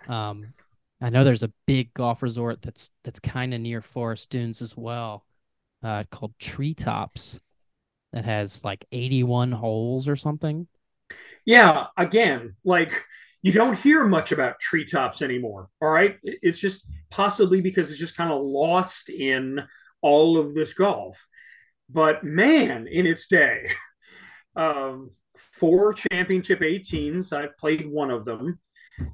Um, 0.07 0.53
I 1.01 1.09
know 1.09 1.23
there's 1.23 1.43
a 1.43 1.53
big 1.65 1.93
golf 1.93 2.23
resort 2.23 2.61
that's 2.61 2.91
that's 3.03 3.19
kind 3.19 3.53
of 3.53 3.61
near 3.61 3.81
Forest 3.81 4.29
Dunes 4.29 4.61
as 4.61 4.75
well, 4.75 5.25
uh, 5.83 6.05
called 6.09 6.33
Treetops, 6.39 7.39
that 8.13 8.25
has 8.25 8.63
like 8.63 8.85
81 8.91 9.51
holes 9.51 10.07
or 10.07 10.15
something. 10.15 10.67
Yeah, 11.45 11.87
again, 11.95 12.55
like 12.63 13.03
you 13.41 13.51
don't 13.51 13.77
hear 13.77 14.05
much 14.05 14.31
about 14.31 14.59
treetops 14.59 15.21
anymore. 15.21 15.69
All 15.81 15.89
right. 15.89 16.17
It's 16.23 16.59
just 16.59 16.87
possibly 17.09 17.61
because 17.61 17.91
it's 17.91 17.99
just 17.99 18.17
kind 18.17 18.31
of 18.31 18.43
lost 18.43 19.09
in 19.09 19.61
all 20.01 20.37
of 20.37 20.53
this 20.53 20.73
golf. 20.73 21.17
But 21.89 22.23
man, 22.23 22.87
in 22.87 23.05
its 23.05 23.27
day, 23.27 23.71
um, 24.55 25.11
four 25.53 25.93
championship 25.93 26.61
18s, 26.61 27.31
I've 27.31 27.57
played 27.57 27.87
one 27.87 28.11
of 28.11 28.25
them. 28.25 28.59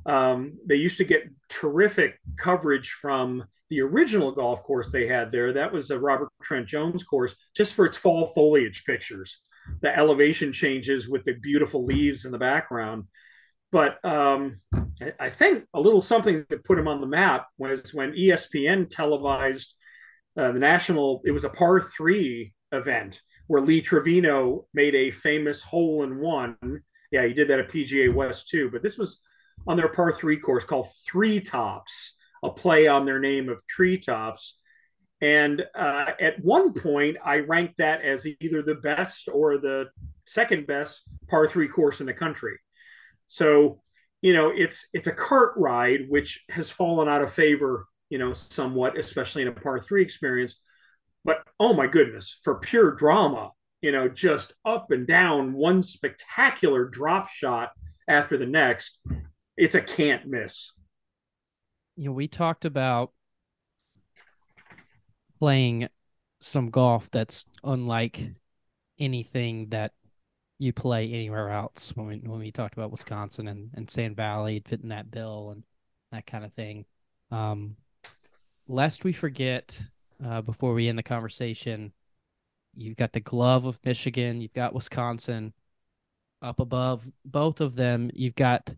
Um, 0.06 0.58
they 0.66 0.76
used 0.76 0.98
to 0.98 1.04
get 1.04 1.30
terrific 1.50 2.20
coverage 2.38 2.92
from 2.92 3.46
the 3.70 3.82
original 3.82 4.32
golf 4.32 4.64
course 4.64 4.92
they 4.92 5.08
had 5.08 5.32
there. 5.32 5.54
That 5.54 5.74
was 5.74 5.90
a 5.90 6.00
Robert 6.00 6.30
Trent 6.44 6.68
Jones 6.68 7.04
course, 7.04 7.36
just 7.56 7.74
for 7.74 7.86
its 7.86 7.98
fall 7.98 8.28
foliage 8.28 8.84
pictures, 8.86 9.42
the 9.82 9.96
elevation 9.96 10.54
changes 10.54 11.08
with 11.08 11.24
the 11.24 11.34
beautiful 11.34 11.86
leaves 11.86 12.26
in 12.26 12.32
the 12.32 12.38
background. 12.38 13.06
But 13.72 14.04
um, 14.06 14.60
I 15.20 15.32
think 15.32 15.66
a 15.74 15.80
little 15.80 16.02
something 16.02 16.46
that 16.50 16.64
put 16.64 16.78
him 16.78 16.88
on 16.88 17.02
the 17.02 17.08
map 17.08 17.48
was 17.58 17.94
when 17.94 18.14
ESPN 18.14 18.90
televised 18.90 19.74
uh, 20.38 20.52
the 20.52 20.60
national. 20.60 21.22
It 21.26 21.32
was 21.32 21.44
a 21.44 21.50
par 21.50 21.82
three 21.82 22.54
event 22.72 23.22
where 23.48 23.62
Lee 23.62 23.82
Trevino 23.82 24.68
made 24.74 24.96
a 24.96 25.12
famous 25.12 25.62
hole 25.62 26.04
in 26.04 26.20
one. 26.20 26.56
Yeah, 27.12 27.26
he 27.26 27.34
did 27.34 27.48
that 27.48 27.60
at 27.60 27.72
PGA 27.72 28.14
West 28.14 28.50
too. 28.50 28.70
But 28.72 28.84
this 28.84 28.98
was 28.98 29.20
on 29.68 29.78
their 29.78 29.88
par 29.88 30.12
three 30.12 30.38
course 30.38 30.64
called 30.64 30.90
Three 31.06 31.40
Tops, 31.40 32.16
a 32.44 32.50
play 32.50 32.88
on 32.88 33.06
their 33.06 33.20
name 33.20 33.50
of 33.50 33.66
Treetops. 33.68 34.60
And 35.22 35.64
uh, 35.74 36.12
at 36.20 36.44
one 36.44 36.74
point, 36.74 37.18
I 37.24 37.38
ranked 37.38 37.78
that 37.78 38.02
as 38.02 38.28
either 38.42 38.62
the 38.62 38.76
best 38.76 39.30
or 39.32 39.58
the 39.58 39.86
second 40.26 40.68
best 40.68 41.04
par 41.30 41.48
three 41.48 41.70
course 41.70 42.02
in 42.02 42.08
the 42.08 42.14
country. 42.14 42.58
So, 43.26 43.82
you 44.22 44.34
know, 44.34 44.52
it's 44.54 44.88
it's 44.94 45.08
a 45.08 45.14
cart 45.14 45.54
ride 45.56 46.10
which 46.10 46.44
has 46.50 46.70
fallen 46.70 47.08
out 47.08 47.22
of 47.22 47.34
favor, 47.34 47.88
you 48.10 48.18
know, 48.18 48.34
somewhat, 48.34 48.98
especially 48.98 49.44
in 49.44 49.48
a 49.48 49.54
par 49.54 49.80
three 49.80 50.02
experience. 50.02 50.60
But 51.24 51.38
oh 51.58 51.74
my 51.74 51.88
goodness, 51.88 52.38
for 52.44 52.56
pure 52.56 52.92
drama, 52.92 53.52
you 53.82 53.94
know, 53.94 54.10
just 54.10 54.54
up 54.66 54.92
and 54.92 55.08
down, 55.08 55.54
one 55.54 55.84
spectacular 55.84 56.86
drop 56.86 57.30
shot 57.30 57.72
after 58.10 58.38
the 58.38 58.46
next. 58.46 59.00
It's 59.58 59.76
a 59.76 59.82
can't 59.82 60.26
miss. 60.26 60.72
You 61.96 62.06
know, 62.06 62.12
we 62.14 62.28
talked 62.28 62.66
about 62.66 63.12
playing 65.40 65.88
some 66.42 66.70
golf 66.70 67.10
that's 67.12 67.46
unlike 67.64 68.32
anything 69.00 69.70
that 69.70 69.92
you 70.60 70.74
play 70.74 71.12
anywhere 71.12 71.50
else 71.50 71.92
when 71.96 72.08
we 72.08 72.18
when 72.18 72.40
we 72.40 72.52
talked 72.52 72.74
about 72.74 72.92
Wisconsin 72.92 73.48
and, 73.48 73.70
and 73.74 73.90
Sand 73.90 74.16
Valley 74.16 74.64
fitting 74.66 74.90
that 74.90 75.12
bill 75.12 75.52
and 75.52 75.64
that 76.12 76.26
kind 76.26 76.46
of 76.46 76.54
thing. 76.54 76.86
Um, 77.32 77.76
lest 78.68 79.04
we 79.04 79.14
forget 79.14 79.80
uh, 80.24 80.42
before 80.42 80.74
we 80.74 80.88
end 80.88 80.98
the 80.98 81.04
conversation, 81.04 81.92
you've 82.76 82.98
got 82.98 83.12
the 83.12 83.20
glove 83.20 83.66
of 83.66 83.84
Michigan, 83.84 84.42
you've 84.42 84.54
got 84.54 84.74
Wisconsin. 84.74 85.54
Up 86.42 86.60
above 86.60 87.10
both 87.24 87.62
of 87.62 87.76
them, 87.76 88.12
you've 88.14 88.36
got 88.36 88.74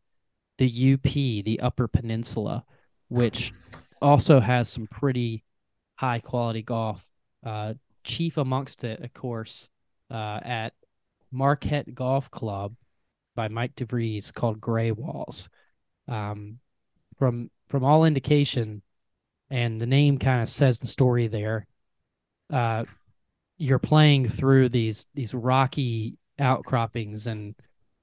the 0.57 0.93
UP, 0.93 1.01
the 1.03 1.59
Upper 1.61 1.87
Peninsula, 1.87 2.63
which 3.09 3.53
also 4.01 4.39
has 4.39 4.69
some 4.69 4.87
pretty 4.87 5.43
high 5.95 6.19
quality 6.19 6.61
golf. 6.61 7.05
Uh, 7.43 7.73
chief 8.03 8.37
amongst 8.37 8.83
it, 8.83 9.01
of 9.01 9.13
course, 9.13 9.69
uh, 10.11 10.39
at 10.43 10.73
Marquette 11.31 11.93
Golf 11.93 12.29
Club 12.31 12.75
by 13.35 13.47
Mike 13.47 13.75
DeVries 13.75 14.33
called 14.33 14.61
Greywalls. 14.61 15.49
Um, 16.07 16.59
from 17.17 17.49
from 17.67 17.83
all 17.83 18.05
indication, 18.05 18.81
and 19.49 19.81
the 19.81 19.87
name 19.87 20.17
kind 20.17 20.41
of 20.41 20.47
says 20.47 20.79
the 20.79 20.87
story 20.87 21.27
there. 21.27 21.67
Uh, 22.51 22.85
you're 23.57 23.79
playing 23.79 24.27
through 24.27 24.69
these 24.69 25.07
these 25.13 25.33
rocky 25.33 26.17
outcroppings, 26.39 27.27
and 27.27 27.55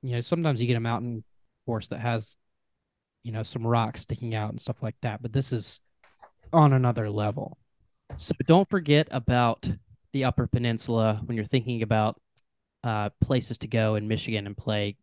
you 0.03 0.13
know 0.13 0.21
sometimes 0.21 0.61
you 0.61 0.67
get 0.67 0.77
a 0.77 0.81
mountain 0.81 1.25
course 1.67 1.89
that 1.89 2.01
has 2.01 2.37
you 3.23 3.33
know 3.33 3.43
some 3.43 3.67
rocks 3.67 4.03
sticking 4.03 4.35
out 4.35 4.51
and 4.51 4.61
stuff 4.61 4.83
like 4.83 4.97
that. 5.03 5.23
But 5.23 5.33
this 5.33 5.53
is 5.53 5.81
on 6.53 6.73
another 6.73 7.09
level. 7.11 7.59
So 8.17 8.35
don't 8.47 8.69
forget 8.69 9.09
about 9.11 9.71
the 10.13 10.25
Upper 10.25 10.47
Peninsula 10.47 11.21
when 11.25 11.37
you're 11.37 11.47
thinking 11.47 11.83
about 11.83 12.21
uh, 12.85 13.11
places 13.21 13.59
to 13.59 13.69
go 13.69 13.95
in 13.95 14.09
Michigan 14.09 14.47
and 14.47 14.57
play 14.57 14.97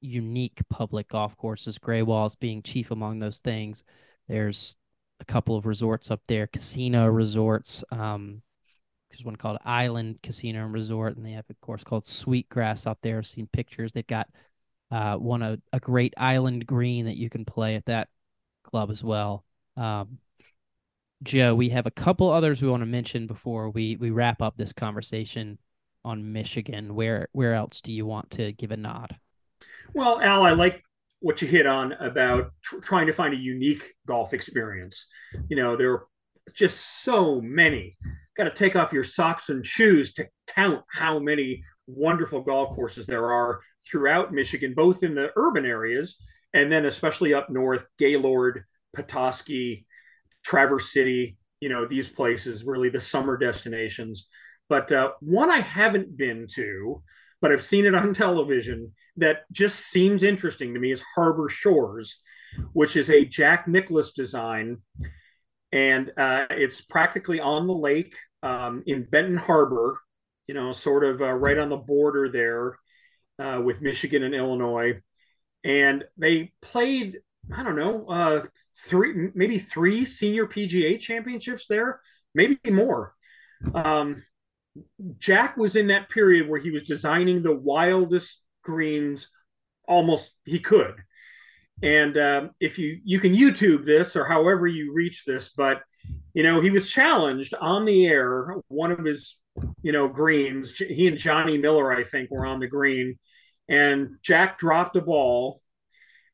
unique 0.00 0.60
public 0.70 1.08
golf 1.08 1.36
courses. 1.36 1.78
Greywalls 1.78 2.38
being 2.38 2.62
chief 2.62 2.90
among 2.90 3.18
those 3.18 3.38
things. 3.38 3.84
There's 4.28 4.76
a 5.20 5.24
couple 5.24 5.56
of 5.56 5.66
resorts 5.66 6.10
up 6.10 6.20
there, 6.28 6.46
casino 6.46 7.06
resorts. 7.06 7.84
Um, 7.90 8.42
there's 9.10 9.24
one 9.24 9.36
called 9.36 9.58
Island 9.64 10.18
Casino 10.22 10.64
and 10.64 10.72
Resort, 10.72 11.16
and 11.16 11.24
they 11.24 11.32
have 11.32 11.46
a 11.50 11.54
course 11.54 11.82
called 11.82 12.06
Sweetgrass 12.06 12.86
out 12.86 12.98
there. 13.02 13.18
I've 13.18 13.26
seen 13.26 13.48
pictures. 13.52 13.92
They've 13.92 14.06
got 14.06 14.28
uh, 14.90 15.16
one 15.16 15.42
a, 15.42 15.58
a 15.72 15.80
great 15.80 16.14
island 16.16 16.66
green 16.66 17.06
that 17.06 17.16
you 17.16 17.28
can 17.28 17.44
play 17.44 17.74
at 17.74 17.86
that 17.86 18.08
club 18.64 18.90
as 18.90 19.02
well. 19.02 19.44
Um, 19.76 20.18
Joe, 21.22 21.54
we 21.54 21.70
have 21.70 21.86
a 21.86 21.90
couple 21.90 22.30
others 22.30 22.62
we 22.62 22.68
want 22.68 22.82
to 22.82 22.86
mention 22.86 23.26
before 23.26 23.70
we 23.70 23.96
we 23.96 24.10
wrap 24.10 24.40
up 24.40 24.56
this 24.56 24.72
conversation 24.72 25.58
on 26.04 26.32
Michigan. 26.32 26.94
Where 26.94 27.28
where 27.32 27.54
else 27.54 27.80
do 27.80 27.92
you 27.92 28.06
want 28.06 28.30
to 28.32 28.52
give 28.52 28.70
a 28.70 28.76
nod? 28.76 29.16
Well, 29.94 30.20
Al, 30.20 30.42
I 30.42 30.52
like 30.52 30.82
what 31.20 31.42
you 31.42 31.48
hit 31.48 31.66
on 31.66 31.92
about 31.94 32.52
tr- 32.62 32.78
trying 32.78 33.06
to 33.08 33.12
find 33.12 33.34
a 33.34 33.38
unique 33.38 33.94
golf 34.06 34.32
experience. 34.32 35.06
You 35.48 35.56
know, 35.56 35.76
there 35.76 35.92
are 35.92 36.06
just 36.54 37.02
so 37.02 37.40
many. 37.40 37.96
Got 38.36 38.44
to 38.44 38.50
take 38.50 38.76
off 38.76 38.92
your 38.92 39.04
socks 39.04 39.48
and 39.48 39.66
shoes 39.66 40.12
to 40.14 40.28
count 40.46 40.84
how 40.92 41.18
many 41.18 41.64
wonderful 41.88 42.42
golf 42.42 42.76
courses 42.76 43.06
there 43.06 43.32
are 43.32 43.60
throughout 43.90 44.32
Michigan, 44.32 44.74
both 44.74 45.02
in 45.02 45.14
the 45.14 45.30
urban 45.34 45.64
areas 45.64 46.16
and 46.54 46.72
then 46.72 46.86
especially 46.86 47.34
up 47.34 47.50
north, 47.50 47.84
Gaylord, 47.98 48.64
Petoskey, 48.94 49.86
Traverse 50.44 50.92
City, 50.92 51.36
you 51.60 51.68
know, 51.68 51.86
these 51.86 52.08
places, 52.08 52.64
really 52.64 52.88
the 52.88 53.00
summer 53.00 53.36
destinations. 53.36 54.28
But 54.68 54.90
uh, 54.92 55.12
one 55.20 55.50
I 55.50 55.60
haven't 55.60 56.16
been 56.16 56.46
to, 56.54 57.02
but 57.40 57.52
I've 57.52 57.62
seen 57.62 57.86
it 57.86 57.94
on 57.94 58.14
television 58.14 58.92
that 59.16 59.42
just 59.52 59.78
seems 59.78 60.22
interesting 60.22 60.74
to 60.74 60.80
me 60.80 60.90
is 60.90 61.02
Harbor 61.14 61.48
Shores, 61.48 62.18
which 62.72 62.96
is 62.96 63.10
a 63.10 63.24
Jack 63.24 63.68
Nicklaus 63.68 64.12
design. 64.12 64.78
And 65.70 66.12
uh, 66.16 66.46
it's 66.50 66.80
practically 66.80 67.40
on 67.40 67.66
the 67.66 67.74
lake 67.74 68.14
um, 68.42 68.82
in 68.86 69.04
Benton 69.04 69.36
Harbor, 69.36 70.00
you 70.48 70.54
know, 70.54 70.72
sort 70.72 71.04
of 71.04 71.20
uh, 71.20 71.32
right 71.32 71.58
on 71.58 71.68
the 71.68 71.76
border 71.76 72.28
there 72.28 72.78
uh, 73.38 73.60
with 73.60 73.80
Michigan 73.80 74.24
and 74.24 74.34
Illinois. 74.34 75.00
And 75.62 76.04
they 76.16 76.52
played, 76.62 77.18
I 77.54 77.62
don't 77.62 77.76
know, 77.76 78.06
uh, 78.06 78.42
three, 78.86 79.30
maybe 79.34 79.58
three 79.58 80.04
senior 80.04 80.46
PGA 80.46 80.98
championships 80.98 81.66
there, 81.68 82.00
maybe 82.34 82.58
more. 82.70 83.14
Um, 83.74 84.24
Jack 85.18 85.56
was 85.56 85.76
in 85.76 85.88
that 85.88 86.08
period 86.08 86.48
where 86.48 86.60
he 86.60 86.70
was 86.70 86.82
designing 86.82 87.42
the 87.42 87.54
wildest 87.54 88.40
greens 88.62 89.28
almost 89.86 90.32
he 90.44 90.58
could. 90.58 90.94
And 91.82 92.16
um, 92.18 92.50
if 92.58 92.78
you 92.78 93.00
you 93.04 93.20
can 93.20 93.34
YouTube 93.34 93.86
this 93.86 94.16
or 94.16 94.24
however 94.24 94.66
you 94.66 94.92
reach 94.92 95.24
this, 95.24 95.50
but 95.56 95.82
you 96.34 96.42
know 96.42 96.60
he 96.60 96.70
was 96.70 96.88
challenged 96.90 97.54
on 97.54 97.84
the 97.84 98.06
air. 98.06 98.56
One 98.66 98.90
of 98.90 99.04
his 99.04 99.36
you 99.82 99.92
know 99.92 100.08
greens, 100.08 100.72
he 100.72 101.06
and 101.06 101.18
Johnny 101.18 101.58
Miller, 101.58 101.92
I 101.92 102.04
think, 102.04 102.30
were 102.30 102.46
on 102.46 102.60
the 102.60 102.66
green, 102.66 103.18
and 103.68 104.16
Jack 104.22 104.58
dropped 104.58 104.96
a 104.96 105.00
ball. 105.00 105.62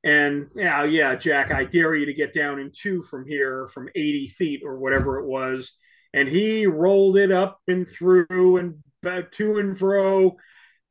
And 0.03 0.49
yeah, 0.55 0.85
yeah, 0.85 1.15
Jack, 1.15 1.51
I 1.51 1.65
dare 1.65 1.95
you 1.95 2.07
to 2.07 2.13
get 2.13 2.35
down 2.35 2.59
in 2.59 2.73
two 2.75 3.05
from 3.05 3.27
here, 3.27 3.69
from 3.69 3.89
80 3.95 4.29
feet 4.29 4.63
or 4.63 4.79
whatever 4.79 5.19
it 5.19 5.27
was 5.27 5.79
and 6.15 6.29
he 6.29 6.65
rolled 6.65 7.17
it 7.17 7.33
up 7.33 7.61
and 7.67 7.87
through 7.87 8.57
and 8.57 8.83
to 9.33 9.59
and 9.59 9.79
fro. 9.79 10.37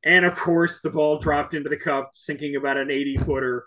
And 0.04 0.26
of 0.26 0.36
course, 0.36 0.80
the 0.82 0.90
ball 0.90 1.18
dropped 1.18 1.54
into 1.54 1.70
the 1.70 1.78
cup, 1.78 2.10
sinking 2.14 2.56
about 2.56 2.76
an 2.76 2.90
80 2.90 3.16
footer. 3.18 3.64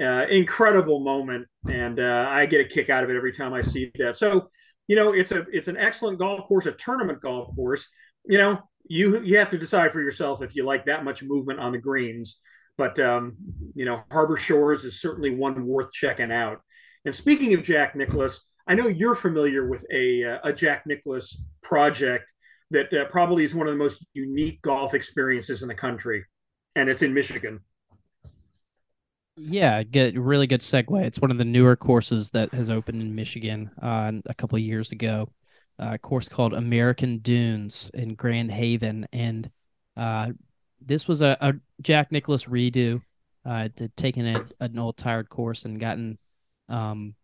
Uh, 0.00 0.26
incredible 0.28 1.00
moment, 1.00 1.46
and 1.68 2.00
uh, 2.00 2.26
I 2.28 2.46
get 2.46 2.60
a 2.60 2.64
kick 2.64 2.90
out 2.90 3.04
of 3.04 3.10
it 3.10 3.16
every 3.16 3.32
time 3.32 3.52
I 3.52 3.62
see 3.62 3.92
that. 3.98 4.16
So, 4.16 4.50
you 4.86 4.96
know, 4.96 5.12
it's 5.12 5.32
a 5.32 5.44
it's 5.52 5.68
an 5.68 5.76
excellent 5.76 6.18
golf 6.18 6.46
course, 6.46 6.66
a 6.66 6.72
tournament 6.72 7.20
golf 7.20 7.54
course. 7.54 7.86
You 8.26 8.38
know, 8.38 8.58
you 8.86 9.20
you 9.22 9.38
have 9.38 9.50
to 9.50 9.58
decide 9.58 9.92
for 9.92 10.00
yourself 10.00 10.42
if 10.42 10.54
you 10.54 10.64
like 10.64 10.86
that 10.86 11.04
much 11.04 11.22
movement 11.22 11.60
on 11.60 11.72
the 11.72 11.78
greens. 11.78 12.38
But 12.76 12.98
um, 12.98 13.36
you 13.74 13.84
know, 13.84 14.02
Harbor 14.10 14.36
Shores 14.36 14.84
is 14.84 15.00
certainly 15.00 15.34
one 15.34 15.66
worth 15.66 15.92
checking 15.92 16.32
out. 16.32 16.60
And 17.04 17.14
speaking 17.14 17.54
of 17.54 17.62
Jack 17.62 17.94
Nicklaus, 17.94 18.40
I 18.66 18.74
know 18.74 18.88
you're 18.88 19.14
familiar 19.14 19.68
with 19.68 19.84
a 19.92 20.24
uh, 20.24 20.38
a 20.44 20.52
Jack 20.52 20.84
Nicklaus 20.86 21.40
project 21.62 22.24
that 22.70 22.92
uh, 22.92 23.04
probably 23.06 23.44
is 23.44 23.54
one 23.54 23.66
of 23.66 23.72
the 23.72 23.78
most 23.78 24.04
unique 24.12 24.60
golf 24.62 24.94
experiences 24.94 25.62
in 25.62 25.68
the 25.68 25.74
country, 25.74 26.24
and 26.74 26.88
it's 26.88 27.02
in 27.02 27.14
Michigan. 27.14 27.60
Yeah, 29.36 29.82
good, 29.82 30.16
really 30.16 30.46
good 30.46 30.60
segue. 30.60 31.04
It's 31.04 31.20
one 31.20 31.32
of 31.32 31.38
the 31.38 31.44
newer 31.44 31.74
courses 31.74 32.30
that 32.30 32.54
has 32.54 32.70
opened 32.70 33.02
in 33.02 33.14
Michigan 33.14 33.70
uh, 33.82 34.12
a 34.26 34.34
couple 34.34 34.58
years 34.58 34.92
ago. 34.92 35.28
Uh, 35.80 35.94
a 35.94 35.98
course 35.98 36.28
called 36.28 36.54
American 36.54 37.18
Dunes 37.18 37.90
in 37.94 38.14
Grand 38.14 38.52
Haven, 38.52 39.08
and 39.12 39.50
uh, 39.96 40.30
this 40.80 41.08
was 41.08 41.20
a, 41.20 41.36
a 41.40 41.54
Jack 41.82 42.12
Nicklaus 42.12 42.44
redo. 42.44 43.02
Uh, 43.44 43.68
to 43.76 43.88
taken 43.88 44.24
a, 44.26 44.46
an 44.60 44.78
old 44.78 44.96
tired 44.96 45.28
course 45.28 45.66
and 45.66 45.78
gotten 45.78 46.16
um, 46.70 47.14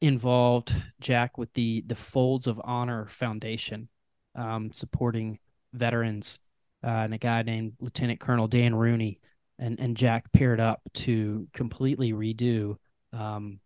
involved 0.00 0.74
Jack 1.00 1.38
with 1.38 1.52
the 1.52 1.84
the 1.86 1.94
Folds 1.94 2.46
of 2.46 2.60
Honor 2.64 3.06
Foundation, 3.10 3.88
um, 4.34 4.72
supporting 4.72 5.38
veterans, 5.72 6.40
uh, 6.82 6.88
and 6.88 7.14
a 7.14 7.18
guy 7.18 7.42
named 7.42 7.74
Lieutenant 7.78 8.20
Colonel 8.20 8.48
Dan 8.48 8.74
Rooney 8.74 9.20
and 9.58 9.78
and 9.80 9.96
Jack 9.96 10.32
paired 10.32 10.60
up 10.60 10.80
to 10.94 11.48
completely 11.52 12.12
redo. 12.12 12.76
Um, 13.12 13.60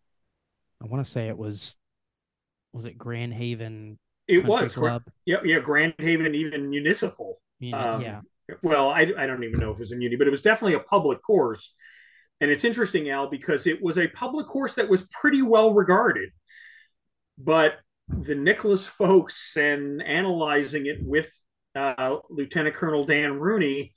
I 0.83 0.87
want 0.87 1.05
to 1.05 1.11
say 1.11 1.29
it 1.29 1.39
was 1.39 1.77
was 2.73 2.85
it 2.85 2.99
Grand 2.99 3.35
Haven. 3.35 3.99
It 4.27 4.45
was 4.45 4.75
club. 4.75 5.03
Yeah, 5.25 5.39
yeah, 5.45 5.59
Grand 5.59 5.95
Haven, 5.99 6.35
even 6.35 6.69
municipal. 6.69 7.41
um, 7.73 8.03
yeah. 8.03 8.21
Well, 8.63 8.91
I, 8.91 9.01
I 9.17 9.27
don't 9.27 9.45
even 9.45 9.61
know 9.61 9.71
if 9.71 9.77
it 9.77 9.81
was 9.81 9.93
a 9.93 9.97
muni, 9.97 10.17
but 10.17 10.27
it 10.27 10.31
was 10.31 10.43
definitely 10.43 10.75
a 10.75 10.81
public 10.81 11.23
course. 11.23 11.73
And 12.41 12.51
it's 12.51 12.65
interesting, 12.65 13.11
Al, 13.11 13.29
because 13.29 13.67
it 13.67 13.83
was 13.83 13.99
a 13.99 14.07
public 14.09 14.47
course 14.47 14.75
that 14.75 14.89
was 14.89 15.07
pretty 15.11 15.43
well 15.43 15.75
regarded. 15.75 16.31
But 17.39 17.79
the 18.09 18.35
Nicklaus 18.35 18.87
folks 18.87 19.57
and 19.57 20.03
analyzing 20.03 20.87
it 20.87 20.99
with 21.03 21.31
uh, 21.75 22.17
Lieutenant 22.31 22.75
Colonel 22.75 23.05
Dan 23.05 23.39
Rooney 23.39 23.95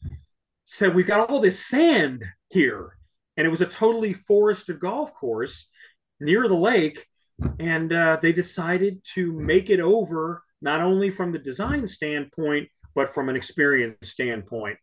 said, 0.71 0.95
We've 0.95 1.07
got 1.07 1.29
all 1.29 1.41
this 1.41 1.65
sand 1.65 2.23
here. 2.49 2.97
And 3.35 3.45
it 3.45 3.49
was 3.49 3.61
a 3.61 3.65
totally 3.65 4.13
forested 4.13 4.79
golf 4.79 5.13
course 5.13 5.69
near 6.19 6.47
the 6.47 6.55
lake. 6.55 7.07
And 7.59 7.91
uh, 7.91 8.19
they 8.21 8.31
decided 8.31 9.03
to 9.15 9.33
make 9.33 9.69
it 9.69 9.79
over, 9.79 10.43
not 10.61 10.81
only 10.81 11.09
from 11.09 11.31
the 11.31 11.39
design 11.39 11.87
standpoint, 11.87 12.69
but 12.95 13.13
from 13.13 13.29
an 13.29 13.35
experience 13.35 14.09
standpoint. 14.09 14.77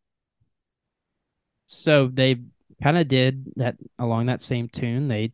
So 1.67 2.09
they 2.13 2.37
kind 2.83 2.99
of 2.99 3.09
did 3.09 3.47
that 3.57 3.77
along 3.99 4.27
that 4.27 4.43
same 4.43 4.69
tune. 4.69 5.09
They 5.09 5.33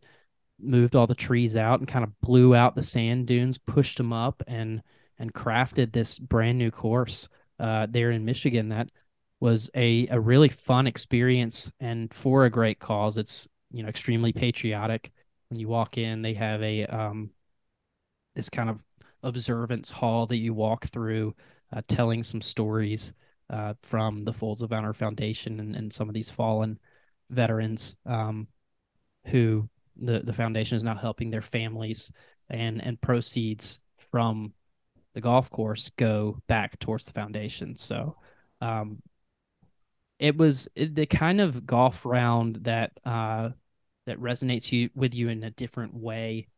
moved 0.61 0.95
all 0.95 1.07
the 1.07 1.15
trees 1.15 1.57
out 1.57 1.81
and 1.81 1.89
kind 1.89 2.05
of 2.05 2.21
blew 2.21 2.55
out 2.55 2.75
the 2.75 2.83
sand 2.83 3.27
dunes, 3.27 3.59
pushed 3.59 3.99
them 3.99 4.13
up, 4.13 4.43
and 4.47 4.83
and 5.19 5.33
crafted 5.33 5.93
this 5.93 6.19
brand 6.19 6.59
new 6.59 6.71
course 6.71 7.29
uh, 7.59 7.87
there 7.89 8.11
in 8.11 8.25
Michigan. 8.25 8.69
That 8.69 8.91
was 9.45 9.69
a 9.75 10.07
a 10.09 10.19
really 10.19 10.49
fun 10.49 10.87
experience 10.87 11.71
and 11.79 12.13
for 12.15 12.47
a 12.47 12.51
great 12.51 12.79
cause. 12.79 13.19
It's 13.19 13.47
you 13.71 13.83
know 13.83 13.91
extremely 13.91 14.33
patriotic. 14.33 15.13
When 15.51 15.61
you 15.61 15.69
walk 15.69 15.99
in, 15.99 16.23
they 16.23 16.33
have 16.33 16.63
a 16.63 16.87
um, 16.87 17.29
this 18.35 18.49
kind 18.49 18.71
of 18.71 18.81
observance 19.23 19.91
hall 19.91 20.25
that 20.29 20.39
you 20.39 20.55
walk 20.55 20.87
through, 20.87 21.35
uh, 21.75 21.83
telling 21.87 22.23
some 22.23 22.41
stories 22.41 23.13
uh, 23.51 23.75
from 23.83 24.25
the 24.25 24.33
Folds 24.33 24.63
of 24.63 24.73
Honor 24.73 24.95
Foundation 24.95 25.61
and, 25.61 25.77
and 25.77 25.93
some 25.93 26.09
of 26.09 26.15
these 26.15 26.31
fallen 26.31 26.79
veterans 27.29 27.97
um, 28.07 28.49
who 29.27 29.69
the, 29.97 30.21
the 30.21 30.33
foundation 30.33 30.77
is 30.77 30.85
now 30.85 30.97
helping 30.97 31.31
their 31.31 31.43
families 31.43 32.11
and 32.49 32.83
and 32.83 32.99
proceeds 33.03 33.83
from 34.11 34.55
the 35.13 35.21
golf 35.21 35.51
course 35.51 35.91
go 35.99 36.39
back 36.49 36.79
towards 36.79 37.05
the 37.05 37.13
foundation. 37.13 37.77
So 37.77 38.17
um, 38.63 39.03
it 40.19 40.37
was 40.37 40.69
the 40.77 41.07
kind 41.07 41.41
of 41.41 41.67
golf 41.67 42.05
round 42.05 42.57
that 42.65 42.93
uh, 43.05 43.51
that 44.07 44.21
resonates 44.21 44.71
you 44.71 44.91
with 44.95 45.15
you 45.15 45.29
in 45.29 45.43
a 45.45 45.51
different 45.51 45.95
way 45.95 46.49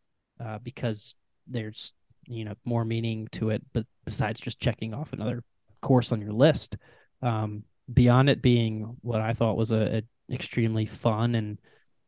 uh, 0.45 0.59
because 0.59 1.15
there's 1.47 1.93
you 2.27 2.45
know 2.45 2.55
more 2.65 2.85
meaning 2.85 3.29
to 3.33 3.51
it, 3.51 3.63
but 3.73 3.87
besides 4.05 4.41
just 4.41 4.61
checking 4.61 4.95
off 4.95 5.13
another 5.13 5.43
course 5.81 6.13
on 6.13 6.21
your 6.21 6.33
list, 6.33 6.77
um, 7.23 7.63
beyond 7.93 8.29
it 8.29 8.43
being 8.43 8.97
what 9.01 9.21
I 9.21 9.33
thought 9.33 9.57
was 9.57 9.71
a, 9.71 9.99
a 9.99 10.03
extremely 10.33 10.87
fun 10.87 11.35
and 11.35 11.59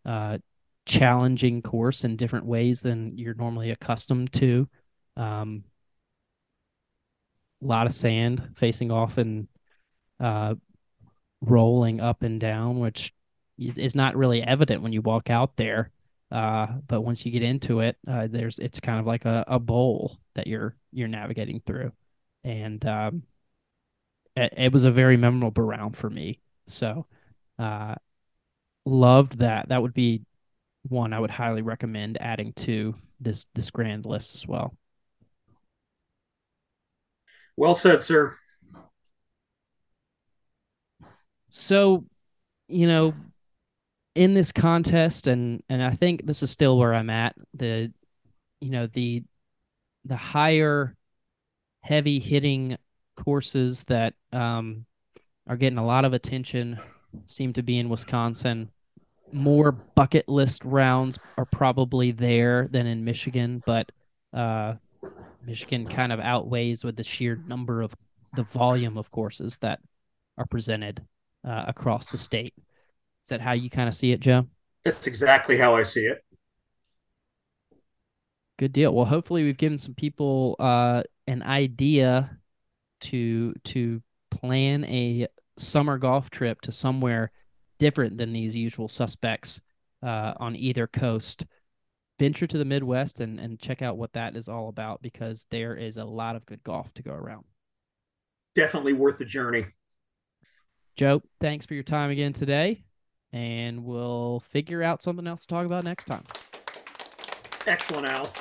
uh, 0.04 0.38
challenging 0.86 1.62
course 1.62 2.04
in 2.04 2.16
different 2.16 2.46
ways 2.46 2.82
than 2.82 3.16
you're 3.16 3.34
normally 3.34 3.70
accustomed 3.70 4.32
to. 4.32 4.68
Um, 5.16 5.64
a 7.62 7.66
lot 7.66 7.86
of 7.86 7.94
sand 7.94 8.50
facing 8.56 8.90
off 8.90 9.18
and 9.18 9.48
uh, 10.20 10.54
rolling 11.40 12.00
up 12.00 12.22
and 12.22 12.40
down, 12.40 12.80
which 12.80 13.12
is 13.58 13.94
not 13.94 14.16
really 14.16 14.42
evident 14.42 14.82
when 14.82 14.92
you 14.92 15.02
walk 15.02 15.30
out 15.30 15.56
there. 15.56 15.90
Uh, 16.30 16.66
but 16.86 17.00
once 17.00 17.24
you 17.24 17.32
get 17.32 17.42
into 17.42 17.80
it, 17.80 17.96
uh, 18.06 18.26
there's 18.30 18.58
it's 18.58 18.80
kind 18.80 19.00
of 19.00 19.06
like 19.06 19.24
a, 19.24 19.44
a 19.46 19.58
bowl 19.58 20.18
that 20.34 20.46
you're 20.46 20.76
you're 20.92 21.08
navigating 21.08 21.60
through, 21.64 21.90
and 22.44 22.84
um, 22.84 23.22
it, 24.36 24.52
it 24.56 24.72
was 24.72 24.84
a 24.84 24.90
very 24.90 25.16
memorable 25.16 25.62
round 25.62 25.96
for 25.96 26.10
me. 26.10 26.40
So, 26.66 27.06
uh, 27.58 27.94
loved 28.84 29.38
that. 29.38 29.70
That 29.70 29.80
would 29.80 29.94
be 29.94 30.22
one 30.82 31.12
I 31.12 31.20
would 31.20 31.30
highly 31.30 31.62
recommend 31.62 32.18
adding 32.20 32.52
to 32.54 32.94
this 33.20 33.46
this 33.54 33.70
grand 33.70 34.04
list 34.04 34.34
as 34.34 34.46
well. 34.46 34.76
Well 37.56 37.74
said, 37.74 38.02
sir. 38.02 38.36
So, 41.50 42.04
you 42.68 42.86
know, 42.86 43.14
in 44.14 44.34
this 44.34 44.52
contest 44.52 45.26
and 45.26 45.62
and 45.68 45.82
I 45.82 45.90
think 45.90 46.26
this 46.26 46.42
is 46.42 46.50
still 46.50 46.76
where 46.78 46.94
I'm 46.94 47.10
at, 47.10 47.34
the 47.54 47.92
you 48.60 48.70
know, 48.70 48.86
the 48.86 49.22
the 50.04 50.16
higher 50.16 50.96
heavy 51.82 52.18
hitting 52.18 52.76
courses 53.16 53.84
that 53.84 54.14
um 54.32 54.84
are 55.46 55.56
getting 55.56 55.78
a 55.78 55.86
lot 55.86 56.04
of 56.04 56.12
attention 56.12 56.78
seem 57.26 57.52
to 57.54 57.62
be 57.62 57.78
in 57.78 57.88
Wisconsin. 57.88 58.70
More 59.32 59.72
bucket 59.72 60.28
list 60.28 60.64
rounds 60.64 61.18
are 61.36 61.44
probably 61.44 62.12
there 62.12 62.68
than 62.70 62.86
in 62.86 63.04
Michigan, 63.04 63.62
but 63.64 63.90
uh, 64.32 64.74
Michigan 65.44 65.86
kind 65.86 66.12
of 66.12 66.20
outweighs 66.20 66.84
with 66.84 66.96
the 66.96 67.04
sheer 67.04 67.36
number 67.46 67.82
of 67.82 67.94
the 68.34 68.42
volume 68.42 68.98
of 68.98 69.10
courses 69.10 69.58
that 69.58 69.80
are 70.36 70.46
presented 70.46 71.02
uh, 71.46 71.64
across 71.66 72.08
the 72.08 72.18
state. 72.18 72.54
Is 72.56 73.28
that 73.28 73.40
how 73.40 73.52
you 73.52 73.70
kind 73.70 73.88
of 73.88 73.94
see 73.94 74.12
it, 74.12 74.20
Joe? 74.20 74.46
That's 74.84 75.06
exactly 75.06 75.58
how 75.58 75.76
I 75.76 75.82
see 75.82 76.06
it. 76.06 76.24
Good 78.58 78.72
deal. 78.72 78.94
Well, 78.94 79.04
hopefully 79.04 79.44
we've 79.44 79.56
given 79.56 79.78
some 79.78 79.94
people 79.94 80.56
uh, 80.58 81.02
an 81.26 81.42
idea 81.42 82.38
to 83.02 83.54
to 83.64 84.02
plan 84.30 84.84
a 84.84 85.28
summer 85.56 85.98
golf 85.98 86.30
trip 86.30 86.60
to 86.62 86.72
somewhere 86.72 87.30
different 87.78 88.18
than 88.18 88.32
these 88.32 88.56
usual 88.56 88.88
suspects 88.88 89.60
uh, 90.02 90.34
on 90.38 90.56
either 90.56 90.86
coast. 90.86 91.46
Venture 92.18 92.48
to 92.48 92.58
the 92.58 92.64
Midwest 92.64 93.20
and, 93.20 93.38
and 93.38 93.60
check 93.60 93.80
out 93.80 93.96
what 93.96 94.12
that 94.14 94.36
is 94.36 94.48
all 94.48 94.68
about 94.68 95.00
because 95.02 95.46
there 95.50 95.76
is 95.76 95.98
a 95.98 96.04
lot 96.04 96.34
of 96.34 96.44
good 96.46 96.62
golf 96.64 96.92
to 96.94 97.02
go 97.02 97.12
around. 97.12 97.44
Definitely 98.56 98.94
worth 98.94 99.18
the 99.18 99.24
journey. 99.24 99.66
Joe, 100.98 101.22
thanks 101.38 101.64
for 101.64 101.74
your 101.74 101.84
time 101.84 102.10
again 102.10 102.32
today. 102.32 102.82
And 103.32 103.84
we'll 103.84 104.40
figure 104.40 104.82
out 104.82 105.00
something 105.00 105.28
else 105.28 105.42
to 105.42 105.46
talk 105.46 105.64
about 105.64 105.84
next 105.84 106.06
time. 106.06 106.24
Excellent, 107.68 108.08
Al. 108.08 108.32